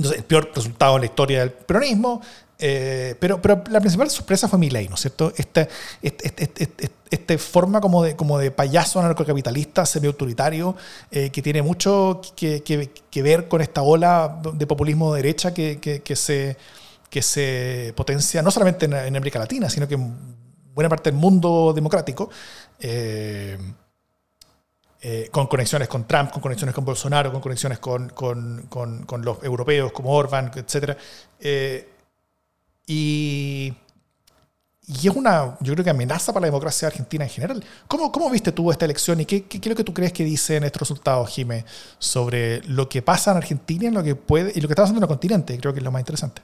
Entonces, 0.00 0.20
el 0.20 0.24
peor 0.24 0.50
resultado 0.54 0.94
en 0.96 1.02
la 1.02 1.06
historia 1.06 1.40
del 1.40 1.52
peronismo, 1.52 2.22
eh, 2.58 3.16
pero, 3.18 3.40
pero 3.40 3.62
la 3.70 3.80
principal 3.80 4.08
sorpresa 4.08 4.48
fue 4.48 4.58
Milei, 4.58 4.88
¿no 4.88 4.94
es 4.94 5.02
cierto? 5.02 5.30
Esta 5.36 5.68
este, 6.00 6.32
este, 6.36 6.90
este, 7.10 7.38
forma 7.38 7.82
como 7.82 8.02
de, 8.02 8.16
como 8.16 8.38
de 8.38 8.50
payaso 8.50 8.98
anarcocapitalista, 8.98 9.84
semi-autoritario, 9.84 10.74
eh, 11.10 11.28
que 11.28 11.42
tiene 11.42 11.60
mucho 11.60 12.22
que, 12.34 12.62
que, 12.62 13.22
ver 13.22 13.46
con 13.46 13.60
esta 13.60 13.82
ola 13.82 14.40
de 14.54 14.66
populismo 14.66 15.12
de 15.12 15.22
derecha 15.22 15.52
que, 15.52 16.02
se, 16.14 16.56
que 17.10 17.22
se 17.22 17.92
potencia 17.94 18.40
no 18.40 18.50
solamente 18.50 18.86
en, 18.86 18.94
América 18.94 19.38
Latina, 19.38 19.68
sino 19.68 19.86
que 19.86 19.96
en 19.96 20.14
buena 20.74 20.88
parte 20.88 21.10
del 21.10 21.18
mundo 21.18 21.72
democrático. 21.74 22.30
Eh, 22.78 23.58
con 25.30 25.46
conexiones 25.46 25.88
con 25.88 26.06
Trump, 26.06 26.30
con 26.30 26.42
conexiones 26.42 26.74
con 26.74 26.84
Bolsonaro, 26.84 27.32
con 27.32 27.40
conexiones 27.40 27.78
con, 27.78 28.10
con, 28.10 28.66
con, 28.68 29.24
los 29.24 29.42
europeos 29.42 29.92
como 29.92 30.12
Orban, 30.12 30.50
etc. 30.54 30.96
Y, 32.86 33.72
y 34.92 35.06
es 35.06 35.14
una, 35.14 35.56
yo 35.60 35.72
creo 35.74 35.84
que 35.84 35.90
amenaza 35.90 36.32
para 36.32 36.42
la 36.42 36.46
democracia 36.48 36.88
argentina 36.88 37.22
en 37.22 37.30
general. 37.30 37.64
¿Cómo, 37.86 38.10
cómo 38.10 38.28
viste 38.28 38.50
tú 38.50 38.72
esta 38.72 38.86
elección 38.86 39.20
y 39.20 39.24
qué, 39.24 39.44
qué, 39.44 39.58
es 39.58 39.66
lo 39.66 39.76
que 39.76 39.84
tú 39.84 39.94
crees 39.94 40.12
que 40.12 40.24
dicen 40.24 40.64
estos 40.64 40.80
resultados, 40.80 41.28
Jimé, 41.30 41.64
sobre 42.00 42.60
lo 42.64 42.88
que 42.88 43.00
pasa 43.00 43.30
en 43.30 43.36
Argentina 43.36 43.86
y 43.86 43.90
lo 43.92 44.02
que, 44.02 44.16
puede, 44.16 44.50
y 44.52 44.60
lo 44.60 44.66
que 44.66 44.72
está 44.72 44.82
pasando 44.82 44.98
en 44.98 45.04
el 45.04 45.08
continente? 45.08 45.56
Creo 45.58 45.72
que 45.72 45.78
es 45.78 45.84
lo 45.84 45.92
más 45.92 46.00
interesante. 46.00 46.42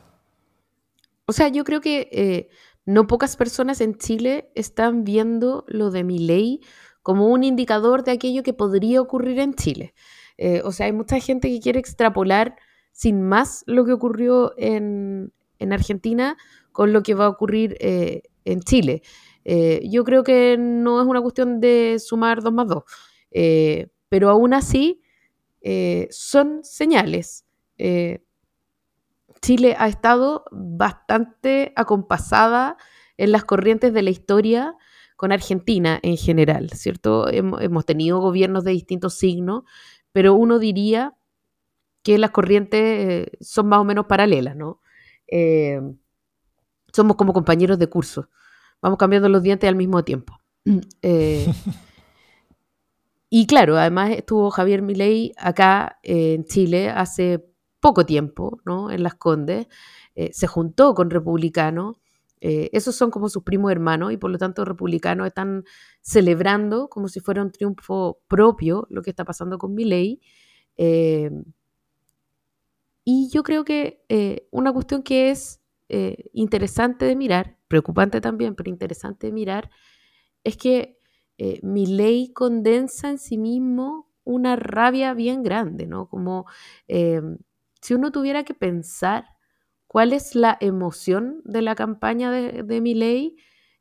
O 1.27 1.33
sea, 1.33 1.49
yo 1.49 1.64
creo 1.64 1.81
que 1.81 2.09
eh, 2.12 2.49
no 2.85 3.09
pocas 3.09 3.35
personas 3.35 3.81
en 3.81 3.99
Chile 3.99 4.49
están 4.55 5.03
viendo 5.03 5.64
lo 5.66 5.90
de 5.90 6.05
mi 6.05 6.21
ley 6.21 6.61
como 7.07 7.29
un 7.29 7.45
indicador 7.45 8.03
de 8.03 8.11
aquello 8.11 8.42
que 8.42 8.53
podría 8.53 9.01
ocurrir 9.01 9.38
en 9.38 9.55
Chile. 9.55 9.95
Eh, 10.38 10.61
o 10.64 10.73
sea, 10.73 10.87
hay 10.87 10.92
mucha 10.92 11.21
gente 11.21 11.49
que 11.49 11.61
quiere 11.61 11.79
extrapolar 11.79 12.57
sin 12.90 13.23
más 13.23 13.62
lo 13.69 13.85
que 13.85 13.92
ocurrió 13.92 14.55
en, 14.57 15.33
en 15.61 15.73
Argentina 15.73 16.37
con 16.73 16.92
lo 16.92 17.05
que 17.05 17.14
va 17.14 17.27
a 17.27 17.29
ocurrir 17.29 17.77
eh, 17.79 18.23
en 18.45 18.59
Chile. 18.59 19.03
Eh, 19.45 19.83
yo 19.88 20.03
creo 20.03 20.25
que 20.25 20.57
no 20.59 21.01
es 21.01 21.07
una 21.07 21.23
cuestión 21.23 21.61
de 21.61 21.99
sumar 22.01 22.42
dos 22.42 22.53
más 22.53 22.66
dos, 22.66 22.83
pero 24.09 24.29
aún 24.29 24.53
así 24.53 25.01
son 26.11 26.64
señales. 26.64 27.47
Chile 29.42 29.77
ha 29.79 29.87
estado 29.87 30.45
bastante 30.51 31.73
acompasada 31.77 32.77
en 33.16 33.31
las 33.31 33.45
corrientes 33.45 33.92
de 33.92 34.03
la 34.03 34.11
historia 34.11 34.75
con 35.16 35.33
Argentina 35.33 35.98
en 36.02 36.16
general, 36.16 36.70
¿cierto? 36.70 37.29
Hemos, 37.29 37.87
tenido 37.87 38.20
gobiernos 38.20 38.64
de 38.64 38.72
distintos 38.72 39.14
signos, 39.14 39.64
pero 40.12 40.35
uno 40.35 40.59
diría 40.59 41.14
que 42.02 42.18
las 42.18 42.31
corrientes 42.31 43.29
son 43.40 43.68
más 43.68 43.81
o 43.81 43.85
menos 43.85 44.07
paralelas, 44.07 44.55
¿no? 44.57 44.81
Eh, 45.26 45.81
somos 46.92 47.16
como 47.16 47.33
compañeros 47.33 47.79
de 47.79 47.88
curso. 47.88 48.31
Vamos 48.81 48.98
cambiando 48.98 49.29
los 49.29 49.42
dientes 49.42 49.68
al 49.68 49.76
mismo 49.76 50.05
tiempo. 50.05 50.38
Eh, 51.02 51.46
y 53.31 53.46
claro, 53.46 53.76
además 53.76 54.11
estuvo 54.11 54.50
Javier 54.50 54.83
Milei 54.83 55.33
acá 55.37 55.98
en 56.02 56.44
Chile 56.44 56.90
hace 56.90 57.44
poco 57.81 58.07
tiempo, 58.07 58.61
¿no? 58.64 58.90
En 58.90 59.02
Las 59.02 59.14
Condes. 59.14 59.66
Eh, 60.14 60.31
se 60.33 60.46
juntó 60.46 60.94
con 60.94 61.11
republicanos. 61.11 61.96
Esos 62.40 62.94
son 62.94 63.11
como 63.11 63.29
sus 63.29 63.42
primos 63.42 63.72
hermanos 63.72 64.12
y 64.12 64.18
por 64.18 64.31
lo 64.31 64.38
tanto 64.38 64.64
republicanos 64.64 65.27
están 65.27 65.64
celebrando 66.03 66.88
como 66.88 67.09
si 67.09 67.20
fuera 67.20 67.42
un 67.42 67.51
triunfo 67.51 68.20
propio 68.29 68.87
lo 68.90 69.03
que 69.03 69.11
está 69.11 69.25
pasando 69.25 69.59
con 69.59 69.75
Milei. 69.75 70.20
Y 73.09 73.31
yo 73.31 73.44
creo 73.44 73.64
que 73.64 74.05
eh, 74.09 74.49
una 74.51 74.72
cuestión 74.72 75.05
que 75.05 75.31
es 75.31 75.62
eh, 75.88 76.29
interesante 76.33 77.05
de 77.05 77.14
mirar, 77.14 77.57
preocupante 77.68 78.20
también, 78.20 78.57
pero 78.57 78.68
interesante 78.68 79.29
de 79.29 79.33
mirar, 79.33 79.70
es 80.42 80.57
que 80.57 80.99
eh, 81.38 81.61
mi 81.62 81.87
ley 81.87 82.33
condensa 82.33 83.09
en 83.09 83.18
sí 83.18 83.38
mismo 83.38 84.12
una 84.25 84.57
rabia 84.57 85.14
bien 85.14 85.44
grande, 85.44 85.87
¿no? 85.87 86.09
Como 86.09 86.46
si 86.88 87.94
uno 87.94 88.11
tuviera 88.11 88.42
que 88.42 88.55
pensar 88.55 89.36
cuál 89.87 90.12
es 90.12 90.35
la 90.35 90.57
emoción 90.61 91.42
de 91.44 91.62
la 91.62 91.75
campaña 91.75 92.31
de, 92.31 92.62
de 92.62 93.35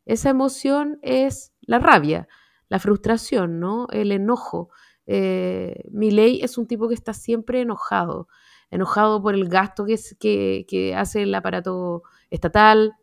esa 0.06 0.30
emoción 0.30 1.00
es 1.02 1.54
la 1.62 1.80
rabia, 1.80 2.28
la 2.70 2.80
frustración, 2.80 3.60
¿no? 3.60 3.88
El 3.91 4.12
enojo. 4.12 4.70
ley 5.08 6.39
es 6.41 6.58
un 6.58 6.68
tipo 6.68 6.88
que 6.88 6.96
está 6.96 7.13
siempre 7.13 7.62
enojado 7.62 8.28
enojado 8.72 9.22
por 9.22 9.34
el 9.36 9.48
gasto 9.48 9.86
que, 9.86 10.65
que, 10.68 10.96
hace 10.96 11.24
el 11.24 11.34
aparato 11.36 12.04
estatal, 12.30 12.94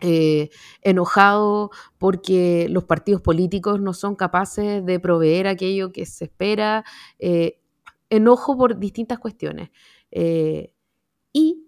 eh, 0.00 0.50
enojado 0.82 1.70
porque 1.98 2.68
los 2.70 2.84
partidos 2.84 3.20
políticos 3.20 3.80
no 3.80 3.92
son 3.92 4.14
capaces 4.14 4.84
de 4.84 5.00
proveer 5.00 5.48
aquello 5.48 5.92
que 5.92 6.06
se 6.06 6.24
espera, 6.24 6.84
eh, 7.18 7.60
enojo 8.10 8.56
por 8.56 8.78
distintas 8.78 9.18
cuestiones. 9.18 9.70
Eh, 10.10 10.72
y 11.32 11.67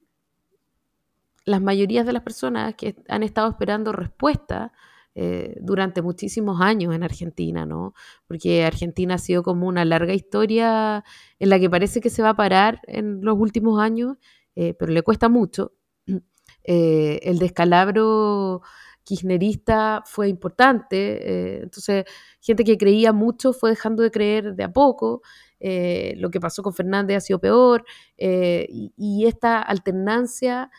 las 1.51 1.63
mayorías 1.63 2.07
de 2.07 2.13
las 2.13 2.23
personas 2.23 2.75
que 2.75 2.97
han 3.09 3.23
estado 3.23 3.51
esperando 3.51 3.93
respuesta 3.93 4.73
eh, 5.17 5.57
durante 5.61 6.03
muchísimos 6.03 6.61
años 6.61 6.95
en 6.95 7.03
Argentina, 7.03 7.67
¿no? 7.67 7.95
Porque 8.29 8.65
Argentina 8.65 9.17
ha 9.17 9.19
sido 9.19 9.43
como 9.43 9.67
una 9.67 9.85
larga 9.85 10.15
historia 10.15 11.05
en 11.41 11.49
la 11.49 11.59
que 11.59 11.69
parece 11.69 12.01
que 12.01 12.11
se 12.11 12.23
va 12.23 12.31
a 12.31 12.37
parar 12.37 12.81
en 12.87 13.21
los 13.23 13.37
últimos 13.37 13.81
años, 13.81 14.19
eh, 14.55 14.73
pero 14.75 14.93
le 14.93 15.03
cuesta 15.03 15.29
mucho. 15.29 15.73
Eh, 16.65 17.21
el 17.23 17.39
descalabro 17.39 18.61
kirchnerista 19.03 20.03
fue 20.05 20.29
importante, 20.29 21.63
entonces 21.63 22.05
gente 22.41 22.65
que 22.65 22.77
creía 22.77 23.13
mucho 23.13 23.55
fue 23.55 23.71
dejando 23.71 24.03
de 24.03 24.11
creer 24.11 24.55
de 24.55 24.65
a 24.65 24.73
poco. 24.73 25.23
lo 25.61 26.31
que 26.31 26.39
pasó 26.41 26.63
con 26.63 26.75
Fernández 26.75 27.17
ha 27.17 27.21
sido 27.21 27.41
peor 27.41 27.85
y, 28.19 28.93
y, 28.97 29.27
esta 29.27 29.63
alternancia 29.63 30.71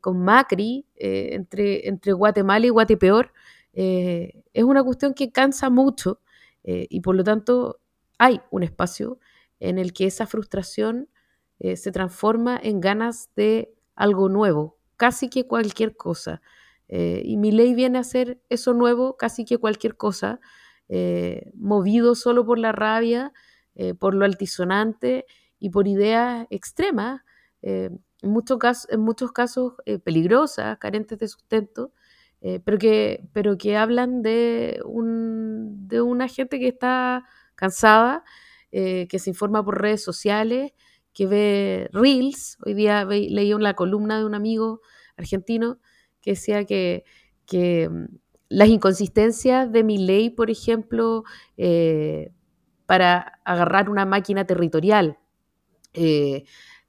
con 0.00 0.22
Macri 0.22 0.86
entre, 0.96 1.88
entre 1.88 2.12
Guatemala 2.12 2.66
y 2.66 2.70
Guatepeor 2.70 3.32
eh, 3.78 4.42
es 4.54 4.64
una 4.64 4.82
cuestión 4.82 5.12
que 5.12 5.30
cansa 5.30 5.68
mucho 5.68 6.22
eh, 6.64 6.86
y 6.88 7.02
por 7.02 7.14
lo 7.14 7.22
tanto 7.22 7.78
hay 8.18 8.40
un 8.50 8.62
espacio 8.62 9.20
en 9.60 9.78
el 9.78 9.92
que 9.92 10.06
esa 10.06 10.26
frustración 10.26 11.10
eh, 11.58 11.76
se 11.76 11.92
transforma 11.92 12.58
en 12.60 12.80
ganas 12.80 13.28
de 13.36 13.74
algo 13.94 14.30
nuevo, 14.30 14.78
casi 14.96 15.28
que 15.28 15.46
cualquier 15.46 15.94
cosa. 15.94 16.40
y 16.88 17.36
mi 17.36 17.50
ley 17.50 17.74
viene 17.74 17.98
a 17.98 18.04
ser 18.04 18.40
eso 18.48 18.72
nuevo, 18.72 19.16
casi 19.16 19.44
que 19.44 19.58
cualquier 19.58 19.96
cosa, 19.96 20.40
movido 21.54 22.14
solo 22.14 22.46
por 22.46 22.58
la 22.58 22.70
rabia, 22.72 23.32
por 23.98 24.14
lo 24.14 24.24
altisonante 24.24 25.26
y 25.58 25.70
por 25.70 25.88
ideas 25.88 26.46
extremas, 26.50 27.22
en, 28.22 28.30
muchos 28.30 28.58
casos, 28.58 28.90
en 28.90 29.00
muchos 29.00 29.32
casos 29.32 29.74
peligrosas, 30.04 30.78
carentes 30.78 31.18
de 31.18 31.28
sustento, 31.28 31.92
eh, 32.48 32.60
pero, 32.64 32.78
que, 32.78 33.24
pero 33.32 33.56
que 33.56 33.76
hablan 33.76 34.22
de, 34.22 34.80
un, 34.84 35.88
de 35.88 36.00
una 36.00 36.28
gente 36.28 36.58
que 36.58 36.68
está 36.68 37.24
cansada, 37.54 38.24
eh, 38.72 39.08
que 39.08 39.18
se 39.18 39.30
informa 39.30 39.64
por 39.64 39.80
redes 39.80 40.04
sociales, 40.04 40.72
que 41.12 41.26
ve 41.26 41.88
reels. 41.92 42.58
Hoy 42.64 42.74
día 42.74 43.04
leí 43.04 43.54
una 43.54 43.74
columna 43.74 44.18
de 44.18 44.26
un 44.26 44.34
amigo 44.34 44.80
argentino 45.16 45.78
que 46.20 46.32
decía 46.32 46.64
que, 46.64 47.04
que 47.46 47.88
mm, 47.88 48.04
las 48.48 48.68
inconsistencias 48.68 49.72
de 49.72 49.82
mi 49.82 49.98
ley, 49.98 50.30
por 50.30 50.50
ejemplo, 50.50 51.24
eh, 51.56 52.32
para 52.86 53.40
agarrar 53.44 53.90
una 53.90 54.06
máquina 54.06 54.44
territorial, 54.44 55.18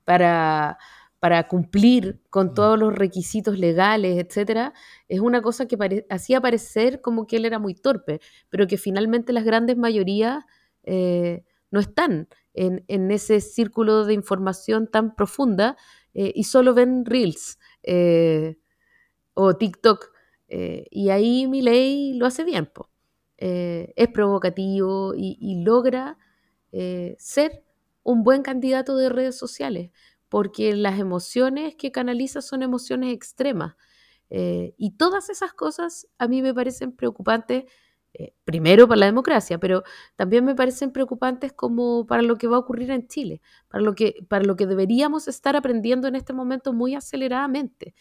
para 0.03 0.77
para 1.19 1.47
cumplir 1.47 2.21
con 2.29 2.47
mm. 2.47 2.53
todos 2.53 2.79
los 2.79 2.93
requisitos 2.93 3.57
legales, 3.57 4.23
etcétera, 4.23 4.73
es 5.07 5.19
una 5.19 5.41
cosa 5.41 5.67
que 5.67 5.77
hacía 6.09 6.41
parecer 6.41 7.01
como 7.01 7.25
que 7.25 7.37
él 7.37 7.45
era 7.45 7.59
muy 7.59 7.73
torpe, 7.73 8.19
pero 8.49 8.67
que 8.67 8.77
finalmente 8.77 9.33
las 9.33 9.43
grandes 9.43 9.77
mayorías 9.77 10.43
eh, 10.83 11.43
no 11.71 11.79
están 11.79 12.27
en, 12.53 13.11
ese 13.11 13.41
círculo 13.41 14.05
de 14.05 14.13
información 14.13 14.87
tan 14.87 15.15
profunda 15.15 15.75
eh, 16.13 16.31
y 16.33 16.45
solo 16.45 16.73
ven 16.73 17.05
Reels 17.05 17.59
eh, 17.83 18.57
o 19.33 19.55
TikTok. 19.55 20.11
y 20.49 21.09
ahí 21.09 21.47
mi 21.47 21.61
ley 21.61 22.13
lo 22.13 22.25
hace 22.25 22.43
bien. 22.43 22.71
es 23.37 24.07
provocativo 24.13 25.13
y 25.15 25.61
logra 25.63 26.17
ser 27.17 27.63
un 28.03 28.23
buen 28.23 28.41
candidato 28.41 28.95
de 28.95 29.09
redes 29.09 29.37
sociales 29.37 29.91
porque 30.29 30.75
las 30.75 30.99
emociones 30.99 31.75
que 31.75 31.91
canaliza 31.91 32.41
son 32.41 32.63
emociones 32.63 33.13
extremas. 33.13 33.75
Eh, 34.29 34.73
y 34.77 34.91
todas 34.91 35.29
esas 35.29 35.53
cosas 35.53 36.07
a 36.17 36.27
mí 36.27 36.41
me 36.41 36.53
parecen 36.53 36.91
preocupantes, 36.91 37.65
eh, 38.13 38.33
primero 38.43 38.87
para 38.87 38.99
la 38.99 39.05
democracia, 39.05 39.57
pero 39.59 39.83
también 40.15 40.43
me 40.43 40.55
parecen 40.55 40.91
preocupantes 40.91 41.53
como 41.53 42.05
para 42.05 42.21
lo 42.23 42.37
que 42.37 42.47
va 42.47 42.57
a 42.57 42.59
ocurrir 42.59 42.91
en 42.91 43.07
Chile, 43.07 43.41
para 43.69 43.83
lo 43.83 43.95
que, 43.95 44.15
para 44.27 44.43
lo 44.43 44.55
que 44.55 44.65
deberíamos 44.65 45.27
estar 45.27 45.55
aprendiendo 45.55 46.07
en 46.07 46.15
este 46.15 46.33
momento 46.33 46.73
muy 46.73 46.95
aceleradamente, 46.95 47.93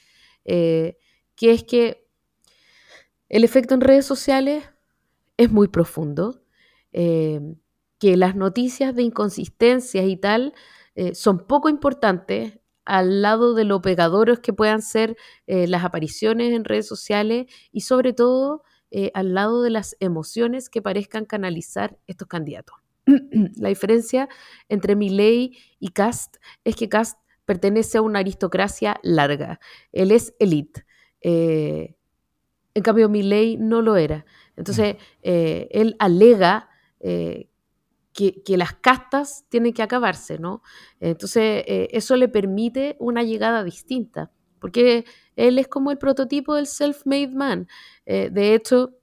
eh, 0.45 0.97
que 1.37 1.53
es 1.53 1.65
que 1.65 2.07
el 3.29 3.45
efecto 3.45 3.75
en 3.75 3.81
redes 3.81 4.07
sociales 4.07 4.65
es 5.37 5.51
muy 5.51 5.69
profundo, 5.69 6.43
que 6.93 8.17
las 8.17 8.37
noticias 8.37 8.95
de 8.95 9.03
inconsistencias 9.03 10.07
y 10.07 10.17
tal 10.17 10.55
eh, 10.97 11.15
son 11.15 11.47
poco 11.47 11.69
importantes 11.69 12.59
al 12.87 13.21
lado 13.21 13.55
de 13.55 13.65
lo 13.65 13.83
pegadores 13.83 14.39
que 14.39 14.55
puedan 14.55 14.81
ser 14.81 15.17
eh, 15.47 15.67
las 15.67 15.85
apariciones 15.85 16.55
en 16.55 16.65
redes 16.65 16.89
sociales 16.89 17.47
y 17.71 17.83
sobre 17.83 18.15
todo 18.15 18.63
eh, 18.91 19.11
al 19.13 19.35
lado 19.35 19.63
de 19.63 19.69
las 19.69 19.97
emociones 20.01 20.71
que 20.71 20.81
parezcan 20.81 21.27
canalizar 21.27 21.99
estos 22.07 22.29
candidatos. 22.29 22.77
la 23.57 23.69
diferencia 23.69 24.29
entre 24.71 24.97
Milley 24.97 25.59
y 25.79 25.89
Cast 25.89 26.37
es 26.65 26.77
que 26.77 26.89
Cast 26.89 27.19
pertenece 27.45 27.99
a 27.99 28.03
una 28.03 28.21
aristocracia 28.21 28.99
larga. 29.03 29.61
Él 29.93 30.11
es 30.11 30.35
elite. 30.39 30.87
en 31.21 32.83
cambio, 32.83 33.09
Milley 33.09 33.59
no 33.59 33.83
lo 33.83 33.97
era. 33.97 34.25
Entonces, 34.57 34.95
mm. 34.95 34.99
él 35.23 35.97
alega 35.99 36.71
que, 38.17 38.57
las 38.57 38.73
castas 38.75 39.45
tienen 39.51 39.75
que 39.75 39.83
acabarse, 39.83 40.39
¿no? 40.39 40.63
Entonces, 41.01 41.65
eh, 41.67 41.89
eso 41.93 42.17
le 42.17 42.29
permite 42.29 42.97
una 42.99 43.23
llegada 43.23 43.63
distinta, 43.63 44.31
porque 44.59 45.05
él 45.37 45.59
es 45.59 45.69
como 45.69 45.91
el 45.91 45.99
prototipo 45.99 46.55
del 46.55 46.67
self-made 46.67 47.35
man. 47.35 47.69
Eh, 48.07 48.31
de 48.33 48.55
hecho, 48.55 48.95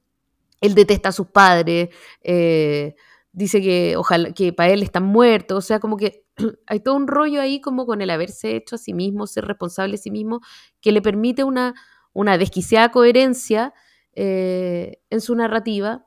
él 0.62 0.74
detesta 0.74 1.10
a 1.10 1.12
sus 1.12 1.28
padres, 1.28 1.90
eh, 2.24 2.96
dice 3.32 3.62
que 3.62 3.96
ojalá 3.98 4.34
que 4.34 4.52
para 4.52 4.74
él 4.74 4.82
están 4.82 5.04
muertos, 5.04 5.58
o 5.60 5.62
sea, 5.62 5.80
como 5.80 5.96
que 5.96 6.26
hay 6.66 6.80
todo 6.80 6.96
un 6.96 7.08
rollo 7.08 7.40
ahí 7.40 7.62
como 7.62 7.86
con 7.86 8.02
el 8.02 8.10
haberse 8.10 8.56
hecho 8.56 8.76
a 8.76 8.80
sí 8.80 8.94
mismo, 8.94 9.28
ser 9.28 9.46
responsable 9.46 9.96
a 9.96 9.98
sí 9.98 10.10
mismo, 10.10 10.42
que 10.82 10.92
le 10.92 11.04
permite 11.04 11.44
una, 11.44 11.76
una 12.14 12.40
desquiciada 12.40 12.90
coherencia 12.92 13.74
en 14.16 15.22
su 15.22 15.34
narrativa, 15.34 16.06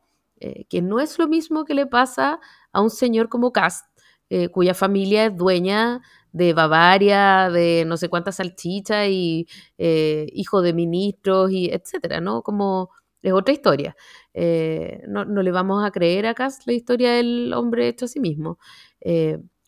que 0.68 0.82
no 0.82 1.00
es 1.00 1.18
lo 1.18 1.28
mismo 1.28 1.64
que 1.64 1.74
le 1.74 1.86
pasa 1.86 2.40
a 2.72 2.80
un 2.80 2.90
señor 2.90 3.28
como 3.28 3.52
Cast, 3.52 3.86
eh, 4.28 4.48
cuya 4.48 4.74
familia 4.74 5.26
es 5.26 5.36
dueña 5.36 6.02
de 6.32 6.52
Bavaria, 6.52 7.48
de 7.48 7.84
no 7.86 7.96
sé 7.96 8.08
cuántas 8.08 8.36
salchichas 8.36 9.06
y 9.08 9.46
eh, 9.78 10.26
hijo 10.32 10.62
de 10.62 10.72
ministros 10.72 11.52
y 11.52 11.70
etcétera, 11.70 12.20
¿no? 12.20 12.42
Como 12.42 12.90
es 13.22 13.32
otra 13.32 13.54
historia. 13.54 13.96
Eh, 14.34 15.02
no, 15.08 15.24
le 15.24 15.50
vamos 15.52 15.84
a 15.84 15.90
creer 15.92 16.26
a 16.26 16.34
Cast 16.34 16.66
la 16.66 16.72
historia 16.72 17.12
del 17.12 17.52
hombre 17.54 17.88
hecho 17.88 18.06
a 18.06 18.08
sí 18.08 18.20
mismo. 18.20 18.58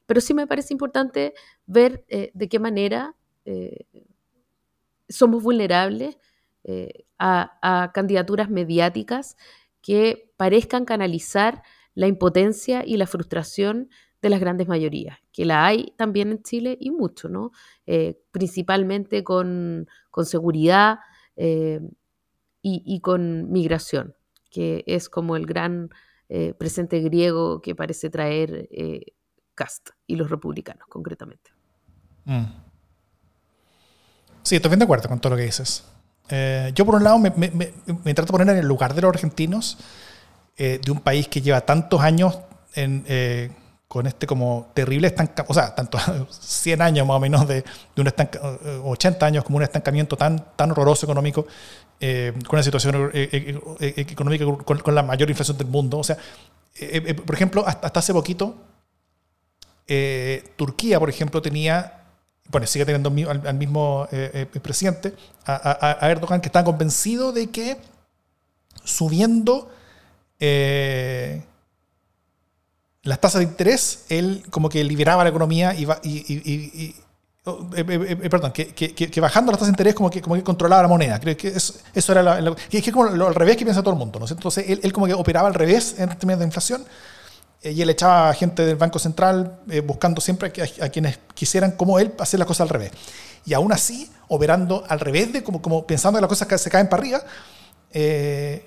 pero 0.07 0.21
sí 0.21 0.35
me 0.35 0.47
parece 0.47 0.75
importante 0.75 1.35
ver 1.67 2.05
de 2.09 2.49
qué 2.49 2.59
manera 2.59 3.15
somos 5.09 5.43
vulnerables 5.43 6.19
a 7.19 7.91
candidaturas 7.95 8.51
mediáticas 8.51 9.37
que 9.83 10.33
parezcan 10.37 10.85
canalizar 10.85 11.63
la 11.95 12.07
impotencia 12.07 12.85
y 12.87 12.97
la 12.97 13.07
frustración 13.07 13.89
de 14.23 14.31
las 14.31 14.41
grandes 14.41 14.69
mayorías, 14.69 15.19
que 15.33 15.45
la 15.45 15.65
hay 15.65 15.95
también 15.97 16.31
en 16.31 16.43
Chile 16.43 16.77
y 16.81 16.91
mucho, 16.91 17.29
¿no? 17.29 17.53
Eh, 17.87 18.21
principalmente 18.31 19.23
con, 19.23 19.87
seguridad 20.25 20.99
eh, 21.37 21.81
y, 22.61 23.01
con 23.01 23.51
migración, 23.51 24.15
que 24.51 24.83
es 24.87 25.09
como 25.09 25.37
el 25.37 25.47
gran 25.47 25.91
eh, 26.29 26.55
presente 26.55 27.01
griego 27.01 27.63
que 27.63 27.75
parece 27.75 28.11
traer 28.11 28.69
Cast 29.55 29.91
y 30.07 30.17
los 30.17 30.29
republicanos 30.29 30.87
concretamente. 30.89 31.53
Mm. 32.25 32.45
Sí, 34.43 34.57
estoy 34.57 34.71
bien 34.71 34.81
de 34.81 34.85
acuerdo 34.85 35.09
con 35.09 35.21
todo 35.21 35.31
lo 35.31 35.37
que 35.37 35.45
dices. 35.45 35.85
Yo 36.75 36.85
por 36.85 36.97
un 36.97 37.05
lado 37.05 37.19
me, 37.19 37.31
me 37.31 38.15
trato 38.15 38.27
de 38.27 38.39
poner 38.39 38.49
en 38.51 38.59
el 38.59 38.67
lugar 38.67 38.95
de 38.95 39.03
los 39.03 39.09
argentinos 39.11 39.79
eh, 40.61 40.81
de 40.85 40.91
un 40.91 40.99
país 40.99 41.29
que 41.29 41.41
lleva 41.41 41.61
tantos 41.61 42.01
años 42.01 42.37
eh, 42.75 43.49
con 43.87 44.09
este 44.09 44.27
como 44.27 44.73
terrible 44.75 45.07
estancamiento, 45.07 45.53
o 45.53 45.55
sea, 45.55 45.73
tanto 45.73 45.99
100 46.31 46.83
años 46.83 47.07
más 47.07 47.17
o 47.17 47.21
menos 47.21 47.47
de, 47.47 47.63
de 47.95 48.03
un 48.03 48.13
80 48.85 49.25
años 49.25 49.45
como 49.45 49.59
un 49.59 49.63
estancamiento 49.63 50.17
tan, 50.17 50.45
tan 50.57 50.73
horroroso 50.73 51.07
económico, 51.07 51.47
eh, 52.01 52.33
con 52.45 52.57
una 52.57 52.65
situación 52.65 53.13
económica 53.15 54.45
con, 54.65 54.95
la 54.97 55.05
mayor 55.05 55.31
inflación 55.31 55.57
del 55.57 55.69
mundo. 55.69 55.99
O 55.99 56.05
sea, 56.05 56.17
por 57.25 57.37
ejemplo, 57.37 57.65
hasta, 57.65 57.97
hace 57.97 58.13
poquito, 58.13 58.57
Turquía, 60.57 60.99
por 60.99 61.09
ejemplo, 61.09 61.41
tenía, 61.41 61.98
bueno, 62.49 62.67
sigue 62.67 62.85
teniendo 62.85 63.13
al, 63.31 63.55
mismo 63.55 64.09
presidente, 64.63 65.15
a, 65.47 65.97
a 66.01 66.11
Erdogan, 66.11 66.41
que 66.41 66.49
está 66.49 66.65
convencido 66.65 67.33
de 67.33 67.51
que 67.51 67.77
subiendo 68.89 69.71
eh, 70.41 71.43
las 73.03 73.21
tasas 73.21 73.41
de 73.41 73.45
interés, 73.45 74.05
él 74.09 74.45
como 74.51 74.69
que 74.69 74.83
liberaba 74.85 75.25
la 75.25 75.31
economía 75.31 75.75
y, 75.75 75.87
y, 76.03 76.95
oh, 77.45 77.71
eh, 77.75 77.85
eh, 77.89 78.31
perdón, 78.31 78.53
que, 78.53 78.75
que, 78.75 79.21
bajando 79.21 79.53
las 79.53 79.59
tasas 79.59 79.69
de 79.69 79.73
interés 79.73 79.95
como 79.95 80.11
que, 80.11 80.21
como 80.21 80.35
que 80.35 80.43
controlaba 80.43 80.83
la 80.83 80.89
moneda. 80.89 81.19
Creo 81.19 81.37
que 81.37 81.49
eso, 81.49 81.75
eso 81.95 82.13
era 82.13 82.23
la, 82.23 82.55
es 82.71 82.83
que 82.83 82.93
como 82.93 83.07
lo, 83.07 83.29
al 83.29 83.35
revés 83.35 83.57
que 83.57 83.65
piensa 83.65 83.83
todo 83.83 83.95
el 83.95 83.99
mundo. 83.99 84.19
¿no? 84.19 84.27
Entonces 84.29 84.69
él, 84.69 84.81
él, 84.83 84.93
como 84.93 85.07
que 85.07 85.15
operaba 85.15 85.49
al 85.49 85.55
revés 85.55 85.97
en 85.99 86.09
términos 86.11 86.41
de 86.41 86.47
inflación 86.47 86.85
y 87.63 87.83
él 87.83 87.91
echaba 87.91 88.31
a 88.31 88.35
gente 88.35 88.65
del 88.65 88.77
Banco 88.77 88.99
Central 88.99 89.61
buscando 89.85 90.21
siempre 90.21 90.53
a, 90.81 90.89
quienes 90.89 91.19
quisieran 91.35 91.73
como 91.73 91.99
él 91.99 92.15
hacer 92.19 92.39
las 92.39 92.47
cosas 92.47 92.63
al 92.63 92.69
revés. 92.69 92.93
Y 93.45 93.55
aún 93.55 93.73
así, 93.73 94.11
operando 94.29 94.85
al 94.89 95.01
revés, 95.01 95.33
de 95.33 95.43
como, 95.43 95.61
como 95.61 95.87
pensando 95.87 96.19
en 96.19 96.23
las 96.23 96.29
cosas 96.29 96.47
que 96.47 96.59
se 96.59 96.71
caen 96.71 96.89
para 96.89 97.03
arriba, 97.03 97.23
eh, 97.91 98.65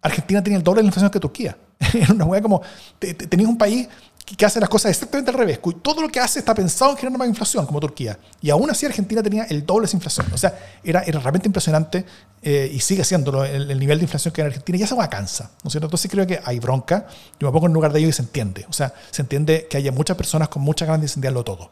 Argentina 0.00 0.42
tenía 0.42 0.58
el 0.58 0.62
doble 0.62 0.78
de 0.78 0.84
la 0.84 0.88
inflación 0.88 1.10
que 1.10 1.20
Turquía. 1.20 1.56
Era 1.94 2.12
una 2.12 2.24
hueá 2.24 2.40
como, 2.40 2.62
tenías 2.98 3.48
un 3.48 3.58
país 3.58 3.88
que 4.24 4.46
hace 4.46 4.58
las 4.58 4.68
cosas 4.68 4.90
exactamente 4.90 5.30
al 5.30 5.36
revés. 5.36 5.60
Todo 5.82 6.00
lo 6.00 6.08
que 6.08 6.18
hace 6.18 6.38
está 6.38 6.54
pensado 6.54 6.92
en 6.92 6.96
generar 6.96 7.18
más 7.18 7.28
inflación, 7.28 7.66
como 7.66 7.78
Turquía. 7.78 8.18
Y 8.40 8.48
aún 8.50 8.70
así 8.70 8.86
Argentina 8.86 9.22
tenía 9.22 9.44
el 9.44 9.66
doble 9.66 9.86
de 9.86 9.94
inflación. 9.94 10.26
O 10.32 10.38
sea, 10.38 10.58
era, 10.82 11.02
era 11.02 11.20
realmente 11.20 11.46
impresionante 11.46 12.04
eh, 12.42 12.70
y 12.72 12.80
sigue 12.80 13.04
siendo 13.04 13.44
el, 13.44 13.78
nivel 13.78 13.98
de 13.98 14.04
inflación 14.04 14.32
que 14.32 14.40
hay 14.40 14.46
en 14.46 14.52
Argentina. 14.52 14.78
Ya 14.78 14.86
se 14.86 14.94
va 14.94 15.08
cansa, 15.10 15.50
¿no 15.62 15.68
es 15.68 15.72
cierto? 15.72 15.86
Entonces 15.86 16.10
creo 16.10 16.26
que 16.26 16.40
hay 16.42 16.58
bronca. 16.58 17.06
Yo 17.38 17.46
me 17.46 17.52
pongo 17.52 17.66
en 17.66 17.74
lugar 17.74 17.92
de 17.92 18.00
ellos 18.00 18.10
y 18.10 18.12
se 18.14 18.22
entiende. 18.22 18.64
O 18.68 18.72
sea, 18.72 18.94
se 19.10 19.20
entiende 19.20 19.66
que 19.68 19.76
haya 19.76 19.92
muchas 19.92 20.16
personas 20.16 20.48
con 20.48 20.62
muchas 20.62 20.88
ganas 20.88 21.02
de 21.02 21.04
incendiarlo 21.04 21.44
todo. 21.44 21.70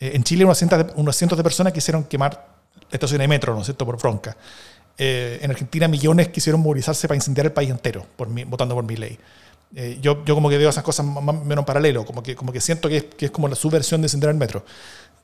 Eh, 0.00 0.12
en 0.14 0.24
Chile 0.24 0.44
unos 0.44 0.56
cientos, 0.56 0.78
de, 0.78 0.92
unos 0.96 1.14
cientos 1.14 1.36
de 1.36 1.44
personas 1.44 1.72
quisieron 1.74 2.04
quemar 2.04 2.48
estaciones 2.90 3.24
de 3.24 3.28
metro, 3.28 3.54
¿no 3.54 3.60
es 3.60 3.66
cierto?, 3.66 3.84
por 3.84 3.98
bronca. 3.98 4.34
Eh, 4.96 5.40
en 5.42 5.50
Argentina 5.50 5.88
millones 5.88 6.28
quisieron 6.28 6.62
movilizarse 6.62 7.08
para 7.08 7.16
incendiar 7.16 7.46
el 7.46 7.52
país 7.52 7.68
entero 7.68 8.06
por 8.16 8.28
votando 8.46 8.74
por 8.74 8.84
mi 8.84 8.96
ley. 8.96 9.18
Eh, 9.74 9.98
yo, 10.00 10.24
yo 10.24 10.34
como 10.34 10.48
que 10.48 10.58
veo 10.58 10.70
esas 10.70 10.84
cosas 10.84 11.04
más 11.04 11.34
o 11.34 11.44
menos 11.44 11.64
paralelo, 11.64 12.04
como 12.04 12.22
que, 12.22 12.36
como 12.36 12.52
que 12.52 12.60
siento 12.60 12.88
que 12.88 12.96
es, 12.98 13.04
que 13.04 13.26
es 13.26 13.30
como 13.30 13.48
la 13.48 13.56
subversión 13.56 14.00
de 14.00 14.06
incendiar 14.06 14.30
el 14.30 14.38
metro. 14.38 14.64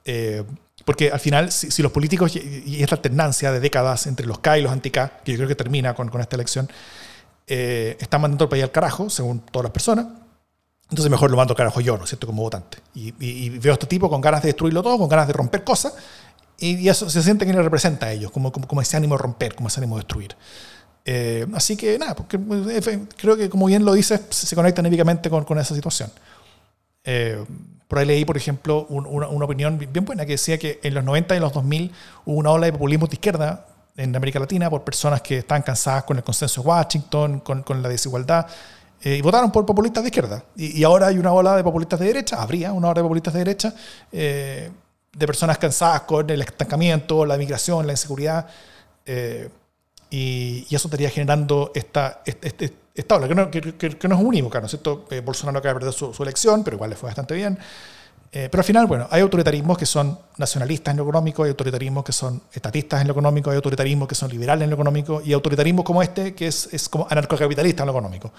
Eh, 0.04 0.42
porque 0.84 1.10
al 1.10 1.20
final, 1.20 1.52
si, 1.52 1.82
los 1.82 1.92
políticos 1.92 2.34
y, 2.34 2.82
esta 2.82 2.96
alternancia 2.96 3.52
de 3.52 3.60
décadas 3.60 4.06
entre 4.06 4.26
los 4.26 4.38
K 4.38 4.58
y 4.58 4.62
los 4.62 4.72
anti-K, 4.72 5.20
que 5.24 5.32
yo 5.32 5.38
creo 5.38 5.48
que 5.48 5.54
termina 5.54 5.94
con, 5.94 6.08
con 6.08 6.20
esta 6.20 6.36
elección, 6.36 6.68
están 7.46 8.20
mandando 8.20 8.44
el 8.44 8.48
país 8.48 8.62
al 8.62 8.70
carajo, 8.70 9.10
según 9.10 9.40
todas 9.40 9.64
las 9.64 9.72
personas, 9.72 10.06
entonces 10.90 11.10
mejor 11.10 11.30
lo 11.30 11.36
mando 11.36 11.52
al 11.52 11.56
carajo 11.56 11.80
yo, 11.80 11.96
¿no 11.96 12.04
es 12.04 12.10
cierto?, 12.10 12.26
como 12.26 12.42
votante. 12.42 12.78
Y, 12.94 13.14
y, 13.18 13.48
veo 13.50 13.72
a 13.72 13.74
este 13.74 13.86
tipo 13.86 14.08
con 14.08 14.20
ganas 14.20 14.42
de 14.42 14.48
destruirlo 14.48 14.82
todo, 14.82 14.98
con 14.98 15.08
ganas 15.08 15.26
de 15.26 15.32
romper 15.32 15.64
cosas, 15.64 15.94
y 16.58 16.88
eso 16.88 17.08
se 17.08 17.22
siente 17.22 17.46
que 17.46 17.52
le 17.52 17.62
representa 17.62 18.06
a 18.06 18.12
ellos, 18.12 18.30
como, 18.30 18.52
como, 18.52 18.66
como, 18.68 18.82
ese 18.82 18.96
ánimo 18.96 19.16
de 19.16 19.22
romper, 19.22 19.54
como 19.54 19.68
ese 19.68 19.80
ánimo 19.80 19.96
de 19.96 20.02
destruir. 20.02 20.36
Eh, 21.04 21.46
así 21.54 21.76
que 21.76 21.98
nada, 21.98 22.14
porque 22.14 22.36
eh, 22.36 23.00
creo 23.16 23.36
que 23.36 23.48
como 23.48 23.66
bien 23.66 23.84
lo 23.84 23.94
dices, 23.94 24.20
se 24.30 24.54
conecta 24.54 24.80
anímicamente 24.80 25.30
con, 25.30 25.44
con 25.44 25.58
esa 25.58 25.74
situación. 25.74 26.10
Eh, 27.04 27.44
por 27.88 27.98
ahí 27.98 28.06
leí, 28.06 28.24
por 28.24 28.36
ejemplo, 28.36 28.86
una, 28.88 29.28
una, 29.28 29.44
opinión 29.44 29.78
bien 29.78 30.04
buena 30.04 30.24
que 30.24 30.32
decía 30.32 30.58
que 30.58 30.78
en 30.82 30.94
los 30.94 31.02
90 31.02 31.36
y 31.36 31.40
los 31.40 31.52
2000 31.52 31.90
hubo 32.26 32.36
una 32.36 32.50
ola 32.50 32.66
de 32.66 32.72
populismo 32.72 33.06
de 33.06 33.14
izquierda 33.14 33.66
en 33.96 34.14
América 34.14 34.38
Latina 34.38 34.70
por 34.70 34.84
personas 34.84 35.20
que 35.22 35.38
estaban 35.38 35.62
cansadas 35.62 36.04
con 36.04 36.16
el 36.16 36.22
consenso 36.22 36.62
de 36.62 36.68
Washington, 36.68 37.40
con, 37.40 37.62
con 37.62 37.82
la 37.82 37.88
desigualdad, 37.88 38.46
eh, 39.02 39.16
y 39.16 39.22
votaron 39.22 39.50
por 39.50 39.64
populistas 39.64 40.02
de 40.02 40.08
izquierda. 40.08 40.44
Y, 40.56 40.82
ahora 40.84 41.08
hay 41.08 41.18
una 41.18 41.32
ola 41.32 41.56
de 41.56 41.64
populistas 41.64 41.98
de 42.00 42.06
derecha, 42.06 42.40
habría 42.40 42.72
una 42.72 42.88
ola 42.88 43.00
de 43.00 43.02
populistas 43.02 43.32
de 43.32 43.38
derecha, 43.38 43.74
eh, 44.12 44.70
de 45.12 45.26
personas 45.26 45.58
cansadas 45.58 46.02
con 46.02 46.28
el 46.28 46.42
estancamiento, 46.42 47.24
la 47.24 47.36
migración, 47.36 47.86
la 47.86 47.94
inseguridad. 47.94 48.46
Eh, 49.06 49.48
y, 50.10 50.66
eso 50.74 50.88
estaría 50.88 51.10
generando 51.10 51.70
esta, 51.74 52.22
este, 52.24 52.48
este, 52.48 52.74
esta 52.94 53.16
ola, 53.16 53.28
que 53.28 53.34
no, 53.34 53.50
que, 53.50 53.60
que, 53.76 54.08
no 54.08 54.16
es 54.16 54.20
unívoca, 54.20 54.60
¿no 54.60 54.66
es 54.66 54.70
cierto? 54.72 55.06
Bolsonaro 55.24 55.58
acaba 55.58 55.74
de 55.74 55.80
perder 55.80 55.94
su, 55.94 56.12
su, 56.12 56.22
elección, 56.22 56.64
pero 56.64 56.76
igual 56.76 56.90
le 56.90 56.96
fue 56.96 57.08
bastante 57.08 57.34
bien. 57.34 57.58
pero 58.30 58.58
al 58.58 58.64
final, 58.64 58.86
bueno, 58.86 59.06
hay 59.10 59.22
autoritarismos 59.22 59.78
que 59.78 59.86
son 59.86 60.18
nacionalistas 60.36 60.92
en 60.92 60.98
lo 60.98 61.04
económico, 61.04 61.44
hay 61.44 61.50
autoritarismos 61.50 62.04
que 62.04 62.12
son 62.12 62.42
estatistas 62.52 63.00
en 63.00 63.06
lo 63.06 63.12
económico, 63.12 63.50
hay 63.50 63.56
autoritarismos 63.56 64.08
que 64.08 64.14
son 64.14 64.30
liberales 64.30 64.64
en 64.64 64.70
lo 64.70 64.74
económico, 64.74 65.22
y 65.24 65.32
autoritarismos 65.32 65.84
como 65.84 66.02
este, 66.02 66.34
que 66.34 66.48
es, 66.48 66.68
es 66.72 66.88
como 66.88 67.06
anarcocapitalista 67.08 67.84
en 67.84 67.86
lo 67.86 67.92
económico 67.92 68.32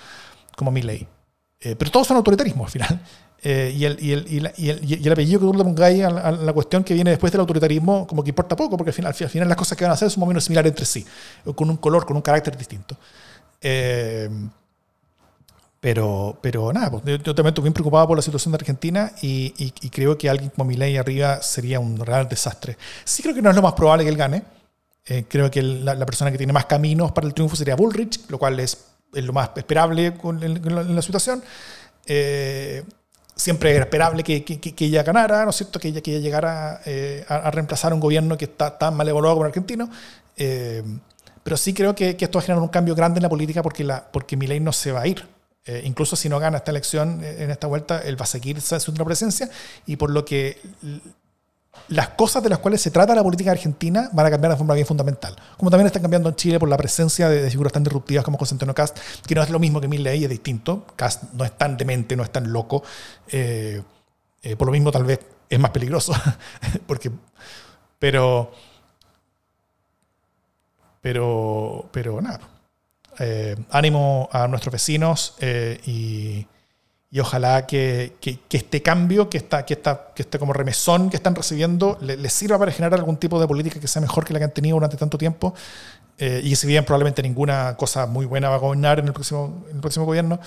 como 0.56 0.72
mi 0.72 0.82
ley. 0.82 1.08
Eh, 1.60 1.76
pero 1.76 1.92
todos 1.92 2.08
son 2.08 2.18
autoritarismos 2.18 2.66
al 2.66 2.72
final. 2.72 3.02
Eh, 3.44 3.74
y, 3.76 3.86
el, 3.86 3.98
y, 4.00 4.12
el, 4.12 4.26
y, 4.28 4.38
el, 4.70 4.80
y, 4.84 5.04
el, 5.04 5.12
apellido 5.12 5.40
que 5.40 5.46
tú 5.48 5.54
le 5.54 5.64
pongáis 5.64 6.04
a, 6.04 6.32
la 6.32 6.54
cuestión 6.54 6.84
que 6.84 6.94
viene 6.94 7.10
después 7.10 7.32
del 7.32 7.42
autoritarismo, 7.42 8.06
como 8.06 8.24
que 8.24 8.30
importa 8.30 8.56
poco, 8.56 8.78
porque 8.78 8.92
al 8.92 8.94
final, 8.94 9.16
al 9.20 9.30
final 9.30 9.48
las 9.48 9.58
cosas 9.58 9.78
que 9.78 9.84
van 9.84 9.92
a 9.92 9.94
hacer 9.96 10.12
son 10.12 10.22
más 10.22 10.28
o 10.28 10.30
menos 10.30 10.44
similares 10.44 10.72
entre 10.72 10.86
sí, 10.86 11.06
con 11.56 11.70
un 11.70 11.78
color, 11.78 12.06
con 12.06 12.16
un 12.16 12.22
carácter 12.22 12.56
distinto. 12.56 12.96
Eh, 13.60 14.30
pero, 15.80 16.38
pero 16.40 16.72
nada, 16.72 16.92
pues, 16.92 17.04
yo, 17.04 17.34
también 17.34 17.48
estoy 17.48 17.64
bien 17.64 17.74
preocupado 17.74 18.08
por 18.10 18.18
la 18.18 18.22
situación 18.22 18.52
de 18.52 18.58
Argentina 18.58 19.12
y, 19.24 19.72
creo 19.90 20.16
que 20.18 20.30
alguien 20.30 20.52
como 20.52 20.66
Milei 20.66 20.98
arriba 20.98 21.42
sería 21.42 21.80
un 21.80 21.98
real 21.98 22.30
desastre. 22.30 22.78
Sí 23.04 23.24
creo 23.24 23.34
que 23.34 23.42
no 23.42 23.50
es 23.50 23.56
lo 23.56 23.64
más 23.64 23.74
probable 23.74 24.04
que 24.04 24.10
él 24.12 24.18
gane. 24.18 24.44
creo 25.28 25.50
que 25.50 25.64
la, 25.64 25.96
la, 25.96 26.06
persona 26.06 26.32
que 26.32 26.38
tiene 26.38 26.54
más 26.54 26.66
caminos 26.66 27.12
para 27.12 27.26
el 27.26 27.34
triunfo 27.34 27.56
sería 27.56 27.76
Bullrich, 27.76 28.30
lo 28.30 28.38
cual 28.38 28.60
es 28.60 28.92
es 29.14 29.26
lo 29.26 29.34
más 29.34 29.52
esperable 29.56 30.14
con, 30.16 30.42
en, 30.44 30.96
la, 30.96 31.02
situación. 31.02 31.44
Eh, 32.06 32.84
siempre 33.42 33.72
era 33.72 33.86
esperable 33.86 34.24
que, 34.24 34.44
que, 34.44 34.86
ella 34.86 35.02
ganara, 35.02 35.44
¿no 35.44 35.50
es 35.50 35.56
cierto? 35.56 35.80
Que 35.80 35.88
ella, 35.88 36.02
que 36.02 36.12
ella 36.12 36.20
llegara 36.20 36.82
eh, 36.86 37.26
a, 37.28 37.50
reemplazar 37.50 37.92
un 37.92 38.00
gobierno 38.00 38.38
que 38.38 38.46
está 38.46 38.78
tan 38.78 38.96
mal 38.96 39.10
evaluado 39.10 39.36
como 39.36 39.46
el 39.46 39.50
argentino. 39.50 39.90
Eh, 40.38 40.84
pero 41.42 41.58
sí 41.58 41.74
creo 41.74 41.96
que, 41.96 42.16
esto 42.20 42.38
va 42.38 42.44
a 42.44 42.46
generar 42.46 42.62
un 42.62 42.70
cambio 42.70 42.94
grande 42.94 43.18
en 43.18 43.24
la 43.24 43.30
política 43.30 43.64
porque, 43.64 43.84
la, 43.84 44.06
porque 44.12 44.38
Milei 44.38 44.60
no 44.60 44.72
se 44.72 44.92
va 44.92 45.02
a 45.02 45.08
ir. 45.08 45.28
incluso 45.84 46.16
si 46.16 46.30
no 46.30 46.40
gana 46.40 46.58
esta 46.58 46.70
elección 46.70 47.24
en 47.24 47.50
esta 47.50 47.66
vuelta, 47.66 48.02
él 48.04 48.20
va 48.20 48.26
a 48.26 48.28
seguir 48.28 48.62
su 48.62 48.94
presencia 48.94 49.50
y 49.88 49.96
por 49.96 50.12
lo 50.12 50.24
que 50.24 50.60
las 51.88 52.10
cosas 52.10 52.44
de 52.44 52.50
las 52.50 52.60
cuales 52.60 52.82
se 52.82 52.92
trata 52.92 53.16
la 53.16 53.24
política 53.24 53.52
argentina 53.52 54.10
van 54.14 54.26
a 54.26 54.32
cambiar 54.32 54.52
de 54.52 54.58
forma 54.58 54.74
bien 54.74 54.86
fundamental. 54.86 55.36
Como 55.58 55.70
también 55.70 55.88
están 55.88 56.02
cambiando 56.02 56.30
en 56.30 56.36
Chile 56.36 56.60
por 56.60 56.70
la 56.70 56.78
presencia 56.78 57.30
de, 57.30 57.50
figuras 57.50 57.74
tan 57.74 57.84
disruptivas 57.84 58.24
como 58.24 58.38
José 58.38 58.56
Antonio 58.56 58.74
Cast, 58.74 58.98
que 59.26 59.36
no 59.36 59.44
es 59.44 59.50
lo 59.50 59.60
mismo 59.60 59.80
que 59.80 59.88
Milley, 59.88 60.24
es 60.24 60.30
distinto. 60.30 60.86
Cast 60.96 61.34
no 61.34 61.44
es 61.46 61.58
tan 61.58 61.78
demente, 61.78 62.16
no 62.16 62.24
es 62.24 62.32
tan 62.32 62.52
loco. 62.52 62.84
Eh, 63.30 63.82
eh, 64.42 64.56
por 64.56 64.68
lo 64.68 64.72
mismo, 64.72 64.92
tal 64.92 65.04
vez 65.04 65.20
es 65.50 65.60
más 65.60 65.72
peligroso. 65.72 66.14
porque, 66.88 67.12
pero, 68.00 68.52
pero, 71.02 71.90
pero 71.92 72.22
nada. 72.22 72.40
Eh, 73.20 73.56
ánimo 73.70 74.30
a 74.32 74.48
nuestros 74.48 74.72
vecinos 74.72 75.36
y 75.86 76.48
y 77.14 77.20
ojalá 77.20 77.68
que, 77.68 78.14
que, 78.22 78.40
este 78.50 78.82
cambio, 78.82 79.30
que, 79.30 79.38
está, 79.38 79.66
que, 79.66 79.74
está, 79.74 80.12
que 80.16 80.22
este 80.22 80.40
como 80.40 80.54
remesón 80.54 81.10
que 81.10 81.18
están 81.18 81.36
recibiendo, 81.36 81.98
les 82.00 82.32
sirva 82.32 82.58
para 82.58 82.72
generar 82.72 82.98
algún 82.98 83.18
tipo 83.18 83.40
de 83.40 83.48
política 83.48 83.82
que 83.82 83.88
sea 83.90 84.02
mejor 84.02 84.24
que 84.24 84.32
la 84.32 84.40
que 84.40 84.46
han 84.46 84.54
tenido 84.54 84.76
durante 84.76 84.96
tanto 84.96 85.18
tiempo. 85.18 85.54
Eh, 86.18 86.40
y 86.42 86.56
si 86.56 86.68
bien 86.68 86.86
probablemente 86.86 87.22
ninguna 87.22 87.76
cosa 87.76 88.06
muy 88.06 88.26
buena 88.26 88.48
va 88.48 88.56
a 88.56 88.60
gobernar 88.60 89.00
en 89.00 89.08
el 89.08 89.14
próximo, 89.14 89.66
el 89.74 89.82
próximo 89.82 90.06
gobierno, 90.06 90.40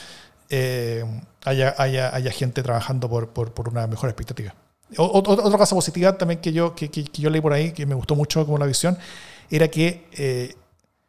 eh, 0.49 1.05
haya, 1.45 1.75
haya, 1.77 2.15
haya, 2.15 2.31
gente 2.31 2.62
trabajando 2.62 3.11
por, 3.11 3.29
por, 3.29 3.69
una 3.69 3.87
mejor 3.87 4.09
expectativa. 4.09 4.55
otra 4.97 5.59
cosa 5.59 5.75
positiva 5.75 6.17
también 6.17 6.41
que 6.41 6.53
yo, 6.55 6.75
que, 6.75 6.89
yo 7.12 7.29
leí 7.29 7.43
por 7.43 7.53
ahí, 7.53 7.73
que 7.73 7.85
me 7.85 7.95
gustó 7.95 8.15
mucho 8.15 8.47
como 8.47 8.57
la 8.57 8.67
visión, 8.67 8.97
era 9.51 9.69
que 9.69 10.07
eh, 10.12 10.55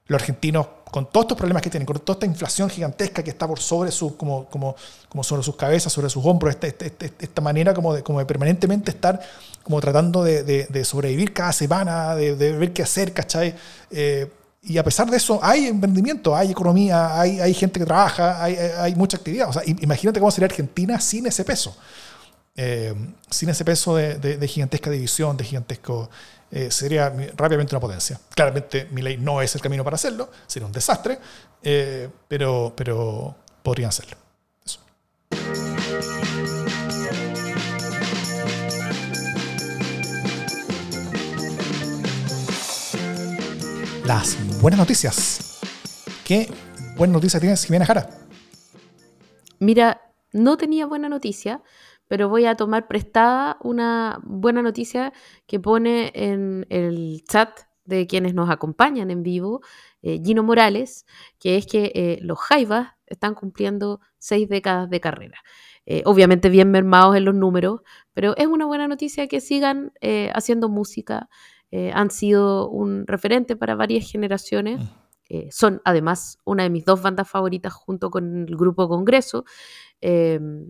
los 0.08 0.22
argentinos 0.22 0.68
con 0.96 1.12
todos 1.12 1.26
estos 1.26 1.38
problemas 1.38 1.62
que 1.62 1.70
tienen, 1.70 1.86
con 1.86 2.00
toda 2.00 2.16
esta 2.16 2.26
inflación 2.26 2.70
gigantesca 2.70 3.22
que 3.22 3.30
está 3.30 3.46
por 3.46 3.60
sobre, 3.60 3.92
su, 3.92 4.16
como, 4.16 4.46
como, 4.46 4.78
como 5.10 5.26
sobre 5.26 5.44
sus 5.44 5.58
cabezas, 5.58 5.92
sobre 5.92 6.10
sus 6.10 6.26
hombros, 6.26 6.56
esta, 6.56 6.68
esta, 6.68 7.06
esta, 7.20 7.42
manera 7.42 7.74
como 7.74 7.94
de, 7.94 8.02
como 8.02 8.20
de 8.20 8.26
permanentemente 8.26 8.92
estar 8.92 9.20
como 9.62 9.82
tratando 9.82 10.24
de, 10.24 10.44
de, 10.44 10.86
sobrevivir 10.86 11.34
cada 11.34 11.52
semana, 11.52 12.16
de, 12.16 12.34
ver 12.34 12.72
qué 12.72 12.84
hacer, 12.84 13.12
¿cachai? 13.12 13.54
Eh, 13.92 14.32
y 14.64 14.78
a 14.78 14.86
pesar 14.86 15.12
de 15.12 15.18
eso, 15.18 15.38
hay 15.44 15.66
emprendimiento, 15.66 16.34
hay 16.34 16.52
economía, 16.52 17.20
hay, 17.20 17.42
hay 17.42 17.54
gente 17.54 17.78
que 17.78 17.86
trabaja, 17.86 18.42
hay, 18.42 18.56
hay, 18.56 18.96
mucha 18.96 19.18
actividad. 19.18 19.50
O 19.50 19.52
sea, 19.52 19.64
imagínate 19.66 20.22
cómo 20.22 20.32
sería 20.32 20.46
Argentina 20.46 21.02
sin 21.02 21.28
ese 21.28 21.44
peso. 21.44 21.76
Eh, 22.56 22.94
sin 23.30 23.50
ese 23.50 23.66
peso 23.66 23.98
de, 23.98 24.48
gigantesca 24.48 24.90
división, 24.90 25.36
de 25.36 25.44
gigantesco 25.44 26.10
eh, 26.56 26.72
sería 26.72 27.14
rápidamente 27.36 27.76
una 27.76 27.82
potencia. 27.82 28.18
Claramente 28.34 28.88
mi 28.92 29.02
ley 29.02 29.18
no 29.18 29.42
es 29.42 29.54
el 29.56 29.62
camino 29.62 29.84
para 29.84 29.96
hacerlo, 29.96 30.30
sería 30.48 30.66
un 30.66 30.72
desastre, 30.72 31.20
eh, 31.62 32.08
pero, 32.30 32.72
pero 32.74 33.36
podrían 33.62 33.90
hacerlo. 33.90 34.16
Las 44.06 44.38
buenas 44.62 44.80
noticias. 44.80 45.60
¿Qué 46.24 46.50
buenas 46.96 47.16
noticias 47.16 47.42
tienes, 47.42 47.66
Jimena 47.66 47.86
Jara? 47.86 48.10
Mira, 49.60 50.10
no 50.32 50.56
tenía 50.56 50.86
buena 50.86 51.10
noticia, 51.10 51.62
pero 52.08 52.30
voy 52.30 52.46
a 52.46 52.56
tomar 52.56 52.88
prestada 52.88 53.58
una 53.62 54.20
buena 54.24 54.62
noticia 54.62 55.14
que 55.48 55.60
pone 55.60 56.12
en 56.14 56.66
el 56.70 57.24
chat 57.28 57.60
de 57.86 58.08
quienes 58.08 58.34
nos 58.34 58.50
acompañan 58.50 59.12
en 59.12 59.24
vivo, 59.24 59.62
eh, 60.02 60.20
Gino 60.24 60.44
Morales, 60.44 61.06
que 61.40 61.58
es 61.58 61.68
que 61.68 61.92
eh, 61.96 62.20
los 62.22 62.40
Jaivas 62.40 62.94
están 63.06 63.36
cumpliendo 63.36 64.02
seis 64.18 64.50
décadas 64.50 64.90
de 64.90 65.00
carrera. 65.00 65.40
Eh, 65.86 66.02
obviamente 66.06 66.50
bien 66.50 66.72
mermados 66.72 67.16
en 67.16 67.26
los 67.26 67.36
números, 67.36 67.82
pero 68.14 68.36
es 68.38 68.48
una 68.48 68.66
buena 68.66 68.88
noticia 68.88 69.28
que 69.28 69.40
sigan 69.40 69.94
haciendo 70.34 70.68
música. 70.68 71.30
han 71.94 72.10
sido 72.10 72.70
un 72.70 73.06
referente 73.06 73.56
para 73.56 73.76
varias 73.76 74.10
generaciones. 74.10 74.80
Mm. 74.80 75.50
son 75.52 75.82
además 75.84 76.38
una 76.46 76.64
de 76.64 76.70
mis 76.70 76.86
dos 76.86 77.02
bandas 77.02 77.28
favoritas 77.28 77.74
junto 77.74 78.10
con 78.10 78.46
el 78.48 78.56
grupo 78.56 78.88
Congreso. 78.88 79.44
Em, 80.02 80.70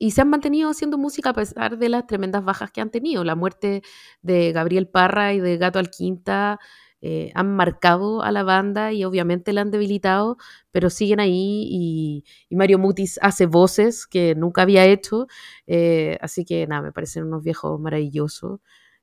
y 0.00 0.12
se 0.12 0.22
han 0.22 0.30
mantenido 0.30 0.70
haciendo 0.70 0.96
música 0.98 1.30
a 1.30 1.34
pesar 1.34 1.76
de 1.78 1.90
las 1.90 2.06
tremendas 2.06 2.42
bajas 2.42 2.72
que 2.72 2.80
han 2.80 2.90
tenido. 2.90 3.22
La 3.22 3.36
muerte 3.36 3.82
de 4.22 4.50
Gabriel 4.52 4.88
Parra 4.88 5.34
y 5.34 5.40
de 5.40 5.58
Gato 5.58 5.78
Alquinta 5.78 6.58
eh, 7.02 7.30
han 7.34 7.54
marcado 7.54 8.22
a 8.22 8.32
la 8.32 8.42
banda 8.42 8.94
y 8.94 9.04
obviamente 9.04 9.52
la 9.52 9.60
han 9.60 9.70
debilitado, 9.70 10.38
pero 10.70 10.88
siguen 10.88 11.20
ahí 11.20 11.68
y, 11.70 12.24
Mario 12.56 12.78
Mutis 12.78 13.18
hace 13.22 13.44
voces 13.44 14.06
que 14.06 14.34
nunca 14.34 14.62
había 14.62 14.86
hecho, 14.86 15.26
eh, 15.66 16.16
así 16.22 16.46
que 16.46 16.66
nada, 16.66 16.80
me 16.82 16.92
parecen 16.92 17.24
unos 17.24 17.42
viejos 17.44 17.78
maravillosos. 17.78 18.60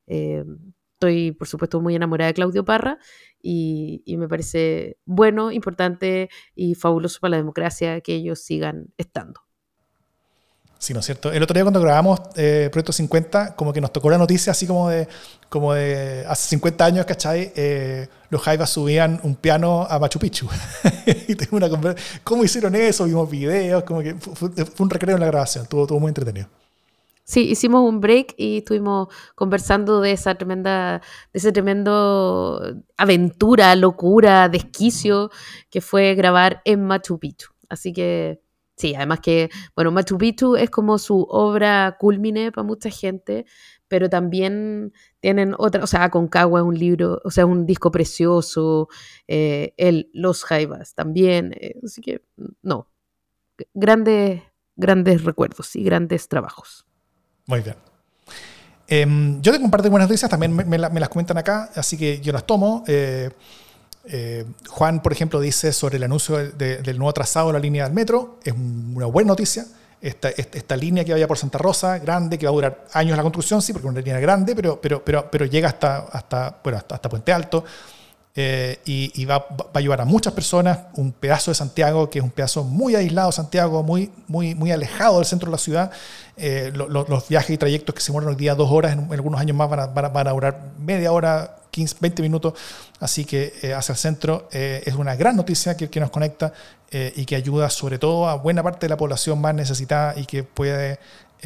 Eh, 0.07 0.43
estoy, 0.93 1.31
por 1.31 1.47
supuesto, 1.47 1.79
muy 1.81 1.95
enamorada 1.95 2.29
de 2.29 2.33
Claudio 2.33 2.65
Parra 2.65 2.97
y, 3.41 4.01
y, 4.05 4.17
me 4.17 4.27
parece 4.27 4.97
bueno, 5.05 5.51
importante 5.51 6.29
y 6.55 6.73
fabuloso 6.75 7.19
para 7.21 7.31
la 7.31 7.37
democracia 7.37 8.01
que 8.01 8.15
ellos 8.15 8.39
sigan 8.41 8.87
estando. 8.97 9.46
Sí, 10.80 10.93
¿no 10.93 10.99
es 10.99 11.05
cierto? 11.05 11.32
El 11.32 11.41
otro 11.41 11.55
día 11.55 11.63
cuando 11.63 11.82
grabamos 11.82 12.21
eh, 12.36 12.69
Proyecto 12.71 12.93
50, 12.93 13.55
como 13.55 13.73
que 13.73 13.82
nos 13.82 13.91
tocó 13.91 14.11
la 14.11 14.17
noticia 14.17 14.51
así 14.51 14.67
como 14.67 14.89
de, 14.89 15.07
como 15.49 15.73
de 15.73 16.23
hace 16.28 16.49
50 16.49 16.86
años, 16.86 17.05
¿cachai? 17.05 17.51
Eh, 17.55 18.07
los 18.30 18.41
Jaivas 18.41 18.69
subían 18.69 19.19
un 19.23 19.36
piano 19.36 19.88
a 19.89 19.97
Machu 19.97 20.19
Picchu. 20.19 20.47
y 21.28 21.36
tengo 21.36 21.57
una 21.57 21.95
¿Cómo 22.23 22.43
hicieron 22.43 22.75
eso? 22.75 23.05
Vimos 23.05 23.30
videos, 23.30 23.84
como 23.84 24.01
que 24.01 24.13
fue, 24.15 24.49
un 24.78 24.89
recreo 24.89 25.15
en 25.15 25.21
la 25.21 25.28
grabación, 25.28 25.63
estuvo, 25.63 25.99
muy 25.99 26.09
entretenido. 26.09 26.47
Sí, 27.23 27.41
hicimos 27.49 27.82
un 27.82 27.99
break 27.99 28.36
y 28.38 28.59
estuvimos 28.59 29.09
conversando 29.36 29.99
de 29.99 30.13
esa 30.13 30.36
tremenda, 30.36 31.01
de 31.34 31.39
ese 31.39 31.51
tremendo 31.51 32.61
aventura, 32.95 33.75
locura, 33.75 34.47
desquicio 34.47 35.32
que 35.69 35.82
fue 35.82 36.15
grabar 36.15 36.61
en 36.63 36.86
Machu 36.86 37.19
Picchu. 37.19 37.49
Así 37.67 37.91
que 37.91 38.39
Sí, 38.78 38.93
además 38.93 39.21
que, 39.21 39.49
bueno, 39.75 39.91
Machu 39.91 40.19
Picchu 40.19 40.55
es 40.55 40.69
como 40.69 40.99
su 40.99 41.25
obra 41.30 41.97
culmine 41.99 42.51
para 42.51 42.65
mucha 42.65 42.91
gente, 42.91 43.47
pero 43.88 44.07
también 44.07 44.93
tienen 45.19 45.55
otra, 45.57 45.84
o 45.84 45.88
sea, 45.88 46.03
Aconcagua 46.03 46.59
es 46.59 46.65
un 46.65 46.78
libro, 46.78 47.19
o 47.23 47.32
sea, 47.32 47.47
un 47.47 47.65
disco 47.65 47.89
precioso, 47.89 48.88
eh, 49.28 49.73
el, 49.78 50.11
Los 50.13 50.43
Jaivas 50.43 50.93
también, 50.93 51.53
eh, 51.59 51.80
así 51.84 52.01
que, 52.01 52.21
no, 52.61 52.91
grandes, 53.73 54.43
grandes 54.75 55.23
recuerdos 55.23 55.75
y 55.75 55.84
grandes 55.84 56.30
trabajos. 56.30 56.86
Muy 57.47 57.61
bien. 57.61 57.78
Em, 58.88 59.41
yo 59.41 59.53
par 59.71 59.82
de 59.82 59.89
buenas 59.89 60.07
noticias, 60.07 60.30
también 60.30 60.55
me, 60.55 60.78
las 60.78 61.09
comentan 61.09 61.39
acá, 61.39 61.71
así 61.75 61.97
que 61.97 62.21
yo 62.21 62.32
las 62.32 62.45
tomo. 62.45 62.84
Eh, 64.10 64.45
Juan, 64.70 65.01
por 65.01 65.12
ejemplo, 65.12 65.39
dice 65.39 65.74
sobre 65.74 65.97
el 65.97 66.03
anuncio 66.03 66.38
del 66.38 66.97
nuevo 66.97 67.14
trazado 67.14 67.47
de 67.47 67.53
la 67.53 67.60
línea 67.60 67.84
del 67.84 67.93
metro. 67.93 68.39
Es 68.43 68.53
una 68.53 69.05
buena 69.08 69.30
noticia. 69.30 69.66
Esta, 69.99 70.78
línea 70.78 71.03
que 71.03 71.12
vaya 71.12 71.28
por 71.28 71.38
Santa 71.38 71.58
Rosa, 71.58 71.97
grande, 71.97 72.38
que 72.38 72.45
va 72.45 72.51
a 72.51 72.53
durar 72.53 72.86
años 72.93 73.18
la 73.18 73.24
construcción, 73.24 73.62
sí, 73.62 73.74
porque 73.74 73.88
es 73.88 73.91
una 73.91 74.01
línea 74.01 74.20
grande, 74.20 74.55
pero, 74.55 75.45
llega 75.49 75.70
hasta, 75.70 76.62
Puente 77.10 77.34
Alto. 77.34 77.64
Eh, 78.39 78.80
y, 78.86 79.26
va, 79.26 79.39
va, 79.39 79.66
a 79.74 79.80
ayudar 79.80 80.01
a 80.01 80.05
muchas 80.05 80.32
personas, 80.32 80.78
un 80.93 81.12
pedazo 81.12 81.49
de 81.49 81.55
Santiago 81.55 82.08
que 82.08 82.20
es 82.20 82.24
un 82.24 82.30
pedazo 82.30 82.64
muy 82.64 82.93
aislado, 82.93 83.32
Santiago, 83.32 83.82
muy, 83.82 84.12
muy, 84.28 84.53
muy 84.53 84.72
alejado 84.72 85.16
del 85.16 85.26
centro 85.26 85.47
de 85.47 85.53
la 85.53 85.58
ciudad. 85.58 85.91
Eh, 86.38 86.72
los 86.76 87.28
viajes 87.28 87.49
y 87.49 87.58
trayectos 87.58 87.95
que 87.95 88.01
se 88.01 88.12
mueren 88.12 88.30
hoy 88.30 88.36
día 88.36 88.53
dos 88.53 88.72
horas, 88.72 88.93
en, 88.93 89.12
algunos 89.12 89.41
años 89.41 89.58
más 89.58 89.68
van 89.68 89.80
a, 89.80 89.88
van 89.88 90.28
a, 90.28 90.32
durar 90.32 90.62
media 90.78 91.12
hora, 91.12 91.55
15, 91.78 91.97
20 91.99 92.21
minutos. 92.21 92.53
Así 92.99 93.25
que 93.25 93.53
eh, 93.61 93.73
hacia 93.73 93.93
el 93.93 93.97
centro 93.97 94.47
es 94.51 94.95
una 94.95 95.15
gran 95.15 95.36
noticia 95.36 95.78
que, 95.78 95.89
que 95.89 95.99
nos 95.99 96.09
conecta 96.09 96.51
y 96.89 97.25
que 97.25 97.36
ayuda 97.36 97.69
sobre 97.69 97.99
todo 97.99 98.30
a 98.30 98.36
buena 98.36 98.63
parte 98.63 98.86
de 98.86 98.89
la 98.89 98.97
población 98.97 99.41
más 99.41 99.53
necesitada 99.53 100.17
y 100.17 100.25
que 100.25 100.43
puede 100.43 100.99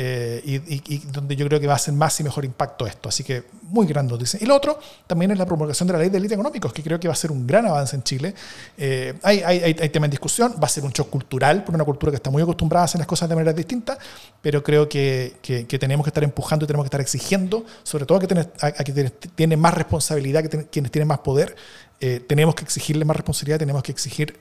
eh, 0.03 0.41
y, 0.87 0.97
donde 1.11 1.35
yo 1.35 1.45
creo 1.47 1.59
que 1.59 1.67
va 1.67 1.75
a 1.75 1.77
ser 1.77 1.93
más 1.93 2.19
y 2.19 2.23
mejor 2.23 2.43
impacto 2.43 2.87
esto. 2.87 3.07
Así 3.07 3.23
que 3.23 3.43
muy 3.61 3.85
gran 3.85 4.07
noticia. 4.07 4.39
Y 4.41 4.47
lo 4.47 4.55
otro 4.55 4.79
también 5.05 5.29
es 5.29 5.37
la 5.37 5.45
promulgación 5.45 5.85
de 5.85 5.93
la 5.93 5.99
ley 5.99 6.09
de 6.09 6.13
delitos 6.13 6.33
económicos, 6.33 6.73
que 6.73 6.81
creo 6.81 6.99
que 6.99 7.07
va 7.07 7.13
a 7.13 7.15
ser 7.15 7.31
un 7.31 7.45
gran 7.45 7.67
avance 7.67 7.95
en 7.95 8.01
Chile. 8.01 8.33
Eh, 8.79 9.13
hay, 9.21 9.41
hay, 9.41 9.59
hay, 9.79 9.89
tema 9.89 10.07
en 10.07 10.09
discusión, 10.09 10.55
va 10.55 10.65
a 10.65 10.69
ser 10.69 10.83
un 10.85 10.91
shock 10.91 11.07
cultural, 11.11 11.63
por 11.63 11.75
una 11.75 11.83
cultura 11.83 12.11
que 12.11 12.15
está 12.15 12.31
muy 12.31 12.41
acostumbrada 12.41 12.81
a 12.81 12.85
hacer 12.85 12.97
las 12.97 13.07
cosas 13.07 13.29
de 13.29 13.35
manera 13.35 13.53
distinta, 13.53 13.95
pero 14.41 14.63
creo 14.63 14.89
que, 14.89 15.35
que, 15.43 15.77
tenemos 15.77 16.03
que 16.03 16.09
estar 16.09 16.23
empujando 16.23 16.65
y 16.65 16.67
tenemos 16.67 16.85
que 16.85 16.87
estar 16.87 17.01
exigiendo, 17.01 17.63
sobre 17.83 18.07
todo 18.07 18.17
a, 18.17 18.21
que 18.21 18.49
a, 18.59 18.71
quienes 18.83 19.13
tienen 19.35 19.59
más 19.59 19.75
responsabilidad, 19.75 20.43
que 20.43 20.65
quienes 20.65 20.91
tienen 20.91 21.09
más 21.09 21.19
poder, 21.19 21.55
eh, 21.99 22.25
tenemos 22.27 22.55
que 22.55 22.63
exigirle 22.63 23.05
más 23.05 23.17
responsabilidad, 23.17 23.59
tenemos 23.59 23.83
que 23.83 23.91
exigir 23.91 24.39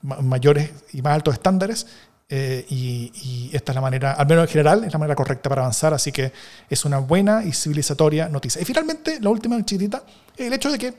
mayores 0.00 0.70
y 0.94 1.02
más 1.02 1.12
altos 1.12 1.34
estándares 1.34 1.86
eh, 2.32 2.64
y, 2.68 3.50
esta 3.52 3.72
es 3.72 3.74
la 3.74 3.80
manera, 3.80 4.12
al 4.12 4.26
menos 4.28 4.44
en 4.44 4.48
general, 4.48 4.84
es 4.84 4.92
la 4.92 4.98
manera 5.00 5.16
correcta 5.16 5.48
para 5.48 5.62
avanzar, 5.62 5.92
así 5.92 6.12
que 6.12 6.32
es 6.68 6.84
una 6.84 6.98
buena 6.98 7.42
y 7.44 7.52
civilizatoria 7.52 8.28
noticia. 8.28 8.62
Y 8.62 8.64
finalmente, 8.64 9.18
la 9.20 9.30
última 9.30 9.56
chiquitita, 9.64 10.04
el 10.36 10.52
hecho 10.52 10.70
de 10.70 10.78
que 10.78 10.94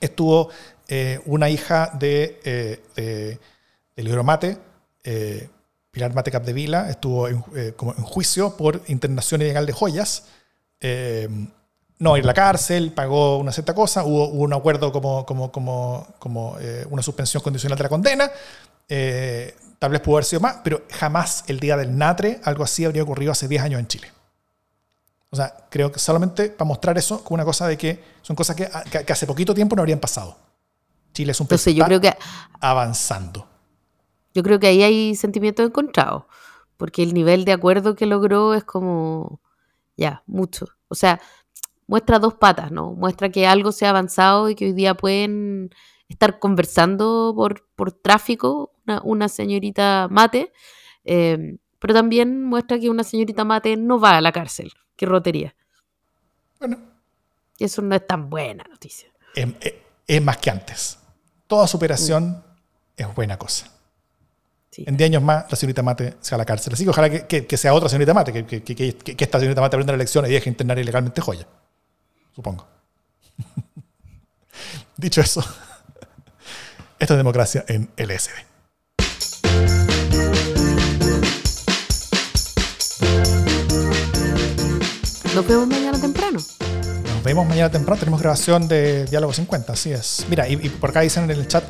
estuvo 0.00 0.50
eh, 0.88 1.20
una 1.26 1.48
hija 1.48 1.92
de, 1.94 2.40
eh, 2.44 3.38
de, 3.94 4.22
Mate, 4.24 4.58
Pilar 5.92 6.12
Mate 6.12 6.32
Capdevila, 6.32 6.90
estuvo 6.90 7.28
en, 7.28 7.44
como 7.76 7.94
en 7.94 8.02
juicio 8.02 8.56
por 8.56 8.82
internación 8.88 9.42
ilegal 9.42 9.64
de 9.64 9.72
joyas. 9.72 10.24
no 11.98 12.16
ir 12.16 12.24
a 12.24 12.26
la 12.26 12.34
cárcel, 12.34 12.90
pagó 12.90 13.38
una 13.38 13.52
cierta 13.52 13.74
cosa, 13.74 14.02
hubo, 14.02 14.26
un 14.26 14.52
acuerdo 14.52 14.90
como, 14.90 15.24
como, 15.24 15.52
como, 15.52 16.04
como 16.18 16.58
una 16.90 17.02
suspensión 17.02 17.44
condicional 17.44 17.78
de 17.78 17.84
la 17.84 17.88
condena, 17.88 18.30
Tal 19.78 19.90
vez 19.90 20.00
pudo 20.00 20.16
haber 20.16 20.24
sido 20.24 20.40
más, 20.40 20.58
pero 20.64 20.82
jamás 20.90 21.44
el 21.48 21.60
día 21.60 21.76
del 21.76 21.96
Natre 21.96 22.40
algo 22.44 22.64
así 22.64 22.84
habría 22.84 23.02
ocurrido 23.02 23.32
hace 23.32 23.46
10 23.46 23.62
años 23.62 23.80
en 23.80 23.86
Chile. 23.88 24.12
O 25.30 25.36
sea, 25.36 25.54
creo 25.70 25.92
que 25.92 25.98
solamente 25.98 26.48
para 26.50 26.66
mostrar 26.66 26.96
eso 26.96 27.22
como 27.22 27.34
una 27.34 27.44
cosa 27.44 27.66
de 27.66 27.76
que 27.76 28.02
son 28.22 28.36
cosas 28.36 28.56
que, 28.56 28.64
hace 28.64 29.26
poquito 29.26 29.54
tiempo 29.54 29.76
no 29.76 29.82
habrían 29.82 29.98
pasado. 29.98 30.36
Chile 31.12 31.32
es 31.32 31.40
un 31.40 31.46
país 31.46 31.64
yo 31.64 31.84
creo 31.84 32.00
que 32.00 32.14
avanzando. 32.60 33.46
Yo 34.34 34.42
creo 34.42 34.58
que 34.58 34.66
ahí 34.68 34.82
hay 34.82 35.14
sentimientos 35.14 35.66
encontrados, 35.66 36.24
porque 36.76 37.02
el 37.02 37.14
nivel 37.14 37.44
de 37.44 37.52
acuerdo 37.52 37.94
que 37.94 38.06
logró 38.06 38.54
es 38.54 38.64
como, 38.64 39.40
ya, 39.96 40.22
mucho. 40.26 40.66
O 40.88 40.94
sea, 40.94 41.20
muestra 41.86 42.18
dos 42.18 42.34
patas, 42.34 42.70
¿no? 42.70 42.92
Muestra 42.92 43.30
que 43.30 43.46
algo 43.46 43.72
se 43.72 43.86
ha 43.86 43.90
avanzado 43.90 44.50
y 44.50 44.54
que 44.54 44.66
hoy 44.66 44.72
día 44.72 44.94
pueden 44.94 45.70
estar 46.08 46.38
conversando 46.38 47.32
por, 47.34 47.66
por 47.74 47.92
tráfico 47.92 48.75
una, 49.02 49.28
señorita 49.28 50.08
mate, 50.10 50.52
em, 51.04 51.58
pero 51.78 51.94
también 51.94 52.44
muestra 52.44 52.78
que 52.78 52.90
una 52.90 53.04
señorita 53.04 53.44
mate 53.44 53.76
no 53.76 54.00
va 54.00 54.16
a 54.16 54.20
la 54.20 54.32
cárcel, 54.32 54.72
que 54.96 55.06
rotería. 55.06 55.54
Bueno. 56.58 56.78
Eso 57.58 57.82
no 57.82 57.94
es 57.94 58.06
tan 58.06 58.28
buena 58.28 58.64
noticia. 58.68 59.08
Es, 59.34 60.22
más 60.22 60.36
que 60.38 60.50
antes. 60.50 60.98
Toda 61.46 61.66
superación 61.66 62.30
mm. 62.30 62.42
es 62.96 63.14
buena 63.14 63.38
cosa. 63.38 63.72
En 64.78 64.96
10 64.96 65.08
años 65.08 65.22
más, 65.22 65.50
la 65.50 65.56
señorita 65.56 65.82
Mate 65.82 66.16
se 66.20 66.32
va 66.32 66.36
a 66.36 66.38
la 66.38 66.44
cárcel. 66.44 66.74
Así 66.74 66.84
que 66.84 66.90
ojalá 66.90 67.08
que, 67.08 67.56
sea 67.56 67.72
otra 67.72 67.88
señorita 67.88 68.12
Mate, 68.12 68.44
que, 68.44 68.62
que, 68.62 69.16
esta 69.24 69.38
señorita 69.38 69.62
Mate 69.62 69.76
aprenda 69.76 69.92
la 69.92 69.98
lección 69.98 70.26
y 70.26 70.30
deje 70.30 70.50
internar 70.50 70.78
ilegalmente 70.78 71.20
joya. 71.22 71.46
Supongo. 72.34 72.66
Dicho 74.98 75.22
eso, 75.22 75.40
esto 76.98 77.14
es 77.14 77.18
democracia 77.18 77.64
en 77.68 77.90
LSD. 77.96 78.55
Nos 85.36 85.46
vemos 85.46 85.68
mañana 85.68 86.00
temprano. 86.00 86.38
Nos 86.38 87.22
vemos 87.22 87.46
mañana 87.46 87.70
temprano. 87.70 87.98
Tenemos 88.00 88.22
grabación 88.22 88.68
de 88.68 89.04
Diálogo 89.04 89.34
50, 89.34 89.70
así 89.70 89.92
es. 89.92 90.24
Mira, 90.30 90.48
y, 90.48 90.56
por 90.56 90.88
acá 90.88 91.02
dicen 91.02 91.24
en 91.24 91.38
el 91.38 91.46
chat, 91.46 91.62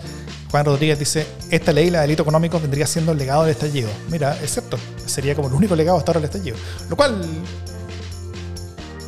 Juan 0.52 0.64
Rodríguez 0.64 1.00
dice, 1.00 1.26
esta 1.50 1.72
ley, 1.72 1.90
la 1.90 1.98
de 1.98 2.02
delito 2.02 2.22
económico, 2.22 2.60
vendría 2.60 2.86
siendo 2.86 3.10
el 3.10 3.18
legado 3.18 3.42
del 3.42 3.50
estallido. 3.50 3.90
Mira, 4.08 4.38
es 4.40 4.52
cierto, 4.52 4.78
sería 5.04 5.34
como 5.34 5.48
el 5.48 5.54
único 5.54 5.74
legado 5.74 5.98
hasta 5.98 6.12
ahora 6.12 6.20
del 6.20 6.30
estallido. 6.30 6.56
Lo 6.88 6.94
cual, 6.94 7.20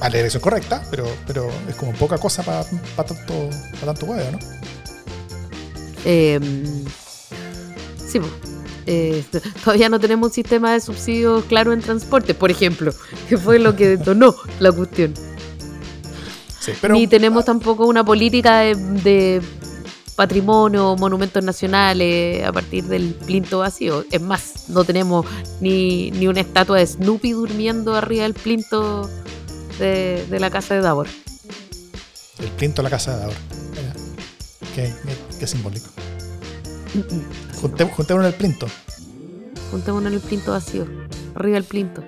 a 0.00 0.08
la 0.08 0.16
dirección 0.16 0.40
correcta, 0.40 0.82
pero, 0.90 1.06
pero 1.24 1.48
es 1.68 1.76
como 1.76 1.92
poca 1.92 2.18
cosa 2.18 2.42
para 2.42 2.64
tanto, 2.64 3.50
tanto 3.84 4.06
huevo, 4.06 4.28
¿no? 4.32 4.38
Eh, 6.04 6.40
sí, 8.08 8.18
eh, 8.90 9.22
todavía 9.62 9.90
no 9.90 10.00
tenemos 10.00 10.28
un 10.28 10.34
sistema 10.34 10.72
de 10.72 10.80
subsidios 10.80 11.44
claro 11.44 11.74
en 11.74 11.82
transporte, 11.82 12.32
por 12.32 12.50
ejemplo, 12.50 12.90
que 13.28 13.36
fue 13.36 13.58
lo 13.58 13.76
que 13.76 13.86
detonó 13.86 14.34
la 14.60 14.72
cuestión. 14.72 15.12
Ni 16.88 17.06
tenemos 17.06 17.44
tampoco 17.44 17.86
una 17.86 18.02
política 18.02 18.60
de, 18.60 19.42
patrimonio, 20.16 20.96
monumentos 20.96 21.44
nacionales 21.44 22.42
a 22.44 22.50
partir 22.50 22.84
del 22.84 23.12
plinto 23.12 23.58
vacío. 23.58 24.06
Es 24.10 24.22
más, 24.22 24.70
no 24.70 24.84
tenemos 24.84 25.26
ni, 25.60 26.10
una 26.26 26.40
estatua 26.40 26.78
de 26.78 26.86
Snoopy 26.86 27.32
durmiendo 27.32 27.94
arriba 27.94 28.22
del 28.22 28.34
plinto 28.34 29.08
de, 29.78 30.26
la 30.40 30.48
casa 30.48 30.74
de 30.74 30.80
Davor. 30.80 31.08
El 32.38 32.48
plinto 32.52 32.80
de 32.80 32.84
la 32.84 32.90
casa 32.90 33.14
de 33.14 33.20
Davor. 33.20 33.36
qué 35.38 35.46
simbólico. 35.46 35.90
Juntémonos 37.60 38.10
en 38.10 38.24
el 38.24 38.34
plinto. 38.34 38.66
Juntémonos 39.70 40.08
en 40.08 40.14
el 40.14 40.20
plinto 40.20 40.52
vacío. 40.52 40.86
Arriba 41.34 41.58
el 41.58 41.64
plinto. 41.64 42.04